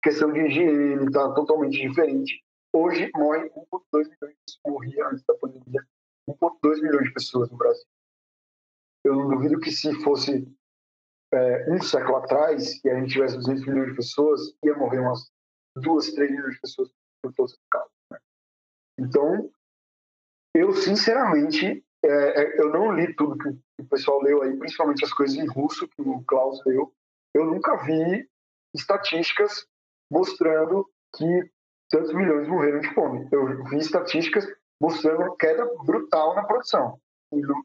[0.02, 2.44] questão de higiene tá totalmente diferente.
[2.72, 4.36] Hoje morre 1,2 milhões,
[4.66, 5.86] morria antes da pandemia,
[6.28, 7.86] 1,2 milhões de pessoas no Brasil.
[9.04, 10.52] Eu não duvido que se fosse
[11.32, 15.30] é, um século atrás e a gente tivesse 200 milhões de pessoas, ia morrer umas
[15.76, 16.90] duas, três milhões de pessoas
[17.22, 17.92] por todos os casos.
[18.10, 18.18] Né?
[18.98, 19.48] Então,
[20.56, 23.48] eu sinceramente, é, é, eu não li tudo que
[23.82, 26.92] o pessoal leu aí, principalmente as coisas em russo que o Klaus leu.
[27.34, 28.28] Eu nunca vi
[28.74, 29.66] estatísticas
[30.10, 31.50] mostrando que
[31.90, 33.28] tantos milhões morreram de fome.
[33.32, 34.46] Eu vi estatísticas
[34.80, 37.00] mostrando uma queda brutal na produção,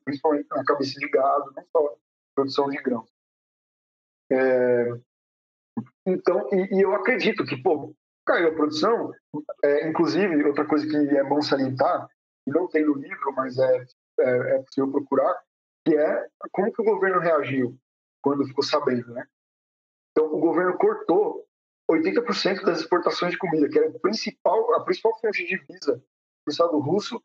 [0.05, 1.95] principalmente na cabeça de gado, não só
[2.35, 3.09] produção de grãos.
[4.31, 4.93] É,
[6.05, 7.93] então, e, e, eu acredito que, pô,
[8.25, 9.11] caiu a produção.
[9.63, 12.07] É, inclusive, outra coisa que é bom salientar,
[12.47, 13.85] não tem no livro, mas é,
[14.19, 15.41] é, é possível procurar,
[15.85, 17.77] que é como que o governo reagiu
[18.21, 19.25] quando ficou sabendo, né?
[20.11, 21.45] Então, o governo cortou
[21.89, 26.51] 80% das exportações de comida, que era principal, a principal fonte de divisa para o
[26.51, 27.23] Estado russo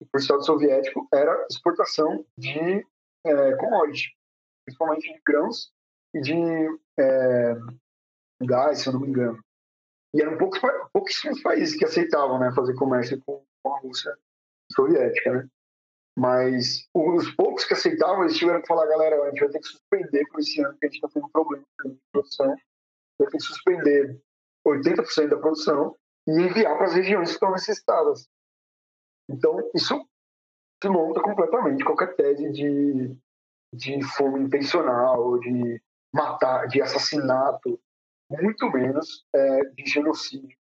[0.00, 2.86] e para o Estado soviético, era exportação de
[3.26, 4.16] é, commodity,
[4.64, 5.72] principalmente de grãos
[6.14, 6.34] e de
[6.98, 7.54] é,
[8.42, 9.42] gás, se eu não me engano.
[10.14, 10.60] E eram poucos,
[10.92, 14.16] pouquíssimos países que aceitavam né, fazer comércio com, com a Rússia
[14.72, 15.48] soviética, né?
[16.18, 19.68] Mas os poucos que aceitavam, eles tiveram que falar, galera, a gente vai ter que
[19.68, 22.56] suspender por esse ano, porque a gente está tendo problema de produção.
[23.20, 24.20] Vai ter que suspender
[24.66, 25.96] 80% da produção
[26.26, 28.28] e enviar para as regiões que estão necessitadas.
[29.30, 30.04] Então, isso
[30.82, 33.16] desmonta completamente qualquer tese de,
[33.72, 35.80] de fome intencional, de
[36.12, 37.80] matar, de assassinato,
[38.28, 40.58] muito menos é, de genocídio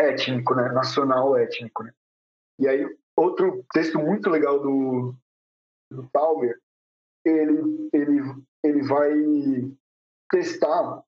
[0.00, 0.72] étnico, né?
[0.72, 1.84] nacional étnico.
[1.84, 1.94] Né?
[2.58, 5.14] E aí, outro texto muito legal do,
[5.90, 6.60] do Tauber,
[7.24, 8.20] ele, ele,
[8.62, 9.12] ele vai
[10.30, 11.02] testar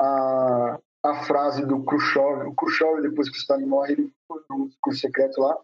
[0.00, 2.48] a, a frase do Khrushchev.
[2.48, 4.14] O Khrushchev, depois que o Stalin morre, ele,
[4.48, 5.58] no discurso secreto lá,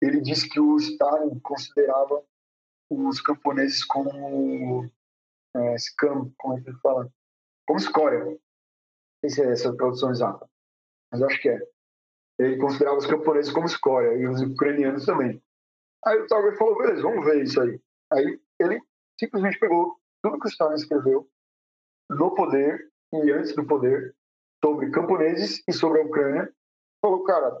[0.00, 2.22] ele disse que o Stalin considerava
[2.90, 4.90] os camponeses como
[5.56, 7.12] é, scam, como é que ele fala?
[7.66, 8.24] Como escória.
[8.24, 8.38] Não
[9.20, 10.48] sei se é essa tradução exata,
[11.12, 11.60] mas acho que é.
[12.40, 15.42] Ele considerava os camponeses como escória e os ucranianos também.
[16.04, 17.80] Aí o Talbot falou, beleza, vamos ver isso aí.
[18.12, 18.80] Aí ele
[19.18, 21.28] simplesmente pegou tudo que o Stalin escreveu
[22.08, 24.14] no poder e antes do poder
[24.64, 26.52] sobre camponeses e sobre a Ucrânia.
[27.02, 27.60] Falou, cara,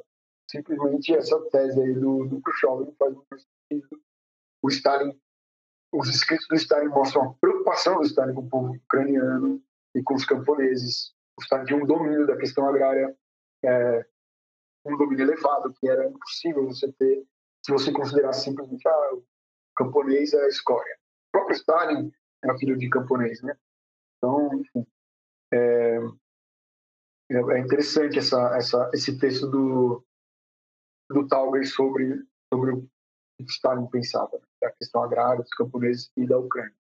[0.50, 3.36] simplesmente essa tese aí do, do Khrushchev não faz muito
[3.68, 4.00] sentido.
[4.62, 5.18] O Stalin
[5.92, 9.60] os escritos do Stalin mostram a preocupação do Stalin com o povo ucraniano
[9.94, 11.12] e com os camponeses.
[11.36, 13.14] O Stalin tinha um domínio da questão agrária,
[13.64, 14.06] é,
[14.84, 17.24] um domínio elevado, que era impossível você ter
[17.64, 19.24] se você considerasse simplesmente ah, o
[19.76, 20.98] camponês é a escória.
[21.28, 22.12] O próprio Stalin
[22.42, 23.54] era filho de camponês, né?
[24.16, 24.86] Então, enfim,
[25.52, 25.98] é,
[27.30, 30.04] é interessante essa, essa, esse texto do,
[31.10, 32.88] do Tauber sobre, sobre
[33.40, 34.46] Stalin pensava, né?
[34.60, 36.74] da questão agrária dos camponeses e da Ucrânia.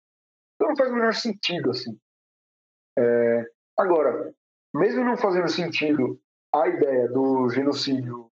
[0.55, 1.99] Então não faz o menor sentido assim.
[2.97, 3.45] É,
[3.77, 4.33] agora,
[4.73, 6.19] mesmo não fazendo sentido
[6.53, 8.31] a ideia do genocídio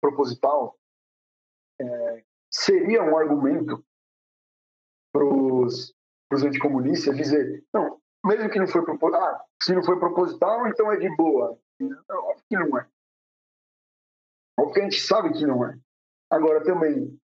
[0.00, 0.78] proposital,
[1.80, 3.84] é, seria um argumento
[5.12, 5.94] para os
[6.44, 10.96] anticomunistas dizer, não, mesmo que não foi proposital, ah, se não foi proposital, então é
[10.96, 11.58] de boa.
[11.80, 12.88] Óbvio que não é.
[14.58, 15.78] Óbvio que a gente sabe que não é.
[16.30, 17.18] Agora também,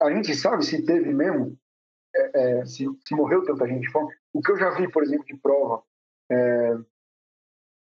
[0.00, 1.58] a gente sabe se teve mesmo,
[2.14, 4.14] é, é, se, se, morreu tanta gente de fome.
[4.32, 5.82] O que eu já vi, por exemplo, de prova
[6.30, 6.74] é,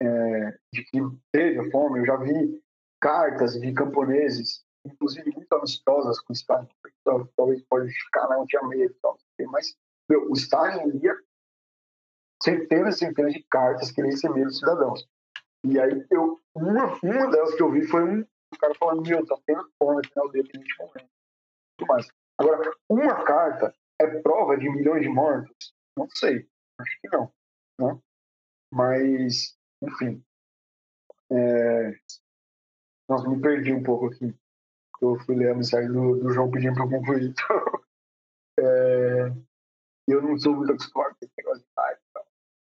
[0.02, 0.98] é de que
[1.32, 2.62] teve fome, eu já vi
[3.00, 6.68] cartas de camponeses, inclusive muito amistosas com o Stalin,
[7.36, 9.18] talvez pode ficar, não tinha medo, tal,
[9.50, 9.76] mas
[10.08, 11.16] meu, o Stalin lia
[12.42, 15.08] centenas e centenas de cartas que ele recebia dos cidadãos.
[15.64, 18.24] E aí, eu, uma, uma delas que eu vi foi um,
[18.60, 21.10] cara falando: Meu, tá tendo fome no final dele neste momento.
[21.80, 22.08] Muito mais.
[22.38, 25.74] Agora, uma carta é prova de milhões de mortos?
[25.96, 26.48] Não sei.
[26.78, 27.32] Acho que não.
[27.80, 27.98] Né?
[28.72, 30.22] Mas, enfim.
[31.30, 31.92] É...
[33.08, 34.34] Nossa, me perdi um pouco aqui.
[35.00, 37.34] Eu fui ler a mensagem do, do João pedindo para eu concluir.
[38.56, 39.32] Então, é...
[40.08, 42.00] Eu não sou muito acostumado com esse negócio de live.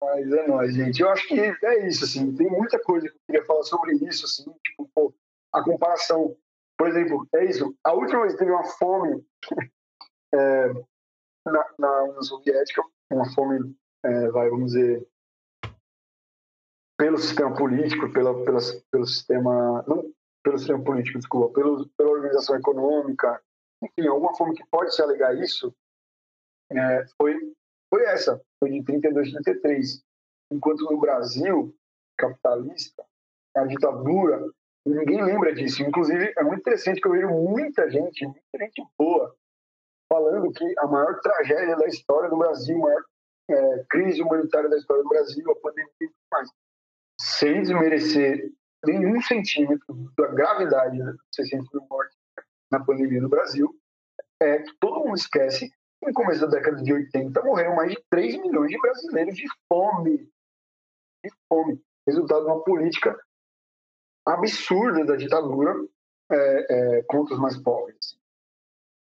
[0.02, 1.02] Mas é nóis, gente.
[1.02, 2.36] Eu acho que é isso, assim.
[2.36, 4.52] Tem muita coisa que eu queria falar sobre isso, assim.
[4.64, 5.14] Tipo, pô,
[5.54, 6.38] a comparação.
[6.78, 7.76] Por exemplo, é isso.
[7.84, 9.26] A última vez que teve uma fome
[10.34, 10.68] é,
[11.46, 15.06] na, na União Soviética, uma fome, é, vai, vamos dizer,
[16.98, 18.60] pelo sistema político, pela, pela,
[18.92, 19.84] pelo sistema.
[19.88, 20.12] Não
[20.44, 23.42] pelo sistema político, desculpa, pelo, pela organização econômica,
[23.84, 25.76] enfim, alguma forma que pode se alegar isso,
[26.72, 27.36] é, foi
[27.90, 30.04] foi essa, foi de 32 a 33.
[30.52, 31.74] Enquanto no Brasil,
[32.18, 33.06] capitalista,
[33.56, 34.42] a ditadura,
[34.86, 35.84] ninguém lembra disso.
[35.84, 39.36] Inclusive, é muito interessante que eu vejo muita gente, muita gente boa,
[40.12, 43.04] falando que a maior tragédia da história do Brasil, a maior
[43.50, 46.50] é, crise humanitária da história do Brasil, a pandemia e tudo mais,
[47.20, 48.52] sem desmerecer
[48.86, 52.18] nenhum centímetro da gravidade né, 600 mil mortes
[52.72, 53.74] na pandemia no Brasil,
[54.40, 55.72] é que todo mundo esquece
[56.02, 60.32] no começo da década de 80, morreram mais de 3 milhões de brasileiros de fome.
[61.24, 61.82] De fome.
[62.06, 63.20] Resultado de uma política
[64.26, 65.74] absurda da ditadura
[66.32, 68.18] é, é, contra os mais pobres.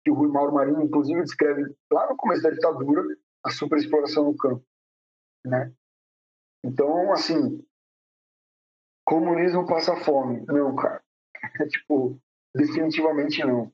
[0.03, 3.03] Que o Rui Mauro Marinho, inclusive, descreve lá no começo da ditadura
[3.45, 4.65] a superexploração no campo.
[5.45, 5.73] Né?
[6.65, 7.65] Então, assim,
[9.11, 10.47] comunismo passa fome.
[10.47, 11.03] Não, cara.
[11.69, 12.17] Tipo,
[12.55, 13.73] definitivamente não.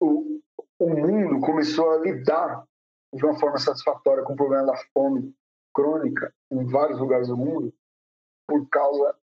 [0.00, 0.40] O,
[0.78, 2.66] o mundo começou a lidar
[3.12, 5.34] de uma forma satisfatória com o problema da fome
[5.74, 7.72] crônica em vários lugares do mundo
[8.48, 9.14] por causa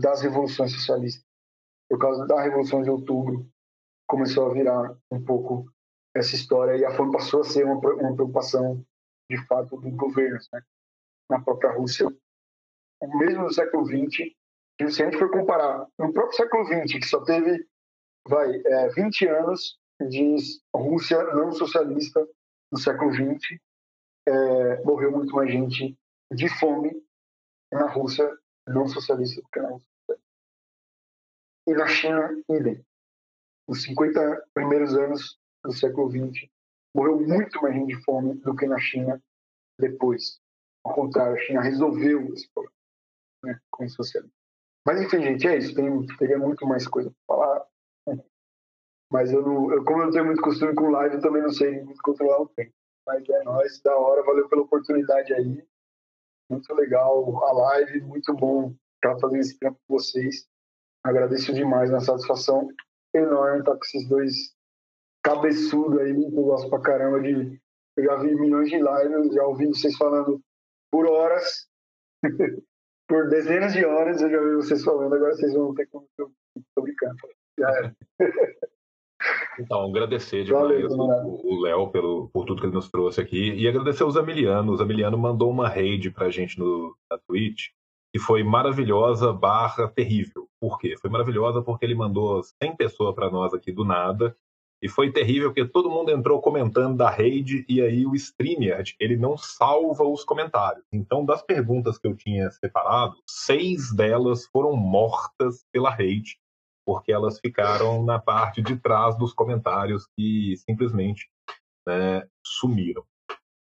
[0.00, 1.24] das revoluções socialistas.
[1.88, 3.46] Por causa da Revolução de Outubro,
[4.08, 5.70] começou a virar um pouco
[6.14, 8.84] essa história e a fome passou a ser uma, uma preocupação
[9.30, 10.48] de fato dos governos.
[10.52, 10.62] Né?
[11.30, 12.08] Na própria Rússia,
[13.02, 14.32] mesmo no século XX,
[14.90, 17.66] se a gente for comparar no próprio século XX, que só teve
[18.28, 20.36] vai, é, 20 anos de
[20.74, 22.26] Rússia não socialista
[22.70, 23.58] no século XX.
[24.28, 25.96] É, morreu muito mais gente
[26.32, 26.90] de fome
[27.72, 28.28] na Rússia
[28.66, 29.88] não socialista do que na Rússia.
[31.68, 32.84] E na China, idem.
[33.68, 36.48] Nos 50 primeiros anos do século XX,
[36.94, 39.22] morreu muito mais gente de fome do que na China
[39.78, 40.40] depois.
[40.84, 42.75] Ao contrário, a China resolveu esse problema
[43.42, 44.34] né, com o socialismo.
[44.86, 45.74] Mas enfim, gente, é isso.
[45.74, 47.66] Tem, teria muito mais coisa para falar.
[49.10, 51.50] Mas eu não, eu, como eu não tenho muito costume com live, eu também não
[51.50, 52.72] sei muito controlar o tempo.
[53.06, 55.64] Mas é nóis, da hora, valeu pela oportunidade aí.
[56.50, 60.48] Muito legal a live, muito bom estar fazendo esse tempo com vocês.
[61.04, 62.68] Agradeço demais, uma satisfação
[63.14, 64.54] enorme estar com esses dois
[65.22, 67.60] cabeçudos aí, que eu gosto pra caramba de.
[67.96, 70.40] Eu já vi milhões de lives, já ouvi vocês falando
[70.90, 71.68] por horas,
[73.06, 76.06] por dezenas de horas, eu já vi vocês falando, agora vocês vão ter como.
[76.16, 77.16] Tô brincando.
[77.58, 77.96] Já era.
[79.58, 84.16] Então, agradecer demais o Léo por tudo que ele nos trouxe aqui e agradecer os
[84.16, 84.76] Amiliano.
[84.76, 87.68] O Amiliano mandou uma raid pra gente no, na Twitch
[88.12, 90.46] que foi maravilhosa barra terrível.
[90.60, 90.96] Por quê?
[91.00, 94.36] Foi maravilhosa porque ele mandou 100 pessoas para nós aqui do nada
[94.82, 99.16] e foi terrível porque todo mundo entrou comentando da raid e aí o StreamYard, ele
[99.16, 100.84] não salva os comentários.
[100.92, 106.36] Então, das perguntas que eu tinha separado, seis delas foram mortas pela raid
[106.86, 111.28] porque elas ficaram na parte de trás dos comentários que simplesmente
[111.86, 113.04] né, sumiram.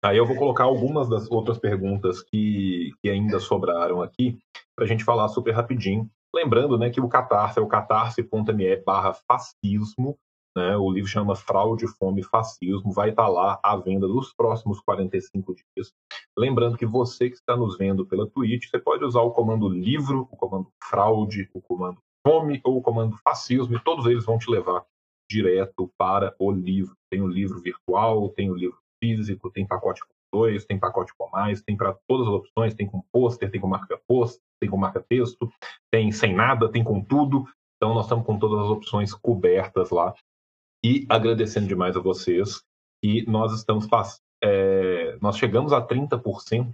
[0.03, 4.37] Aí eu vou colocar algumas das outras perguntas que, que ainda sobraram aqui
[4.75, 6.09] para a gente falar super rapidinho.
[6.33, 10.17] Lembrando né, que o Catarse é o catarse.me barra fascismo.
[10.55, 10.75] Né?
[10.77, 12.91] O livro chama Fraude, Fome e Fascismo.
[12.91, 15.93] Vai estar lá à venda nos próximos 45 dias.
[16.37, 20.27] Lembrando que você que está nos vendo pela Twitch, você pode usar o comando livro,
[20.31, 24.49] o comando fraude, o comando fome ou o comando fascismo, e todos eles vão te
[24.51, 24.85] levar
[25.29, 26.95] direto para o livro.
[27.09, 31.29] Tem o livro virtual, tem o livro físico, tem pacote com dois, tem pacote com
[31.29, 34.77] mais, tem para todas as opções, tem com pôster, tem com marca pôster, tem com
[34.77, 35.51] marca texto,
[35.91, 37.45] tem sem nada, tem com tudo.
[37.77, 40.13] Então nós estamos com todas as opções cobertas lá.
[40.83, 42.63] E agradecendo demais a vocês.
[43.03, 43.87] E nós estamos
[44.43, 46.71] é, nós chegamos a 30%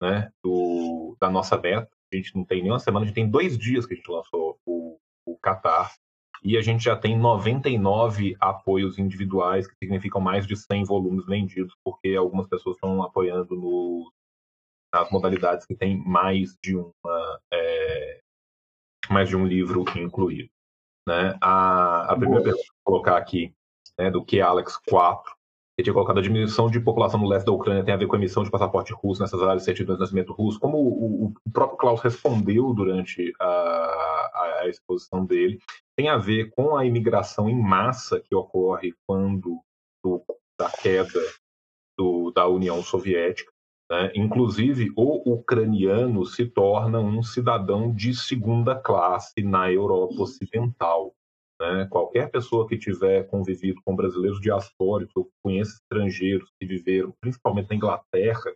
[0.00, 1.90] né, do, da nossa meta.
[2.12, 4.58] A gente não tem nenhuma semana, a gente tem dois dias que a gente lançou
[4.64, 5.92] o, o Qatar.
[6.44, 11.74] E a gente já tem 99 apoios individuais, que significam mais de 100 volumes vendidos,
[11.82, 14.12] porque algumas pessoas estão apoiando no,
[14.94, 18.20] nas modalidades que tem mais de uma é,
[19.10, 20.50] mais de um livro incluído.
[21.06, 21.36] Né?
[21.40, 23.54] A, a primeira pergunta que eu vou colocar aqui,
[23.98, 25.36] né, do que Alex 4,
[25.78, 28.16] ele tinha colocado a diminuição de população no leste da Ucrânia tem a ver com
[28.16, 30.58] a emissão de passaporte russo nessas áreas de certidões de nascimento russo.
[30.58, 34.30] Como o, o, próprio Klaus respondeu durante a,
[34.62, 35.58] a, exposição dele,
[35.94, 39.60] tem a ver com a imigração em massa que ocorre quando
[40.02, 40.24] do,
[40.58, 41.20] da queda
[41.96, 43.52] do, da União Soviética.
[43.90, 44.12] Né?
[44.14, 51.14] Inclusive, o ucraniano se torna um cidadão de segunda classe na Europa Ocidental.
[51.60, 51.86] Né?
[51.90, 57.76] Qualquer pessoa que tiver convivido com brasileiros diaspóricos ou conhece estrangeiros que viveram, principalmente na
[57.76, 58.52] Inglaterra,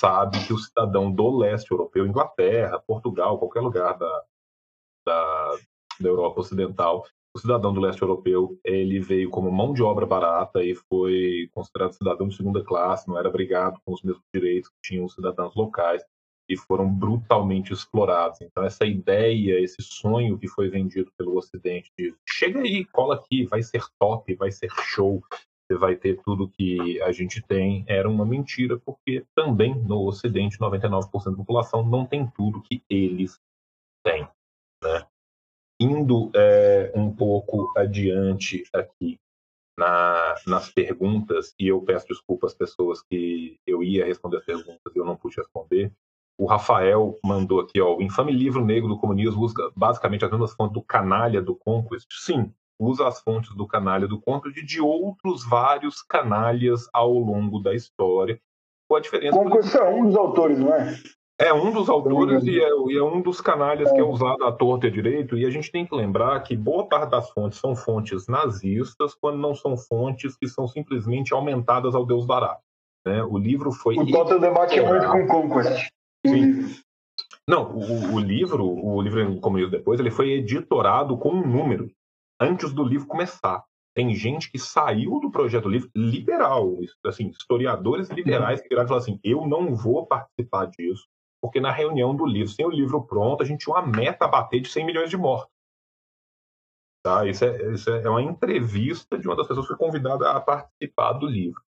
[0.00, 4.24] sabe que o cidadão do leste europeu, Inglaterra, Portugal, qualquer lugar da,
[5.04, 5.58] da,
[6.00, 10.62] da Europa Ocidental, o cidadão do leste europeu ele veio como mão de obra barata
[10.62, 14.76] e foi considerado cidadão de segunda classe, não era brigado com os mesmos direitos que
[14.82, 16.02] tinham os cidadãos locais
[16.48, 18.40] e foram brutalmente explorados.
[18.40, 23.44] Então essa ideia, esse sonho que foi vendido pelo Ocidente de chega aí, cola aqui,
[23.44, 25.22] vai ser top, vai ser show,
[25.68, 30.58] você vai ter tudo que a gente tem, era uma mentira, porque também no Ocidente
[30.58, 33.38] 99% da população não tem tudo que eles
[34.02, 34.26] têm.
[34.82, 35.06] Né?
[35.80, 39.18] Indo é, um pouco adiante aqui
[39.78, 44.92] na, nas perguntas, e eu peço desculpas às pessoas que eu ia responder as perguntas
[44.94, 45.92] e eu não pude responder.
[46.36, 50.52] O Rafael mandou aqui, ó, o infame livro negro do comunismo usa basicamente as mesmas
[50.52, 52.08] fontes do canalha do Conquest.
[52.10, 57.60] Sim, usa as fontes do canalha do Conquest e de outros vários canalhas ao longo
[57.60, 58.40] da história.
[58.88, 59.36] Com a diferença.
[59.36, 60.94] Conquest é um dos autores, não é?
[61.40, 64.50] É um dos autores e é, e é, um dos canalhas que é usado à
[64.50, 67.76] torta e direito, e a gente tem que lembrar que boa parte das fontes são
[67.76, 72.58] fontes nazistas, quando não são fontes que são simplesmente aumentadas ao Deus dará.
[73.06, 73.22] Né?
[73.22, 73.96] O livro foi.
[73.96, 75.88] O Total debate é muito com Conquest.
[76.26, 76.74] Sim.
[77.48, 81.88] Não, o, o, livro, o livro como eu depois, ele foi editorado com um número
[82.40, 83.64] antes do livro começar.
[83.94, 89.04] Tem gente que saiu do projeto livro liberal, assim, historiadores liberais que viraram e falaram
[89.04, 91.06] assim: eu não vou participar disso,
[91.40, 94.28] porque na reunião do livro, sem o livro pronto, a gente tinha uma meta a
[94.28, 95.52] bater de 100 milhões de mortos.
[97.04, 97.26] Tá?
[97.26, 101.12] Isso, é, isso é uma entrevista de uma das pessoas que foi convidada a participar
[101.12, 101.62] do livro.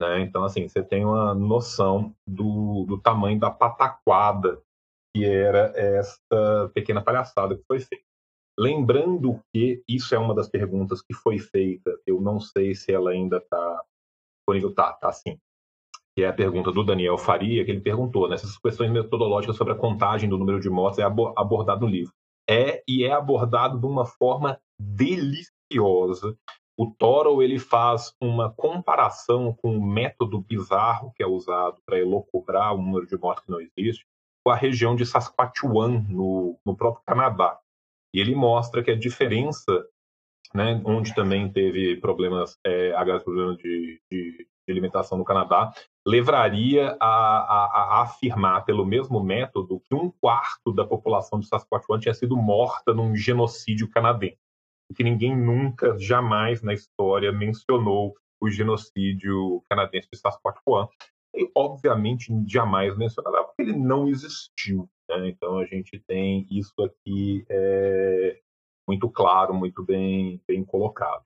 [0.00, 0.20] Né?
[0.20, 4.62] Então, assim, você tem uma noção do, do tamanho da pataquada
[5.14, 8.04] que era esta pequena palhaçada que foi feita.
[8.58, 13.10] Lembrando que isso é uma das perguntas que foi feita, eu não sei se ela
[13.10, 13.84] ainda está
[14.38, 14.74] disponível.
[14.74, 15.38] Tá, tá sim
[16.16, 19.72] que é a pergunta do Daniel Faria, que ele perguntou, né, essas questões metodológicas sobre
[19.72, 22.12] a contagem do número de mortes é abordado no livro.
[22.48, 26.36] É, e é abordado de uma forma deliciosa.
[26.76, 32.74] O Toro ele faz uma comparação com o método bizarro que é usado para elocubrar
[32.74, 34.04] o número de mortes que não existe,
[34.44, 37.58] com a região de Saskatchewan, no, no próprio Canadá.
[38.12, 39.84] E ele mostra que a diferença,
[40.54, 45.72] né, onde também teve problemas, é, problemas de, de, de alimentação no Canadá,
[46.06, 51.98] levaria a, a, a, afirmar, pelo mesmo método, que um quarto da população de Saskatchewan
[51.98, 54.38] tinha sido morta num genocídio canadense.
[54.94, 60.88] Que ninguém nunca, jamais na história mencionou o genocídio canadense de Saskatchewan.
[61.34, 64.88] E, obviamente, jamais mencionará, porque ele não existiu.
[65.08, 65.28] Né?
[65.28, 68.38] Então, a gente tem isso aqui é,
[68.86, 71.24] muito claro, muito bem, bem colocado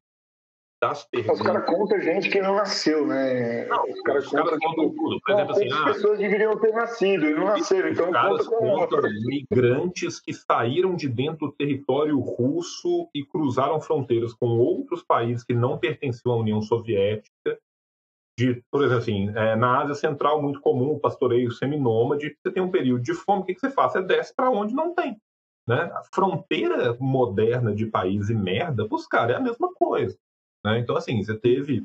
[0.80, 1.40] das perguntas.
[1.40, 3.66] Os caras contam gente que não nasceu, né?
[3.66, 5.20] Não, os caras contam, contam tudo.
[5.20, 7.88] Por exemplo, assim, ah, pessoas deveriam ter nascido e não nasceram.
[7.88, 14.46] Então, caras contam migrantes que saíram de dentro do território russo e cruzaram fronteiras com
[14.58, 17.58] outros países que não pertenciam à União Soviética.
[18.38, 22.36] De, por exemplo, assim, é, na Ásia Central, muito comum o pastoreio seminômade.
[22.40, 23.92] Você tem um período de fome, o que, que você faz?
[23.92, 25.16] Você desce para onde não tem.
[25.66, 25.90] Né?
[25.92, 30.16] A fronteira moderna de país e merda, os caras é a mesma coisa.
[30.64, 30.78] Né?
[30.78, 31.82] Então, assim, você teve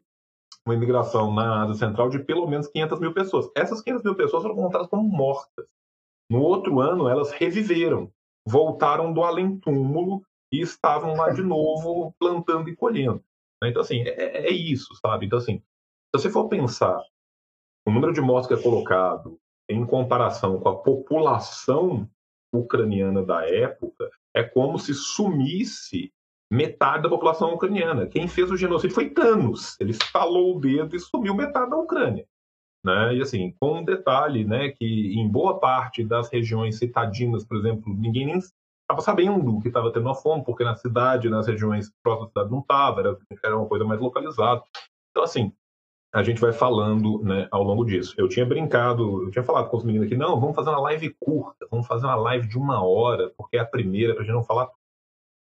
[0.65, 3.49] uma imigração na Ásia Central de pelo menos 500 mil pessoas.
[3.55, 5.65] Essas 500 mil pessoas foram contadas como mortas.
[6.29, 8.11] No outro ano, elas reviveram,
[8.47, 13.23] voltaram do além-túmulo e estavam lá de novo plantando e colhendo.
[13.61, 13.69] Né?
[13.69, 15.25] Então, assim, é, é, isso, sabe?
[15.25, 17.01] Então, assim, se você for pensar
[17.85, 19.39] o número de mortos que é colocado
[19.69, 22.09] em comparação com a população
[22.53, 26.13] ucraniana da época, é como se sumisse
[26.53, 28.05] metade da população ucraniana.
[28.05, 29.75] Quem fez o genocídio foi Thanos.
[29.79, 32.25] Ele estalou o dedo e sumiu metade da Ucrânia.
[32.85, 33.15] Né?
[33.15, 34.85] E assim, com um detalhe, né, que
[35.17, 40.05] em boa parte das regiões citadinas, por exemplo, ninguém nem estava sabendo que estava tendo
[40.05, 43.67] uma fome, porque na cidade, nas regiões próximas da cidade não estava, era, era uma
[43.67, 44.61] coisa mais localizada.
[45.11, 45.51] Então, assim,
[46.13, 48.13] a gente vai falando né, ao longo disso.
[48.17, 51.15] Eu tinha brincado, eu tinha falado com os meninos aqui, não, vamos fazer uma live
[51.19, 54.35] curta, vamos fazer uma live de uma hora, porque é a primeira, para a gente
[54.35, 54.69] não falar.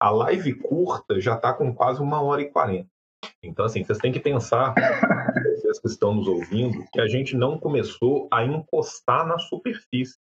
[0.04, 2.90] A live curta já está com quase uma hora e quarenta.
[3.42, 4.74] Então, assim, vocês têm que pensar,
[5.56, 10.18] vocês que estão nos ouvindo, que a gente não começou a encostar na superfície.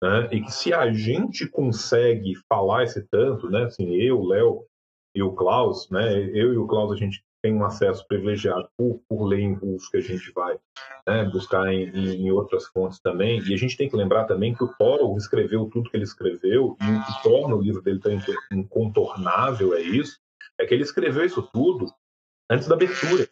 [0.00, 0.28] Né?
[0.30, 3.64] E que se a gente consegue falar esse tanto, né?
[3.64, 4.64] Assim, eu, Léo
[5.12, 6.16] e o Klaus, né?
[6.32, 9.90] Eu e o Klaus, a gente tem um acesso privilegiado por, por ler em russo
[9.90, 10.58] que a gente vai
[11.06, 13.40] né, buscar em, em, outras fontes também.
[13.40, 16.76] E a gente tem que lembrar também que o Toro escreveu tudo que ele escreveu,
[16.80, 18.12] e o que torna o livro dele tão
[18.52, 20.20] incontornável é isso,
[20.60, 21.90] é que ele escreveu isso tudo
[22.50, 23.26] antes da abertura.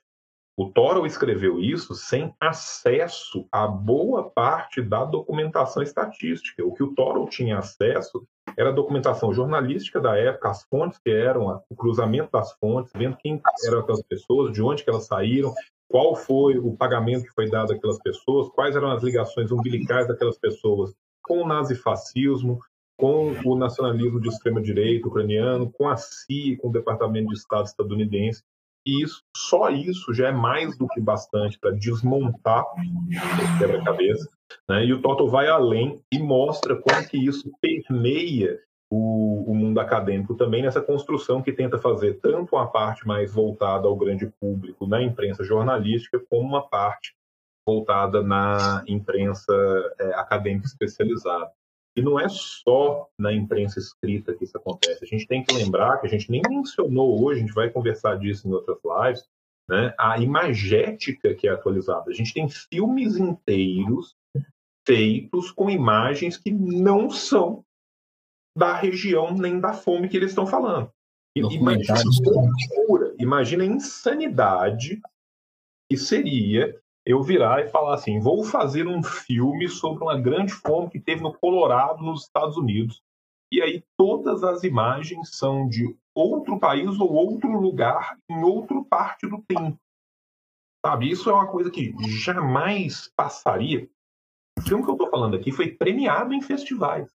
[0.58, 6.64] O Toro escreveu isso sem acesso a boa parte da documentação estatística.
[6.64, 8.26] O que o Toro tinha acesso
[8.56, 13.16] era a documentação jornalística da época, as fontes que eram, o cruzamento das fontes, vendo
[13.16, 15.54] quem eram aquelas pessoas, de onde que elas saíram,
[15.88, 20.38] qual foi o pagamento que foi dado àquelas pessoas, quais eram as ligações umbilicais daquelas
[20.38, 22.60] pessoas com o nazifascismo,
[22.96, 28.42] com o nacionalismo de extrema-direita ucraniano, com a CIA, com o Departamento de Estado estadunidense.
[28.86, 32.64] E isso, só isso já é mais do que bastante para desmontar
[33.10, 34.28] esse quebra-cabeça.
[34.68, 34.84] Né?
[34.86, 38.60] E o Toto vai além e mostra como que isso permeia
[38.90, 43.88] o, o, mundo acadêmico também nessa construção que tenta fazer tanto uma parte mais voltada
[43.88, 47.14] ao grande público na imprensa jornalística, como uma parte
[47.66, 49.52] voltada na imprensa
[49.98, 51.50] é, acadêmica especializada.
[51.96, 55.02] E não é só na imprensa escrita que isso acontece.
[55.02, 58.18] A gente tem que lembrar que a gente nem mencionou hoje, a gente vai conversar
[58.18, 59.26] disso em outras lives,
[59.68, 59.94] né?
[59.98, 62.10] a imagética que é atualizada.
[62.10, 64.14] A gente tem filmes inteiros
[64.86, 67.64] feitos com imagens que não são
[68.56, 70.90] da região nem da fome que eles estão falando.
[71.36, 75.02] Imagina a loucura, imagina a insanidade
[75.90, 80.88] que seria eu virar e falar assim: vou fazer um filme sobre uma grande fome
[80.88, 83.02] que teve no Colorado, nos Estados Unidos.
[83.52, 89.28] E aí todas as imagens são de outro país ou outro lugar em outra parte
[89.28, 89.78] do tempo.
[90.84, 91.10] Sabe?
[91.10, 93.88] Isso é uma coisa que jamais passaria.
[94.66, 97.08] O filme que eu estou falando aqui foi premiado em festivais.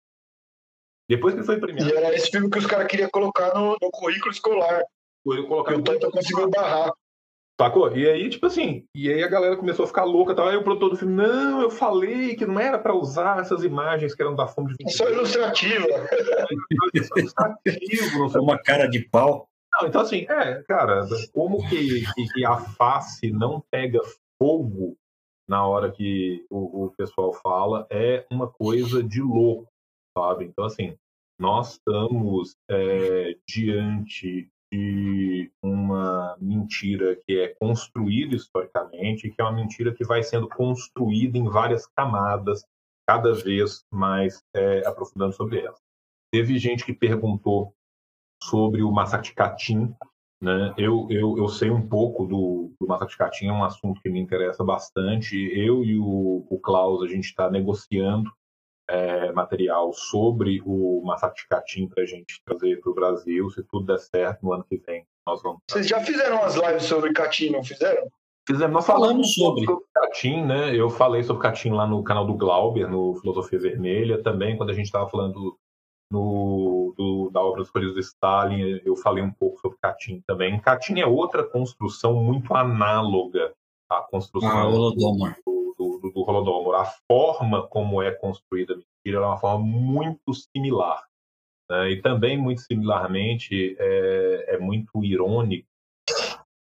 [1.10, 1.90] Depois que ele foi premiado.
[1.90, 4.82] E era esse filme que os caras queriam colocar no, no currículo escolar.
[5.26, 6.94] Eu colocar o Toto conseguiu barrar.
[7.60, 7.96] Sacou?
[7.96, 10.34] E aí, tipo assim, e aí a galera começou a ficar louca.
[10.34, 10.48] Tal.
[10.48, 14.16] Aí o produtor do filme, não, eu falei que não era para usar essas imagens
[14.16, 15.88] que eram da fome de 20 Só ilustrativa.
[15.88, 16.48] É
[17.20, 18.34] ilustrativo.
[18.34, 19.50] É uma cara de pau.
[19.74, 24.00] Não, então assim, é, cara, como que, que, que, a face não pega
[24.40, 24.98] fogo
[25.48, 29.68] na hora que o, o pessoal fala é uma coisa de louco,
[30.18, 30.46] sabe?
[30.46, 30.98] Então, assim,
[31.40, 39.94] nós estamos é, diante de uma mentira que é construída historicamente, que é uma mentira
[39.94, 42.64] que vai sendo construída em várias camadas,
[43.06, 45.76] cada vez mais é, aprofundando sobre ela.
[46.32, 47.74] Teve gente que perguntou
[48.42, 49.94] sobre o massacre de Catim,
[50.42, 50.74] né?
[50.78, 54.10] Eu, eu, eu sei um pouco do, do massacre de Catim, é um assunto que
[54.10, 55.36] me interessa bastante.
[55.54, 58.32] Eu e o, o Klaus, a gente está negociando
[58.90, 63.50] é, material sobre o massacre de Catim para a gente trazer para o Brasil.
[63.52, 65.62] Se tudo der certo, no ano que vem nós vamos.
[65.70, 68.08] Vocês já fizeram umas lives sobre Catim, não fizeram?
[68.48, 69.66] Fizemos, nós falamos sobre.
[69.66, 70.76] sobre Catim, né?
[70.76, 74.74] Eu falei sobre Catim lá no canal do Glauber, no Filosofia Vermelha, também, quando a
[74.74, 75.56] gente estava falando
[76.12, 80.60] no, do, da obra Correios de Stalin, eu falei um pouco sobre Catim também.
[80.60, 83.54] Catim é outra construção muito análoga
[83.90, 84.72] à construção ah,
[85.78, 86.76] do, do Holodomor.
[86.76, 91.04] A forma como é construída a mentira é uma forma muito similar.
[91.70, 91.92] Né?
[91.92, 95.71] E também, muito similarmente, é, é muito irônico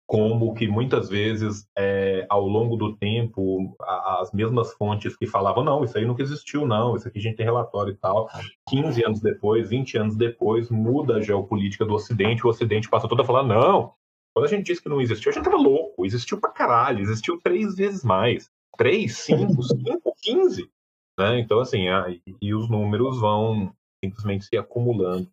[0.07, 3.77] como que muitas vezes, é, ao longo do tempo,
[4.21, 7.37] as mesmas fontes que falavam, não, isso aí nunca existiu, não, isso aqui a gente
[7.37, 8.29] tem relatório e tal,
[8.69, 13.23] 15 anos depois, 20 anos depois, muda a geopolítica do Ocidente, o Ocidente passa todo
[13.23, 13.93] a falar, não,
[14.33, 16.05] Quando a gente disse que não existiu, a gente tava louco.
[16.05, 18.51] Existiu pra caralho, existiu três vezes mais.
[18.77, 20.71] Três, cinco, cinco, quinze.
[21.19, 21.41] Né?
[21.41, 22.07] Então, assim, a,
[22.41, 23.75] e os números vão
[24.05, 25.27] simplesmente se acumulando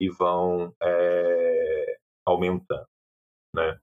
[0.00, 2.86] e vão é, aumentando.
[3.54, 3.78] Né?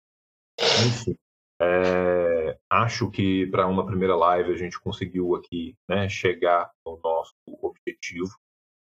[1.61, 7.33] É, acho que para uma primeira live a gente conseguiu aqui né, chegar ao nosso
[7.61, 8.35] objetivo.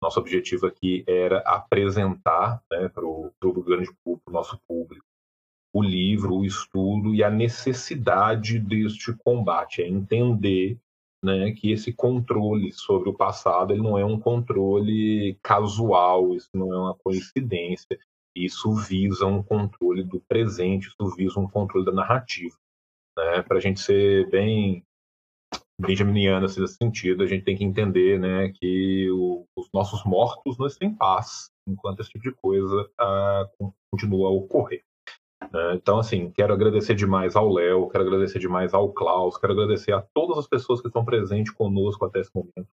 [0.03, 5.05] Nosso objetivo aqui era apresentar né, para o grande público, nosso público,
[5.73, 10.79] o livro, o estudo e a necessidade deste combate, é entender
[11.23, 16.73] né, que esse controle sobre o passado ele não é um controle casual, isso não
[16.73, 17.99] é uma coincidência,
[18.45, 22.57] isso visa um controle do presente, isso visa um controle da narrativa.
[23.17, 23.43] Né?
[23.43, 24.85] Para a gente ser bem
[25.81, 30.59] benjaminiano assim, nesse sentido, a gente tem que entender né, que o, os nossos mortos
[30.59, 33.49] não estão em paz enquanto esse tipo de coisa ah,
[33.91, 34.83] continua a ocorrer.
[35.53, 35.75] Né?
[35.75, 40.03] Então, assim, quero agradecer demais ao Léo, quero agradecer demais ao Klaus, quero agradecer a
[40.15, 42.69] todas as pessoas que estão presentes conosco até esse momento.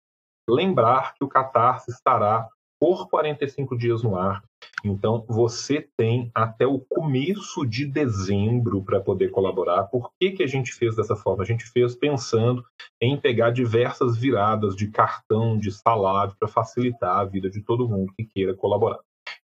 [0.48, 2.48] Lembrar que o Catarse estará
[2.84, 4.44] por 45 dias no ar.
[4.84, 9.84] Então, você tem até o começo de dezembro para poder colaborar.
[9.84, 11.42] Por que, que a gente fez dessa forma?
[11.42, 12.62] A gente fez pensando
[13.00, 18.12] em pegar diversas viradas de cartão, de salário, para facilitar a vida de todo mundo
[18.18, 19.00] que queira colaborar.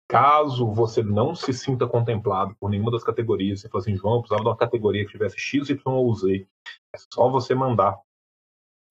[0.10, 4.20] Caso você não se sinta contemplado por nenhuma das categorias, você fala assim, João, eu
[4.20, 6.45] precisava de uma categoria que tivesse X, Y ou Z,
[6.94, 7.98] é só você mandar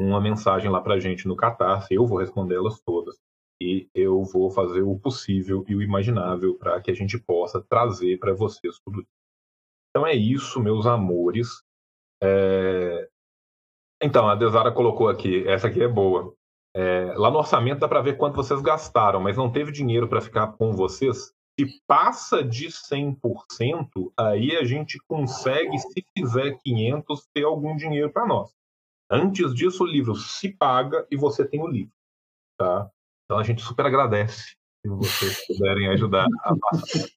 [0.01, 3.19] uma mensagem lá para gente no Catarse, eu vou respondê-las todas
[3.60, 8.18] e eu vou fazer o possível e o imaginável para que a gente possa trazer
[8.18, 9.18] para vocês tudo isso.
[9.90, 11.62] Então é isso, meus amores.
[12.22, 13.09] É...
[14.01, 16.35] Então, a Desara colocou aqui, essa aqui é boa.
[16.74, 17.14] É...
[17.16, 20.52] Lá no orçamento dá para ver quanto vocês gastaram, mas não teve dinheiro para ficar
[20.52, 21.35] com vocês.
[21.59, 28.24] Se passa de 100%, aí a gente consegue, se fizer 500, ter algum dinheiro para
[28.24, 28.55] nós.
[29.10, 31.93] Antes disso, o livro se paga e você tem o livro.
[32.56, 32.89] Tá?
[33.29, 37.09] Então a gente super agradece se vocês puderem ajudar a passar.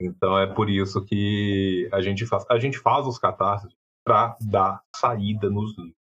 [0.00, 3.70] Então é por isso que a gente faz, a gente faz os catarses
[4.02, 5.94] para dar saída nos livros.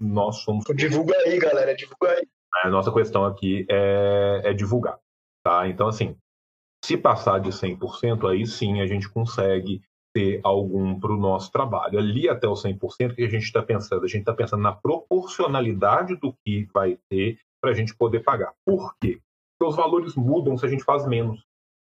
[0.00, 0.64] Nós somos.
[0.76, 2.26] Divulga aí, galera, divulga aí.
[2.62, 4.98] A nossa questão aqui é, é divulgar.
[5.44, 5.66] Tá?
[5.66, 6.16] Então, assim,
[6.84, 9.82] se passar de 100%, aí sim a gente consegue
[10.14, 11.98] ter algum para o nosso trabalho.
[11.98, 14.04] Ali até o 100%, que a gente está pensando?
[14.04, 18.52] A gente está pensando na proporcionalidade do que vai ter para a gente poder pagar.
[18.62, 19.22] Por quê?
[19.58, 21.42] Porque os valores mudam se a gente faz menos.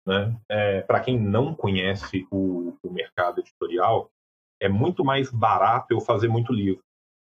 [0.07, 0.35] Né?
[0.49, 4.11] É, para quem não conhece o, o, mercado editorial,
[4.59, 6.83] é muito mais barato eu fazer muito livro.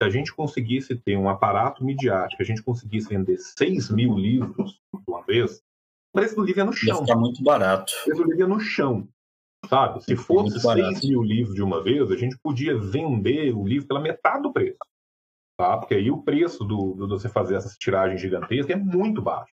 [0.03, 4.73] Se a gente conseguisse ter um aparato midiático, a gente conseguisse vender 6 mil livros
[4.93, 5.59] de uma vez,
[6.13, 6.97] o preço do livro é no chão.
[6.97, 7.93] Ia ficar muito barato.
[8.01, 9.07] O preço do livro é no chão.
[9.69, 10.03] Sabe?
[10.03, 14.01] Se fosse 6 mil livros de uma vez, a gente podia vender o livro pela
[14.01, 14.79] metade do preço
[15.57, 15.77] tá?
[15.79, 19.53] Porque aí o preço do, do você fazer essas tiragens gigantescas é muito baixo.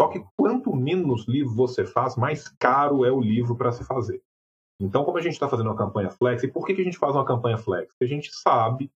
[0.00, 4.22] Só que quanto menos livro você faz, mais caro é o livro para se fazer.
[4.80, 6.96] Então, como a gente está fazendo uma campanha flex, e por que, que a gente
[6.96, 7.92] faz uma campanha flex?
[7.92, 8.90] Porque a gente sabe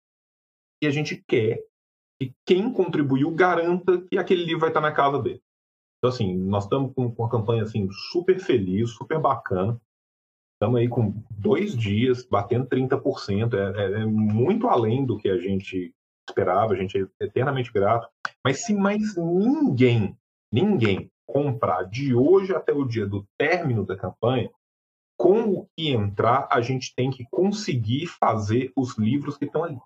[0.82, 1.64] e a gente quer
[2.20, 5.42] que quem contribuiu garanta que aquele livro vai estar na casa dele.
[5.98, 9.80] Então, assim, nós estamos com uma campanha assim, super feliz, super bacana.
[10.54, 13.54] Estamos aí com dois dias, batendo 30%.
[13.54, 15.94] É, é, é muito além do que a gente
[16.30, 18.08] esperava, a gente é eternamente grato.
[18.44, 20.16] Mas se mais ninguém,
[20.52, 24.50] ninguém comprar de hoje até o dia do término da campanha,
[25.16, 29.78] com o que entrar, a gente tem que conseguir fazer os livros que estão ali.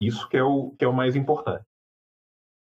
[0.00, 1.64] Isso que é o, que é o mais importante.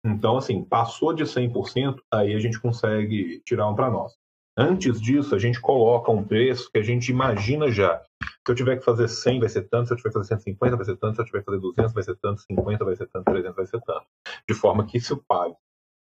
[0.04, 4.16] Então, assim, passou de 100%, aí a gente consegue tirar um para nós.
[4.56, 8.02] Antes disso, a gente coloca um preço que a gente imagina já.
[8.46, 9.88] Se eu tiver que fazer 100, vai ser tanto.
[9.88, 11.16] Se eu tiver que fazer 150, vai ser tanto.
[11.16, 12.40] Se eu tiver que fazer 200, vai ser tanto.
[12.42, 13.24] 50, vai ser tanto.
[13.24, 14.06] 300, vai ser tanto.
[14.48, 15.56] De forma que isso pague.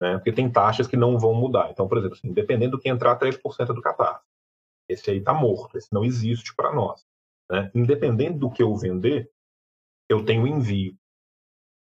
[0.02, 0.14] Né?
[0.16, 1.70] Porque tem taxas que não vão mudar.
[1.70, 4.26] Então, por exemplo, assim, dependendo do que entrar, 3% do catarse.
[4.88, 5.78] Esse aí está morto.
[5.78, 7.06] Esse não existe para nós.
[7.52, 7.70] Né?
[7.76, 9.30] Independente do que eu vender,
[10.10, 10.98] eu tenho envio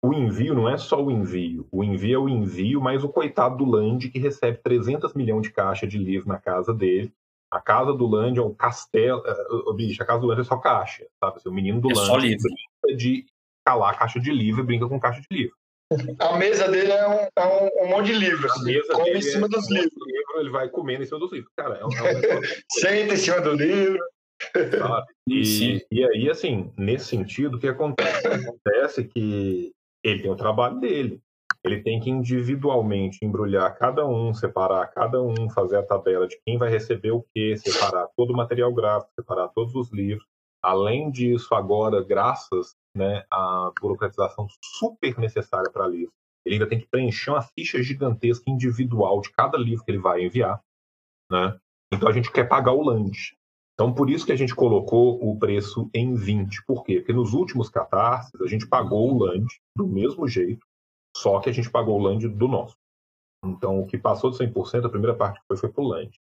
[0.05, 1.67] o envio não é só o envio.
[1.71, 5.51] O envio é o envio, mas o coitado do Land que recebe 300 milhões de
[5.51, 7.11] caixa de livro na casa dele.
[7.55, 9.23] A casa do Land é o castelo.
[9.49, 11.39] Uh, bicho, a casa do Land é só caixa, sabe?
[11.45, 12.43] O menino do é Land só livro.
[12.43, 13.25] brinca de
[13.65, 15.55] calar a caixa de livro e brinca com caixa de livro.
[16.19, 18.51] A mesa dele é um, é um, um monte de livros.
[18.59, 19.93] A mesa Come em cima é dos livros.
[20.05, 21.49] Livro, ele vai comendo em cima dos livros.
[21.55, 22.41] Cara, é um, é um
[22.71, 24.03] Senta em cima do livro.
[24.77, 25.05] Sabe?
[25.27, 28.27] E, e aí, assim, nesse sentido, o que acontece?
[28.27, 29.71] Acontece que
[30.03, 31.19] ele tem o trabalho dele.
[31.65, 36.59] Ele tem que individualmente embrulhar cada um, separar cada um, fazer a tabela de quem
[36.59, 40.25] vai receber o quê, separar todo o material gráfico, separar todos os livros.
[40.63, 46.13] Além disso, agora, graças né, à burocratização super necessária para livro,
[46.45, 50.23] ele ainda tem que preencher uma ficha gigantesca individual de cada livro que ele vai
[50.23, 50.61] enviar.
[51.31, 51.57] Né?
[51.91, 53.35] Então a gente quer pagar o lanche.
[53.73, 56.63] Então, por isso que a gente colocou o preço em 20.
[56.65, 56.97] Por quê?
[56.97, 60.65] Porque nos últimos catarses, a gente pagou o land do mesmo jeito,
[61.25, 62.77] só que a gente pagou o land do nosso.
[63.43, 66.15] Então, o que passou de 100%, a primeira parte que foi, foi pro land.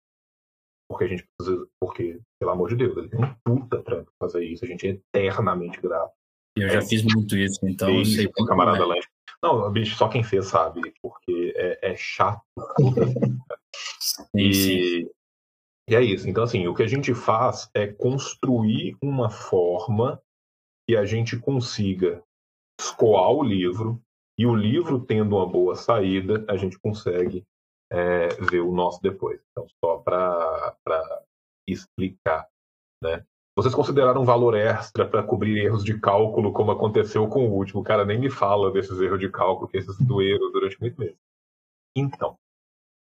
[0.89, 4.45] Porque a gente precisa, porque, pelo amor de Deus, ele tem um puta trampo fazer
[4.45, 6.13] isso, a gente é eternamente grato.
[6.55, 8.85] Eu já é, fiz muito isso, então sei camarada é.
[8.85, 9.07] land.
[9.41, 12.41] Não, bicho, só quem fez sabe, porque é, é chato.
[14.33, 15.09] e, sim.
[15.89, 16.29] e é isso.
[16.29, 20.21] Então, assim, o que a gente faz é construir uma forma
[20.87, 22.23] que a gente consiga
[22.79, 24.01] escoar o livro,
[24.37, 27.45] e o livro tendo uma boa saída, a gente consegue
[27.91, 29.39] é, ver o nosso depois.
[29.51, 30.75] Então, só para
[31.67, 32.47] explicar.
[33.01, 33.23] Né?
[33.55, 37.81] Vocês consideraram um valor extra para cobrir erros de cálculo, como aconteceu com o último?
[37.81, 41.17] O cara nem me fala desses erros de cálculo, que esses doeram durante muito tempo.
[41.95, 42.35] Então,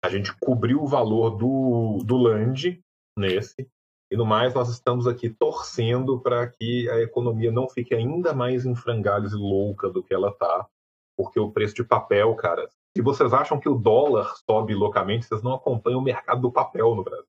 [0.04, 2.82] a gente cobriu o valor do, do land
[3.16, 3.70] nesse,
[4.12, 8.66] e no mais, nós estamos aqui torcendo para que a economia não fique ainda mais
[8.66, 10.68] em frangalhos e louca do que ela está,
[11.16, 15.42] porque o preço de papel, cara, se vocês acham que o dólar sobe loucamente, vocês
[15.42, 17.28] não acompanham o mercado do papel no Brasil.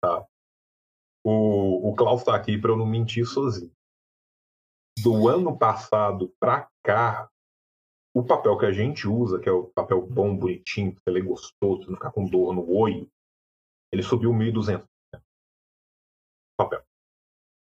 [0.00, 0.26] Tá?
[1.24, 3.72] O, o Klaus está aqui para eu não mentir sozinho.
[5.02, 7.30] Do ano passado para cá,
[8.14, 11.22] o papel que a gente usa, que é o papel bom, bonitinho, que você lê
[11.22, 13.08] gostoso, não ficar com dor no olho,
[13.90, 14.86] ele subiu 1.200.
[16.58, 16.84] Papel.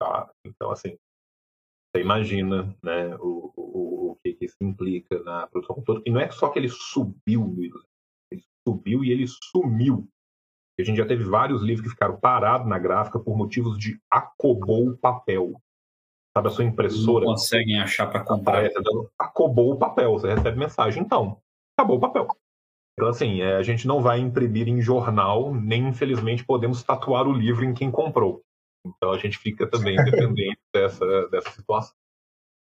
[0.01, 0.33] Tá?
[0.45, 0.99] Então, assim,
[1.93, 3.53] você imagina né, o,
[4.45, 6.03] isso implica na produção toda.
[6.07, 7.55] E não é só que ele subiu,
[8.31, 10.09] ele subiu e ele sumiu.
[10.79, 14.89] A gente já teve vários livros que ficaram parados na gráfica por motivos de acobou
[14.89, 15.61] o papel.
[16.37, 17.27] Sabe, a sua impressora.
[17.27, 18.69] Não conseguem achar para comprar.
[19.19, 21.39] Acobou o papel, você recebe mensagem, então,
[21.77, 22.27] acabou o papel.
[22.95, 27.33] Então, assim, é, a gente não vai imprimir em jornal, nem infelizmente podemos tatuar o
[27.33, 28.43] livro em quem comprou.
[28.85, 31.95] Então a gente fica também dependente dessa, dessa situação.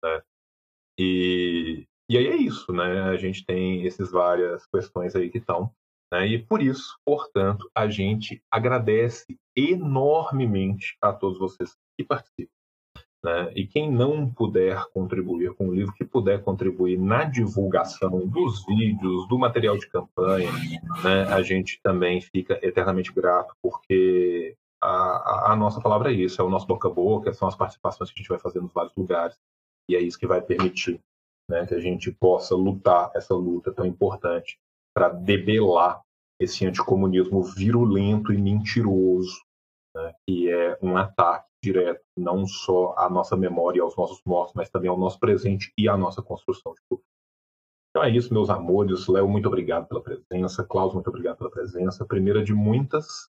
[0.03, 0.23] Né?
[0.99, 3.03] E, e aí é isso, né?
[3.03, 5.71] A gente tem essas várias questões aí que estão.
[6.13, 6.27] Né?
[6.27, 12.53] E por isso, portanto, a gente agradece enormemente a todos vocês que participam.
[13.23, 13.53] Né?
[13.57, 19.29] E quem não puder contribuir com o livro, que puder contribuir na divulgação dos vídeos,
[19.29, 20.51] do material de campanha,
[21.03, 21.25] né?
[21.25, 26.49] a gente também fica eternamente grato, porque a, a, nossa palavra é isso, é o
[26.49, 29.37] nosso boca a boca, são as participações que a gente vai fazer nos vários lugares,
[29.89, 31.01] e é isso que vai permitir
[31.49, 34.59] né, que a gente possa lutar essa luta tão importante
[34.95, 36.03] para debelar
[36.41, 39.41] esse anticomunismo virulento e mentiroso,
[39.97, 44.55] né, que é um ataque direto não só à nossa memória e aos nossos mortos,
[44.55, 47.03] mas também ao nosso presente e à nossa construção de futuro.
[47.91, 49.09] Então é isso, meus amores.
[49.09, 50.63] Léo, muito obrigado pela presença.
[50.63, 52.05] Klaus, muito obrigado pela presença.
[52.05, 53.29] Primeira de muitas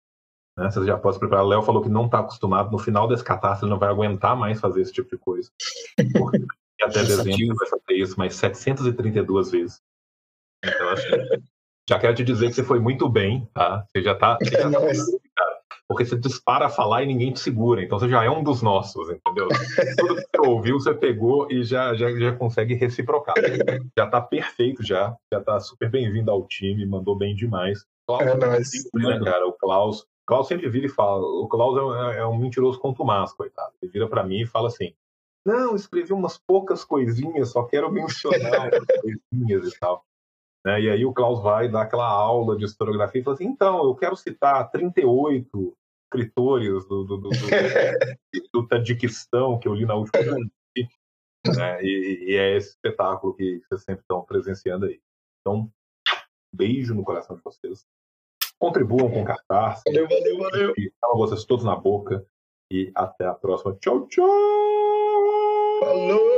[0.59, 0.71] né?
[0.71, 1.45] Você já pode preparar.
[1.45, 2.71] O Léo falou que não está acostumado.
[2.71, 5.51] No final desse catástrofe, ele não vai aguentar mais fazer esse tipo de coisa.
[6.19, 6.45] Porque
[6.83, 9.81] até dezembro ele vai fazer isso mais 732 vezes.
[10.65, 11.07] Então, assim,
[11.89, 13.87] já quero te dizer que você foi muito bem, tá?
[13.87, 14.37] Você já está.
[14.37, 14.39] Tá,
[15.89, 17.83] porque você dispara a falar e ninguém te segura.
[17.83, 19.49] Então você já é um dos nossos, entendeu?
[19.97, 23.35] Tudo que você ouviu, você pegou e já, já, já consegue reciprocar.
[23.97, 25.17] Já está perfeito, já.
[25.33, 27.87] Já está super bem-vindo ao time, mandou bem demais.
[28.07, 28.37] Klaus, é,
[28.99, 29.47] né, cara?
[29.47, 31.79] O Klaus Klaus sempre vira e fala, o Klaus
[32.13, 33.73] é, é um mentiroso contumaz, coitado.
[33.81, 34.93] Ele vira para mim e fala assim,
[35.43, 40.05] não, escrevi umas poucas coisinhas, só quero mencionar umas coisinhas e tal.
[40.67, 40.83] Né?
[40.83, 43.95] E aí o Klaus vai dar aquela aula de historiografia e fala assim, então, eu
[43.95, 45.75] quero citar 38
[46.05, 47.31] escritores do, do, do, do,
[48.53, 50.37] do Tadjiquistão que eu li na última
[51.57, 51.83] né?
[51.83, 55.01] e, e, é esse espetáculo que vocês sempre estão presenciando aí.
[55.41, 55.73] Então,
[56.55, 57.87] beijo no coração de vocês.
[58.59, 59.83] Contribuam com cartaz.
[59.87, 60.75] Valeu, valeu, valeu.
[60.75, 62.27] Tchau vocês todos na boca.
[62.71, 63.77] E até a próxima.
[63.81, 64.27] Tchau, tchau!
[65.81, 66.38] Falou!